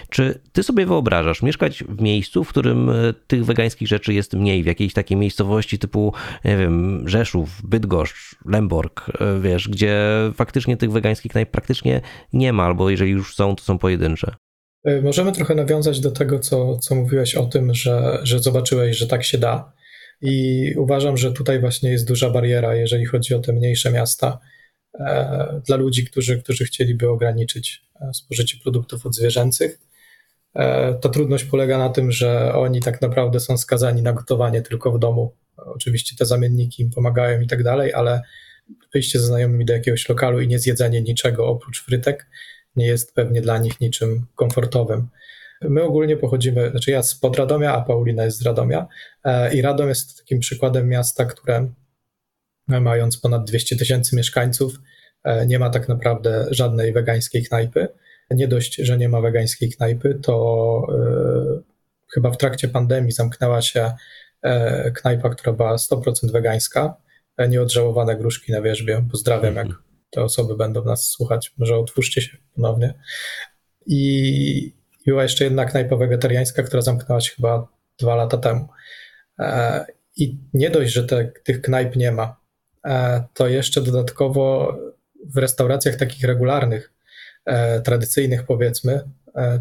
Czy 0.10 0.42
ty 0.52 0.64
sobie 0.64 0.86
wyobrażasz 0.86 1.42
mieszkać 1.42 1.84
w 1.84 2.02
miejscu, 2.02 2.44
w 2.44 2.50
którym 2.50 2.90
e, 2.90 2.94
tych 3.28 3.46
wegańskich 3.46 3.88
rzeczy 3.88 4.14
jest 4.14 4.34
mniej, 4.34 4.64
w 4.64 4.66
jakiejś 4.66 4.94
takiej 4.94 5.18
miejscowości 5.18 5.80
typu, 5.80 6.14
nie 6.46 6.58
wiem, 6.58 7.04
Rzeszów, 7.10 7.62
Bydgoszcz, 7.64 8.36
Lemborg, 8.46 9.10
e, 9.10 9.40
wiesz, 9.40 9.70
gdzie 9.70 10.00
faktycznie 10.34 10.78
tych 10.78 10.92
wegańskich 10.92 11.36
najpraktycznie 11.36 12.02
nie 12.34 12.54
ma, 12.54 12.64
albo 12.64 12.90
jeżeli 12.90 13.12
już 13.12 13.36
są, 13.36 13.56
to 13.56 13.64
są 13.64 13.78
pojedyncze? 13.78 14.36
E, 14.84 15.02
możemy 15.02 15.32
trochę 15.32 15.56
nawiązać 15.56 16.00
do 16.00 16.12
tego, 16.12 16.40
co, 16.40 16.78
co 16.78 16.96
mówiłeś 16.96 17.36
o 17.36 17.46
tym, 17.46 17.74
że, 17.74 18.20
że 18.24 18.40
zobaczyłeś, 18.40 18.98
że 18.98 19.08
tak 19.08 19.24
się 19.24 19.38
da. 19.38 19.74
I 20.22 20.66
uważam, 20.78 21.18
że 21.18 21.34
tutaj 21.34 21.60
właśnie 21.60 21.92
jest 21.92 22.08
duża 22.08 22.30
bariera, 22.30 22.76
jeżeli 22.76 23.06
chodzi 23.06 23.36
o 23.36 23.40
te 23.40 23.54
mniejsze 23.54 23.92
miasta, 23.92 24.40
e, 25.00 25.62
dla 25.66 25.78
ludzi, 25.78 26.06
którzy, 26.06 26.42
którzy 26.42 26.66
chcieliby 26.66 27.10
ograniczyć 27.10 27.82
e, 28.02 28.14
spożycie 28.14 28.58
produktów 28.64 29.06
odzwierzęcych. 29.06 29.80
Ta 31.02 31.10
trudność 31.10 31.44
polega 31.44 31.78
na 31.78 31.90
tym, 31.90 32.12
że 32.12 32.54
oni 32.54 32.80
tak 32.80 33.02
naprawdę 33.02 33.40
są 33.40 33.58
skazani 33.58 34.02
na 34.02 34.14
gotowanie 34.14 34.62
tylko 34.62 34.92
w 34.92 35.00
domu. 35.00 35.34
Oczywiście 35.58 36.16
te 36.16 36.26
zamienniki 36.26 36.84
im 36.84 36.90
pomagają 36.90 37.42
i 37.42 37.48
tak 37.48 37.64
dalej, 37.64 37.94
ale 37.94 38.22
wyjście 38.94 39.20
ze 39.20 39.26
znajomymi 39.26 39.66
do 39.66 39.74
jakiegoś 39.74 40.10
lokalu 40.10 40.42
i 40.42 40.48
nie 40.48 40.60
zjedzenie 40.60 41.02
niczego 41.02 41.48
oprócz 41.48 41.86
frytek 41.86 42.28
nie 42.76 42.88
jest 42.88 43.14
pewnie 43.16 43.42
dla 43.42 43.58
nich 43.58 43.82
niczym 43.82 44.26
komfortowym. 44.36 45.08
My 45.62 45.84
ogólnie 45.84 46.18
pochodzimy, 46.18 46.70
znaczy 46.72 46.92
ja 46.92 47.04
z 47.04 47.20
Radomia, 47.38 47.74
a 47.74 47.82
Paulina 47.82 48.24
jest 48.26 48.38
z 48.38 48.42
Radomia 48.42 48.88
e, 49.24 49.54
i 49.54 49.62
Radom 49.62 49.90
jest 49.90 50.18
takim 50.18 50.40
przykładem 50.40 50.90
miasta, 50.90 51.26
które 51.26 51.68
mając 52.68 53.18
ponad 53.18 53.46
200 53.46 53.76
tysięcy 53.76 54.16
mieszkańców, 54.16 54.74
e, 55.24 55.46
nie 55.46 55.60
ma 55.60 55.70
tak 55.70 55.90
naprawdę 55.90 56.48
żadnej 56.52 56.94
wegańskiej 56.94 57.44
knajpy. 57.44 57.88
Nie 58.32 58.48
dość, 58.48 58.76
że 58.76 58.98
nie 58.98 59.10
ma 59.10 59.22
wegańskiej 59.22 59.72
knajpy, 59.72 60.20
to 60.24 60.88
chyba 62.14 62.32
w 62.32 62.38
trakcie 62.38 62.68
pandemii 62.68 63.12
zamknęła 63.12 63.62
się 63.62 63.92
knajpa, 64.94 65.30
która 65.30 65.54
była 65.54 65.76
100% 65.76 66.32
wegańska. 66.32 66.96
Nieodżałowane 67.50 68.16
gruszki 68.16 68.52
na 68.52 68.62
wierzbie. 68.62 69.06
Pozdrawiam, 69.12 69.56
jak 69.56 69.68
te 70.12 70.24
osoby 70.24 70.58
będą 70.58 70.84
nas 70.84 71.08
słuchać, 71.08 71.54
może 71.58 71.78
otwórzcie 71.78 72.22
się 72.22 72.38
ponownie. 72.56 72.94
I 73.86 74.74
była 75.06 75.24
jeszcze 75.24 75.44
jedna 75.44 75.66
knajpa 75.66 75.96
wegetariańska, 75.96 76.64
która 76.64 76.82
zamknęła 76.82 77.22
się 77.22 77.36
chyba 77.36 77.68
dwa 78.00 78.16
lata 78.16 78.38
temu. 78.38 78.68
E, 79.40 79.86
I 80.18 80.38
nie 80.54 80.70
dość, 80.70 80.94
że 80.94 81.04
te, 81.04 81.32
tych 81.44 81.62
knajp 81.62 81.96
nie 81.96 82.12
ma, 82.12 82.36
e, 82.86 83.24
to 83.34 83.48
jeszcze 83.48 83.82
dodatkowo 83.82 84.76
w 85.26 85.38
restauracjach 85.38 85.96
takich 85.96 86.24
regularnych, 86.24 86.94
e, 87.46 87.82
tradycyjnych 87.82 88.44
powiedzmy, 88.44 89.10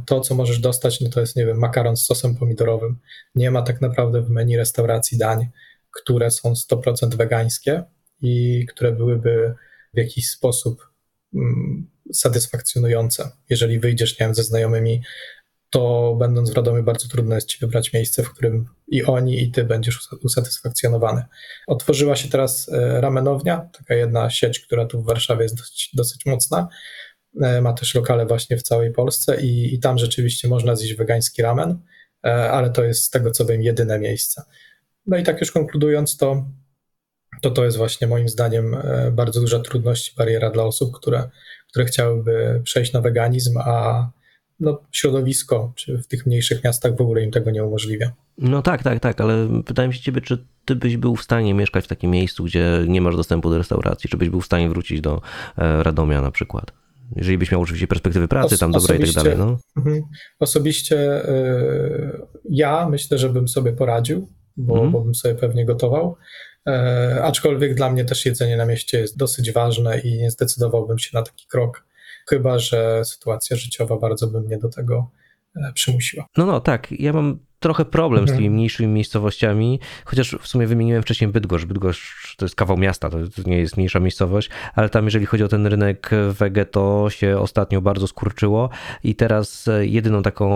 to 0.07 0.21
co 0.21 0.35
możesz 0.35 0.59
dostać, 0.59 1.01
no 1.01 1.11
to 1.11 1.21
jest, 1.21 1.37
nie 1.37 1.47
wiem, 1.47 1.59
makaron 1.59 1.97
z 1.97 2.07
sosem 2.07 2.35
pomidorowym. 2.37 2.99
Nie 3.35 3.51
ma 3.51 3.63
tak 3.63 3.81
naprawdę 3.81 4.23
w 4.23 4.31
menu 4.31 4.57
restauracji 4.57 5.19
dań, 5.19 5.49
które 5.91 6.31
są 6.31 6.53
100% 6.55 7.15
wegańskie 7.15 7.83
i 8.23 8.67
które 8.67 8.93
byłyby 8.93 9.55
w 9.95 9.99
jakiś 9.99 10.31
sposób 10.31 10.89
mm, 11.35 11.91
satysfakcjonujące. 12.13 13.31
Jeżeli 13.51 13.79
wyjdziesz, 13.79 14.21
nie 14.21 14.27
wiem, 14.27 14.35
ze 14.35 14.45
znajomymi, 14.45 15.03
to 15.71 16.17
będąc 16.19 16.51
w 16.51 16.55
Radomiu 16.55 16.83
bardzo 16.83 17.09
trudno 17.09 17.35
jest 17.35 17.49
ci 17.49 17.59
wybrać 17.61 17.93
miejsce, 17.93 18.23
w 18.23 18.31
którym 18.31 18.67
i 18.89 19.05
oni, 19.05 19.43
i 19.43 19.51
ty 19.51 19.65
będziesz 19.65 19.99
usatysfakcjonowany. 20.25 21.25
Otworzyła 21.67 22.17
się 22.17 22.29
teraz 22.29 22.69
e, 22.69 23.01
ramenownia, 23.01 23.69
taka 23.79 23.95
jedna 23.95 24.31
sieć, 24.31 24.61
która 24.61 24.87
tu 24.87 25.03
w 25.03 25.07
Warszawie 25.07 25.43
jest 25.43 25.57
dosyć, 25.57 25.91
dosyć 25.95 26.27
mocna. 26.27 26.69
E, 27.43 27.61
ma 27.61 27.73
też 27.73 27.95
lokale 27.95 28.27
właśnie 28.27 28.57
w 28.57 28.63
całej 28.63 28.93
Polsce 28.93 29.41
i, 29.41 29.75
i 29.75 29.81
tam 29.81 29.99
rzeczywiście 29.99 30.49
można 30.49 30.77
zjeść 30.77 30.95
wegański 30.95 31.43
ramen, 31.43 31.79
e, 32.25 32.51
ale 32.51 32.71
to 32.71 32.85
jest 32.85 33.05
z 33.05 33.11
tego 33.11 33.31
co 33.31 33.47
wiem 33.47 33.63
jedyne 33.63 33.99
miejsce. 33.99 34.43
No 35.07 35.17
i 35.17 35.23
tak 35.23 35.41
już 35.41 35.53
konkludując, 35.53 36.17
to 36.17 36.45
to 37.41 37.51
to 37.51 37.65
jest 37.65 37.77
właśnie 37.77 38.07
moim 38.07 38.29
zdaniem 38.29 38.75
e, 38.75 39.11
bardzo 39.13 39.41
duża 39.41 39.61
trudność, 39.61 40.15
bariera 40.17 40.51
dla 40.51 40.65
osób, 40.65 40.97
które, 40.97 41.31
które 41.71 41.85
chciałyby 41.85 42.61
przejść 42.65 42.93
na 42.93 43.01
weganizm, 43.01 43.59
a 43.59 44.11
no, 44.61 44.83
środowisko, 44.93 45.73
czy 45.77 45.99
w 45.99 46.07
tych 46.07 46.27
mniejszych 46.27 46.65
miastach 46.65 46.97
w 46.97 47.01
ogóle 47.01 47.23
im 47.23 47.31
tego 47.31 47.51
nie 47.51 47.65
umożliwia. 47.65 48.13
No 48.39 48.63
tak, 48.63 48.83
tak, 48.83 49.01
tak, 49.01 49.21
ale 49.21 49.63
pytałem 49.67 49.93
się 49.93 50.01
ciebie, 50.01 50.21
czy 50.21 50.47
ty 50.65 50.77
byś 50.77 50.97
był 50.97 51.17
w 51.17 51.23
stanie 51.23 51.55
mieszkać 51.55 51.85
w 51.85 51.89
takim 51.89 52.11
miejscu, 52.11 52.45
gdzie 52.45 52.85
nie 52.89 53.01
masz 53.01 53.17
dostępu 53.17 53.51
do 53.51 53.59
restauracji, 53.59 54.11
czy 54.11 54.17
byś 54.17 54.29
był 54.29 54.41
w 54.41 54.47
stanie 54.47 54.69
wrócić 54.69 55.01
do 55.01 55.23
e, 55.59 55.83
Radomia 55.83 56.21
na 56.21 56.31
przykład? 56.31 56.73
Jeżeli 57.17 57.39
byś 57.39 57.53
miał 57.53 57.61
oczywiście 57.61 57.87
perspektywy 57.87 58.29
pracy 58.29 58.59
tam 58.59 58.73
dobrej 58.73 59.01
i 59.03 59.05
tak 59.05 59.15
dalej. 59.15 59.39
No. 59.39 59.59
Mhm. 59.77 60.03
Osobiście 60.39 61.29
y, 61.29 62.21
ja 62.51 62.89
myślę, 62.89 63.19
że 63.19 63.29
bym 63.29 63.49
sobie 63.49 63.73
poradził, 63.73 64.29
bo, 64.57 64.79
mm. 64.79 64.93
bo 64.93 65.01
bym 65.01 65.15
sobie 65.15 65.35
pewnie 65.35 65.67
gotował. 65.67 66.17
E, 66.69 67.21
aczkolwiek 67.25 67.75
dla 67.75 67.91
mnie 67.91 68.05
też 68.05 68.27
jedzenie 68.27 68.57
na 68.57 68.67
mieście 68.67 69.01
jest 69.01 69.17
dosyć 69.17 69.53
ważne 69.53 69.99
i 70.01 70.19
nie 70.19 70.31
zdecydowałbym 70.31 70.99
się 70.99 71.11
na 71.15 71.23
taki 71.23 71.47
krok, 71.47 71.85
chyba 72.29 72.59
że 72.59 73.05
sytuacja 73.05 73.57
życiowa 73.57 73.97
bardzo 73.97 74.27
by 74.27 74.41
mnie 74.41 74.59
do 74.59 74.69
tego 74.69 75.11
e, 75.57 75.73
przymusiła. 75.75 76.27
No, 76.37 76.47
no, 76.47 76.61
tak. 76.61 76.93
Ja 76.93 77.13
mam 77.13 77.39
trochę 77.61 77.85
problem 77.85 78.21
z 78.21 78.31
Mhm. 78.31 78.39
tymi 78.39 78.51
mniejszymi 78.51 78.89
miejscowościami, 78.89 79.81
chociaż 80.05 80.37
w 80.41 80.49
sumie 80.49 80.67
wymieniłem 80.67 81.03
wcześniej 81.03 81.31
Bydgoszcz. 81.31 81.67
Bydgoszcz 81.67 82.37
to 82.37 82.45
jest 82.45 82.55
kawał 82.57 82.77
miasta, 82.77 83.11
to, 83.11 83.19
nie 83.47 83.59
jest 83.59 83.77
mniejsza 83.77 84.01
miejscowość, 84.01 84.51
ale 84.75 84.89
tam 84.89 85.05
jeżeli 85.05 85.27
chodzi 85.27 85.45
o 85.45 85.49
ten 85.49 85.67
rynek 85.67 86.11
wege, 86.31 86.67
to 86.67 87.07
się 87.11 87.39
ostatnio 87.39 87.81
bardzo 87.81 88.07
skurczyło 88.07 88.71
i 89.05 89.15
teraz 89.15 89.69
e, 89.69 89.87
jedyną 89.87 90.23
taką 90.23 90.51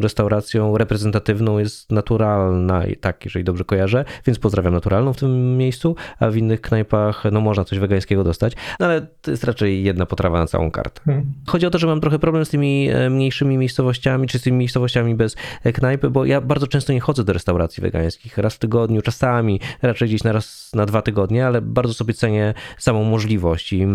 restauracją 0.00 0.78
reprezentatywną 0.78 1.58
jest 1.58 1.92
naturalna, 1.92 2.86
i 2.86 2.96
tak, 2.96 3.24
jeżeli 3.24 3.44
dobrze 3.44 3.64
kojarzę, 3.64 4.04
więc 4.26 4.38
pozdrawiam 4.38 4.74
naturalną 4.74 5.12
w 5.12 5.16
tym 5.16 5.56
miejscu, 5.56 5.96
a 6.20 6.30
w 6.30 6.36
innych 6.36 6.60
knajpach 6.60 7.22
no 7.32 7.40
można 7.40 7.64
coś 7.64 7.78
wegańskiego 7.78 8.24
dostać, 8.24 8.52
no 8.80 8.86
ale 8.86 9.06
to 9.22 9.30
jest 9.30 9.44
raczej 9.44 9.84
jedna 9.84 10.06
potrawa 10.06 10.38
na 10.38 10.46
całą 10.46 10.70
kartę. 10.70 11.00
Mhm. 11.06 11.32
Chodzi 11.46 11.66
o 11.66 11.70
to, 11.70 11.78
że 11.78 11.86
mam 11.86 12.00
trochę 12.00 12.18
problem 12.18 12.44
z 12.44 12.48
tymi 12.50 12.88
e, 12.88 13.10
mniejszymi 13.10 13.58
miejscowościami, 13.58 14.28
czy 14.28 14.38
z 14.38 14.42
tymi 14.42 14.58
miejscowościami 14.58 15.14
bez 15.14 15.36
e, 15.64 15.72
knajpy, 15.72 16.11
bo 16.12 16.24
ja 16.24 16.40
bardzo 16.40 16.66
często 16.66 16.92
nie 16.92 17.00
chodzę 17.00 17.24
do 17.24 17.32
restauracji 17.32 17.80
wegańskich. 17.80 18.38
Raz 18.38 18.54
w 18.54 18.58
tygodniu, 18.58 19.02
czasami, 19.02 19.60
raczej 19.82 20.08
gdzieś 20.08 20.24
na 20.24 20.32
raz 20.32 20.70
na 20.74 20.86
dwa 20.86 21.02
tygodnie, 21.02 21.46
ale 21.46 21.62
bardzo 21.62 21.94
sobie 21.94 22.14
cenię 22.14 22.54
samą 22.78 23.04
możliwość 23.04 23.72
i 23.72 23.86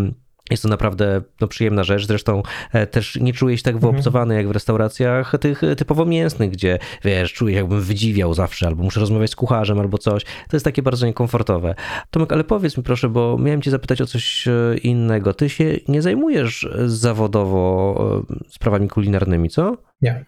jest 0.50 0.62
to 0.62 0.68
naprawdę 0.68 1.22
no, 1.40 1.48
przyjemna 1.48 1.84
rzecz. 1.84 2.06
Zresztą 2.06 2.42
e, 2.72 2.86
też 2.86 3.16
nie 3.20 3.32
czuję 3.32 3.56
się 3.56 3.62
tak 3.62 3.78
wyobcowany 3.78 4.34
jak 4.34 4.48
w 4.48 4.50
restauracjach 4.50 5.32
tych 5.40 5.64
e, 5.64 5.76
typowo 5.76 6.04
mięsnych, 6.04 6.50
gdzie 6.50 6.78
wiesz, 7.04 7.32
czuję 7.32 7.56
jakbym 7.56 7.80
wydziwiał 7.80 8.34
zawsze, 8.34 8.66
albo 8.66 8.82
muszę 8.82 9.00
rozmawiać 9.00 9.30
z 9.30 9.36
kucharzem, 9.36 9.80
albo 9.80 9.98
coś. 9.98 10.24
To 10.24 10.56
jest 10.56 10.64
takie 10.64 10.82
bardzo 10.82 11.06
niekomfortowe. 11.06 11.74
Tomek, 12.10 12.32
ale 12.32 12.44
powiedz 12.44 12.76
mi 12.76 12.82
proszę, 12.82 13.08
bo 13.08 13.38
miałem 13.38 13.62
cię 13.62 13.70
zapytać 13.70 14.00
o 14.00 14.06
coś 14.06 14.48
e, 14.48 14.76
innego. 14.82 15.34
Ty 15.34 15.48
się 15.48 15.64
nie 15.88 16.02
zajmujesz 16.02 16.68
zawodowo 16.86 18.24
sprawami 18.48 18.88
kulinarnymi, 18.88 19.50
co? 19.50 19.76
Nie. 20.02 20.24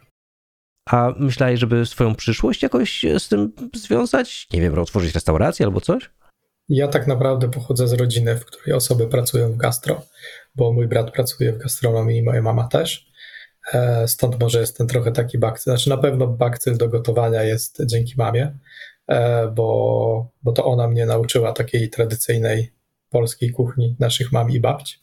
A 0.90 1.14
myślałeś, 1.16 1.60
żeby 1.60 1.86
swoją 1.86 2.14
przyszłość 2.14 2.62
jakoś 2.62 3.04
z 3.18 3.28
tym 3.28 3.52
związać? 3.74 4.48
Nie 4.52 4.60
wiem, 4.60 4.78
otworzyć 4.78 5.14
restaurację 5.14 5.66
albo 5.66 5.80
coś? 5.80 6.10
Ja 6.68 6.88
tak 6.88 7.06
naprawdę 7.06 7.50
pochodzę 7.50 7.88
z 7.88 7.92
rodziny, 7.92 8.36
w 8.36 8.44
której 8.44 8.72
osoby 8.72 9.08
pracują 9.08 9.52
w 9.52 9.56
gastro, 9.56 10.02
bo 10.54 10.72
mój 10.72 10.88
brat 10.88 11.10
pracuje 11.10 11.52
w 11.52 11.58
gastronomii 11.58 12.18
i 12.18 12.22
moja 12.22 12.42
mama 12.42 12.68
też. 12.68 13.10
E, 13.72 14.08
Stąd 14.08 14.40
może 14.40 14.60
jest 14.60 14.78
ten 14.78 14.86
trochę 14.86 15.12
taki 15.12 15.38
bakcyl. 15.38 15.72
Znaczy 15.72 15.90
na 15.90 15.96
pewno 15.96 16.26
bakcyl 16.26 16.76
do 16.76 16.88
gotowania 16.88 17.42
jest 17.42 17.82
dzięki 17.86 18.14
mamie, 18.16 18.58
e, 19.06 19.48
bo, 19.48 20.32
bo 20.42 20.52
to 20.52 20.64
ona 20.64 20.88
mnie 20.88 21.06
nauczyła 21.06 21.52
takiej 21.52 21.90
tradycyjnej 21.90 22.72
polskiej 23.10 23.50
kuchni 23.50 23.96
naszych 23.98 24.32
mam 24.32 24.50
i 24.50 24.60
babci, 24.60 24.98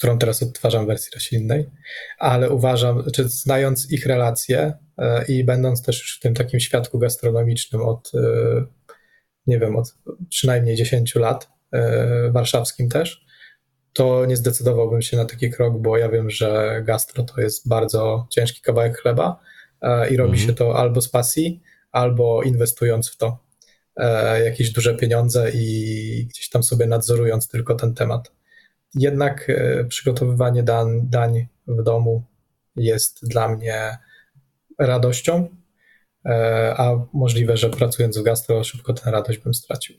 którą 0.00 0.18
teraz 0.18 0.42
odtwarzam 0.42 0.84
w 0.84 0.86
wersji 0.86 1.10
roślinnej. 1.14 1.70
Ale 2.18 2.50
uważam, 2.50 3.04
czy 3.14 3.28
znając 3.28 3.92
ich 3.92 4.06
relacje 4.06 4.72
e, 4.98 5.24
i 5.24 5.44
będąc 5.44 5.82
też 5.82 6.00
już 6.00 6.16
w 6.16 6.20
tym 6.20 6.34
takim 6.34 6.60
świadku 6.60 6.98
gastronomicznym 6.98 7.82
od 7.82 8.12
e, 8.14 8.20
nie 9.46 9.58
wiem, 9.58 9.76
od 9.76 9.94
przynajmniej 10.28 10.76
10 10.76 11.14
lat, 11.14 11.48
e, 11.72 12.30
warszawskim 12.30 12.88
też, 12.88 13.24
to 13.92 14.26
nie 14.26 14.36
zdecydowałbym 14.36 15.02
się 15.02 15.16
na 15.16 15.24
taki 15.24 15.50
krok, 15.50 15.78
bo 15.78 15.96
ja 15.96 16.08
wiem, 16.08 16.30
że 16.30 16.80
gastro 16.84 17.24
to 17.24 17.40
jest 17.40 17.68
bardzo 17.68 18.26
ciężki 18.30 18.60
kawałek 18.60 18.98
chleba 18.98 19.40
i 20.10 20.16
robi 20.16 20.32
Mhm. 20.32 20.48
się 20.48 20.54
to 20.54 20.76
albo 20.76 21.00
z 21.00 21.08
pasji, 21.08 21.62
albo 21.92 22.42
inwestując 22.42 23.10
w 23.10 23.16
to 23.16 23.38
jakieś 24.44 24.70
duże 24.70 24.94
pieniądze 24.94 25.50
i 25.54 26.26
gdzieś 26.30 26.48
tam 26.48 26.62
sobie 26.62 26.86
nadzorując 26.86 27.48
tylko 27.48 27.74
ten 27.74 27.94
temat. 27.94 28.39
Jednak 28.94 29.50
e, 29.50 29.84
przygotowywanie 29.84 30.62
dań, 30.62 31.00
dań 31.02 31.46
w 31.66 31.82
domu 31.82 32.24
jest 32.76 33.28
dla 33.28 33.48
mnie 33.48 33.98
radością, 34.78 35.48
E, 36.24 36.74
a 36.76 37.06
możliwe, 37.12 37.56
że 37.56 37.70
pracując 37.70 38.18
w 38.18 38.22
gastro 38.22 38.64
szybko 38.64 38.92
tę 38.92 39.10
radość 39.10 39.38
bym 39.38 39.54
stracił. 39.54 39.96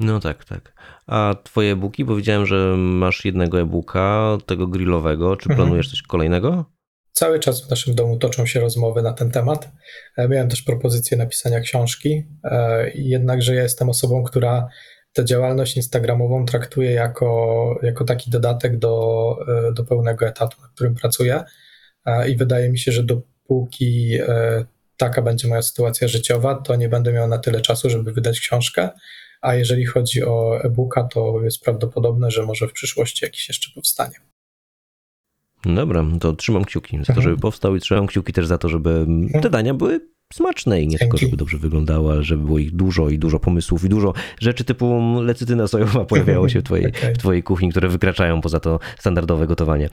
No 0.00 0.20
tak, 0.20 0.44
tak. 0.44 0.74
A 1.06 1.34
twoje 1.44 1.72
e-booki, 1.72 2.04
bo 2.04 2.16
widziałem, 2.16 2.46
że 2.46 2.76
masz 2.76 3.24
jednego 3.24 3.60
e-booka, 3.60 4.38
tego 4.46 4.66
grillowego. 4.66 5.36
Czy 5.36 5.50
Mhm. 5.50 5.56
planujesz 5.56 5.90
coś 5.90 6.02
kolejnego? 6.02 6.64
Cały 7.12 7.38
czas 7.40 7.66
w 7.66 7.70
naszym 7.70 7.94
domu 7.94 8.18
toczą 8.18 8.46
się 8.46 8.60
rozmowy 8.60 9.02
na 9.02 9.12
ten 9.12 9.30
temat. 9.30 9.72
E, 10.16 10.28
Miałem 10.28 10.48
też 10.48 10.62
propozycję 10.62 11.16
napisania 11.16 11.60
książki, 11.60 12.24
jednakże 12.94 13.54
ja 13.54 13.62
jestem 13.62 13.88
osobą, 13.88 14.24
która 14.24 14.68
tę 15.14 15.24
działalność 15.24 15.76
instagramową 15.76 16.46
traktuje 16.46 16.90
jako, 16.90 17.78
jako 17.82 18.04
taki 18.04 18.30
dodatek 18.30 18.78
do, 18.78 19.36
e, 19.68 19.72
do 19.72 19.84
pełnego 19.84 20.26
etatu, 20.26 20.62
na 20.62 20.68
którym 20.68 20.94
pracuję. 20.94 21.44
E, 22.06 22.30
I 22.30 22.36
wydaje 22.36 22.68
mi 22.68 22.78
się, 22.78 22.92
że 22.92 23.02
dopóki 23.02 24.18
e, 24.20 24.64
taka 24.96 25.22
będzie 25.22 25.48
moja 25.48 25.62
sytuacja 25.62 26.08
życiowa, 26.08 26.54
to 26.54 26.76
nie 26.76 26.88
będę 26.88 27.12
miał 27.12 27.28
na 27.28 27.38
tyle 27.38 27.60
czasu, 27.60 27.90
żeby 27.90 28.12
wydać 28.12 28.40
książkę. 28.40 28.90
A 29.40 29.54
jeżeli 29.54 29.86
chodzi 29.86 30.24
o 30.24 30.60
e-booka, 30.64 31.04
to 31.04 31.40
jest 31.42 31.60
prawdopodobne, 31.60 32.30
że 32.30 32.46
może 32.46 32.68
w 32.68 32.72
przyszłości 32.72 33.24
jakiś 33.24 33.48
jeszcze 33.48 33.70
powstanie. 33.74 34.33
Dobra, 35.66 36.04
to 36.20 36.32
trzymam 36.32 36.64
kciuki 36.64 36.96
za 36.98 37.04
to, 37.04 37.12
Mhm. 37.12 37.22
żeby 37.22 37.36
powstał 37.36 37.76
i 37.76 37.80
trzymam 37.80 38.06
kciuki 38.06 38.32
też 38.32 38.46
za 38.46 38.58
to, 38.58 38.68
żeby 38.68 39.06
te 39.42 39.50
dania 39.50 39.74
były 39.74 40.00
smaczne 40.32 40.82
i 40.82 40.88
nie 40.88 40.98
tylko, 40.98 41.16
żeby 41.16 41.36
dobrze 41.36 41.58
wyglądały, 41.58 42.12
ale 42.12 42.22
żeby 42.22 42.44
było 42.44 42.58
ich 42.58 42.70
dużo 42.76 43.08
i 43.10 43.18
dużo 43.18 43.38
pomysłów 43.38 43.84
i 43.84 43.88
dużo 43.88 44.12
rzeczy 44.40 44.64
typu 44.64 45.02
lecytyna 45.20 45.66
sojowa 45.66 46.04
pojawiało 46.04 46.48
się 46.48 46.60
w 46.60 46.62
twojej, 46.62 46.86
Okej. 46.88 47.14
w 47.14 47.18
twojej 47.18 47.42
kuchni, 47.42 47.70
które 47.70 47.88
wykraczają 47.88 48.40
poza 48.40 48.60
to 48.60 48.78
standardowe 48.98 49.46
gotowanie. 49.46 49.90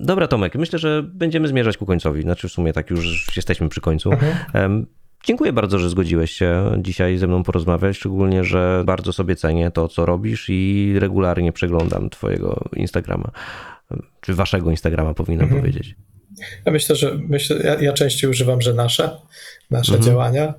Dobra 0.00 0.28
Tomek, 0.28 0.54
myślę, 0.54 0.78
że 0.78 1.02
będziemy 1.14 1.48
zmierzać 1.48 1.76
ku 1.76 1.86
końcowi, 1.86 2.22
znaczy 2.22 2.48
w 2.48 2.52
sumie 2.52 2.72
tak 2.72 2.90
już 2.90 3.26
jesteśmy 3.36 3.68
przy 3.68 3.80
końcu. 3.80 4.12
Mhm. 4.12 4.86
Dziękuję 5.24 5.52
bardzo, 5.52 5.78
że 5.78 5.90
zgodziłeś 5.90 6.30
się 6.30 6.72
dzisiaj 6.78 7.18
ze 7.18 7.26
mną 7.26 7.42
porozmawiać, 7.42 7.96
szczególnie, 7.96 8.44
że 8.44 8.82
bardzo 8.86 9.12
sobie 9.12 9.36
cenię 9.36 9.70
to, 9.70 9.88
co 9.88 10.06
robisz 10.06 10.46
i 10.48 10.92
regularnie 10.98 11.52
przeglądam 11.52 12.10
twojego 12.10 12.64
Instagrama, 12.76 13.30
czy 14.20 14.34
waszego 14.34 14.70
Instagrama 14.70 15.14
powinnam 15.14 15.44
Mhm. 15.44 15.60
powiedzieć. 15.62 15.94
Ja 16.66 16.72
myślę, 16.72 16.96
że 16.96 17.18
myślę, 17.28 17.56
ja, 17.64 17.80
ja 17.80 17.92
częściej 17.92 18.30
używam, 18.30 18.62
że 18.62 18.74
nasze, 18.74 19.20
nasze 19.70 19.92
Mhm. 19.94 20.02
działania, 20.10 20.54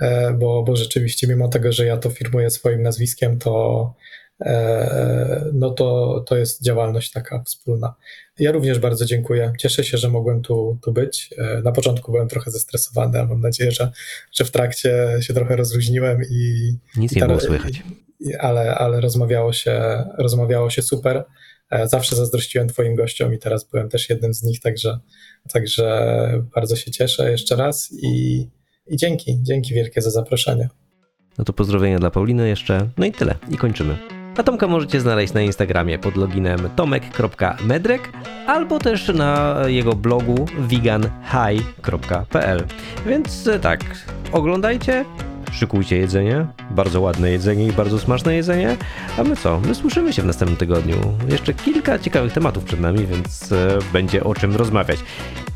e, 0.00 0.32
bo, 0.32 0.62
bo 0.62 0.76
rzeczywiście 0.76 1.26
mimo 1.26 1.48
tego, 1.48 1.72
że 1.72 1.86
ja 1.86 1.96
to 1.96 2.10
firmuję 2.10 2.50
swoim 2.50 2.82
nazwiskiem, 2.82 3.38
to 3.38 3.94
e, 4.40 5.44
no 5.52 5.70
to, 5.70 6.20
to 6.26 6.36
jest 6.36 6.62
działalność 6.64 7.10
taka 7.12 7.42
wspólna. 7.42 7.94
Ja 8.38 8.52
również 8.52 8.78
bardzo 8.78 9.04
dziękuję. 9.04 9.52
Cieszę 9.58 9.84
się, 9.84 9.98
że 9.98 10.08
mogłem 10.08 10.42
tu, 10.42 10.78
tu 10.84 10.92
być. 10.92 11.30
E, 11.38 11.62
Na 11.62 11.72
początku 11.72 12.12
byłem 12.12 12.28
trochę 12.28 12.50
zestresowany, 12.50 13.20
a 13.20 13.26
mam 13.26 13.40
nadzieję, 13.40 13.72
że, 13.72 13.92
że 14.32 14.44
w 14.44 14.50
trakcie 14.50 15.08
się 15.20 15.34
trochę 15.34 15.56
rozluźniłem 15.56 16.22
i, 16.30 16.72
Nic 16.96 17.12
i 17.12 17.16
nie 17.20 17.26
było 17.26 17.40
słychać. 17.40 17.82
ale, 18.38 18.74
ale 18.74 19.00
rozmawiało, 19.00 19.52
się, 19.52 20.04
rozmawiało 20.18 20.70
się 20.70 20.82
super. 20.82 21.24
E, 21.70 21.88
Zawsze 21.88 22.16
zazdrościłem 22.16 22.68
Twoim 22.68 22.94
gościom 22.94 23.34
i 23.34 23.38
teraz 23.38 23.64
byłem 23.64 23.88
też 23.88 24.10
jednym 24.10 24.34
z 24.34 24.42
nich, 24.42 24.60
także, 24.60 24.98
także 25.52 26.42
bardzo 26.54 26.76
się 26.76 26.90
cieszę 26.90 27.30
jeszcze 27.30 27.56
raz 27.56 27.88
i, 28.02 28.46
i 28.86 28.96
dzięki, 28.96 29.38
dzięki 29.42 29.74
wielkie 29.74 30.02
za 30.02 30.10
zaproszenie. 30.10 30.68
No 31.38 31.44
to 31.44 31.52
pozdrowienia 31.52 31.98
dla 31.98 32.10
Pauliny 32.10 32.48
jeszcze. 32.48 32.88
No 32.96 33.06
i 33.06 33.12
tyle. 33.12 33.34
I 33.50 33.56
kończymy. 33.56 33.96
A 34.36 34.42
Tomka 34.42 34.66
możecie 34.66 35.00
znaleźć 35.00 35.32
na 35.32 35.42
Instagramie 35.42 35.98
pod 35.98 36.16
loginem 36.16 36.70
tomek.medrek 36.76 38.12
albo 38.46 38.78
też 38.78 39.08
na 39.08 39.62
jego 39.66 39.92
blogu 39.92 40.46
veganhigh.pl. 40.58 42.64
Więc 43.06 43.46
e, 43.46 43.58
tak, 43.58 43.80
oglądajcie, 44.32 45.04
szykujcie 45.52 45.96
jedzenie, 45.96 46.46
bardzo 46.70 47.00
ładne 47.00 47.30
jedzenie 47.30 47.66
i 47.66 47.72
bardzo 47.72 47.98
smaczne 47.98 48.34
jedzenie. 48.34 48.76
A 49.18 49.24
my 49.24 49.36
co? 49.36 49.60
My 49.60 49.74
słyszymy 49.74 50.12
się 50.12 50.22
w 50.22 50.26
następnym 50.26 50.56
tygodniu. 50.56 50.96
Jeszcze 51.28 51.54
kilka 51.54 51.98
ciekawych 51.98 52.32
tematów 52.32 52.64
przed 52.64 52.80
nami, 52.80 53.06
więc 53.06 53.52
e, 53.52 53.78
będzie 53.92 54.24
o 54.24 54.34
czym 54.34 54.56
rozmawiać. 54.56 54.98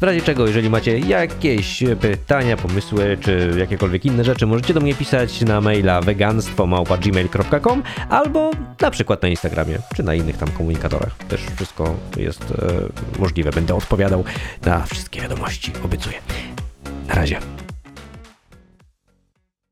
W 0.01 0.03
razie 0.03 0.21
czego, 0.21 0.47
jeżeli 0.47 0.71
macie 0.71 0.99
jakieś 0.99 1.85
pytania, 2.01 2.57
pomysły, 2.57 3.19
czy 3.21 3.55
jakiekolwiek 3.59 4.05
inne 4.05 4.25
rzeczy, 4.25 4.47
możecie 4.47 4.75
do 4.75 4.81
mnie 4.81 4.95
pisać 4.95 5.41
na 5.41 5.61
maila 5.61 6.01
veganstwo.gmail.com 6.01 7.83
albo 8.09 8.51
na 8.81 8.91
przykład 8.91 9.23
na 9.23 9.29
Instagramie, 9.29 9.79
czy 9.97 10.03
na 10.03 10.15
innych 10.15 10.37
tam 10.37 10.51
komunikatorach. 10.51 11.17
Też 11.29 11.41
wszystko 11.57 11.95
jest 12.17 12.43
e, 12.43 13.19
możliwe. 13.19 13.51
Będę 13.51 13.75
odpowiadał 13.75 14.25
na 14.67 14.85
wszystkie 14.87 15.21
wiadomości, 15.21 15.73
obiecuję. 15.85 16.17
Na 17.09 17.15
razie. 17.15 17.62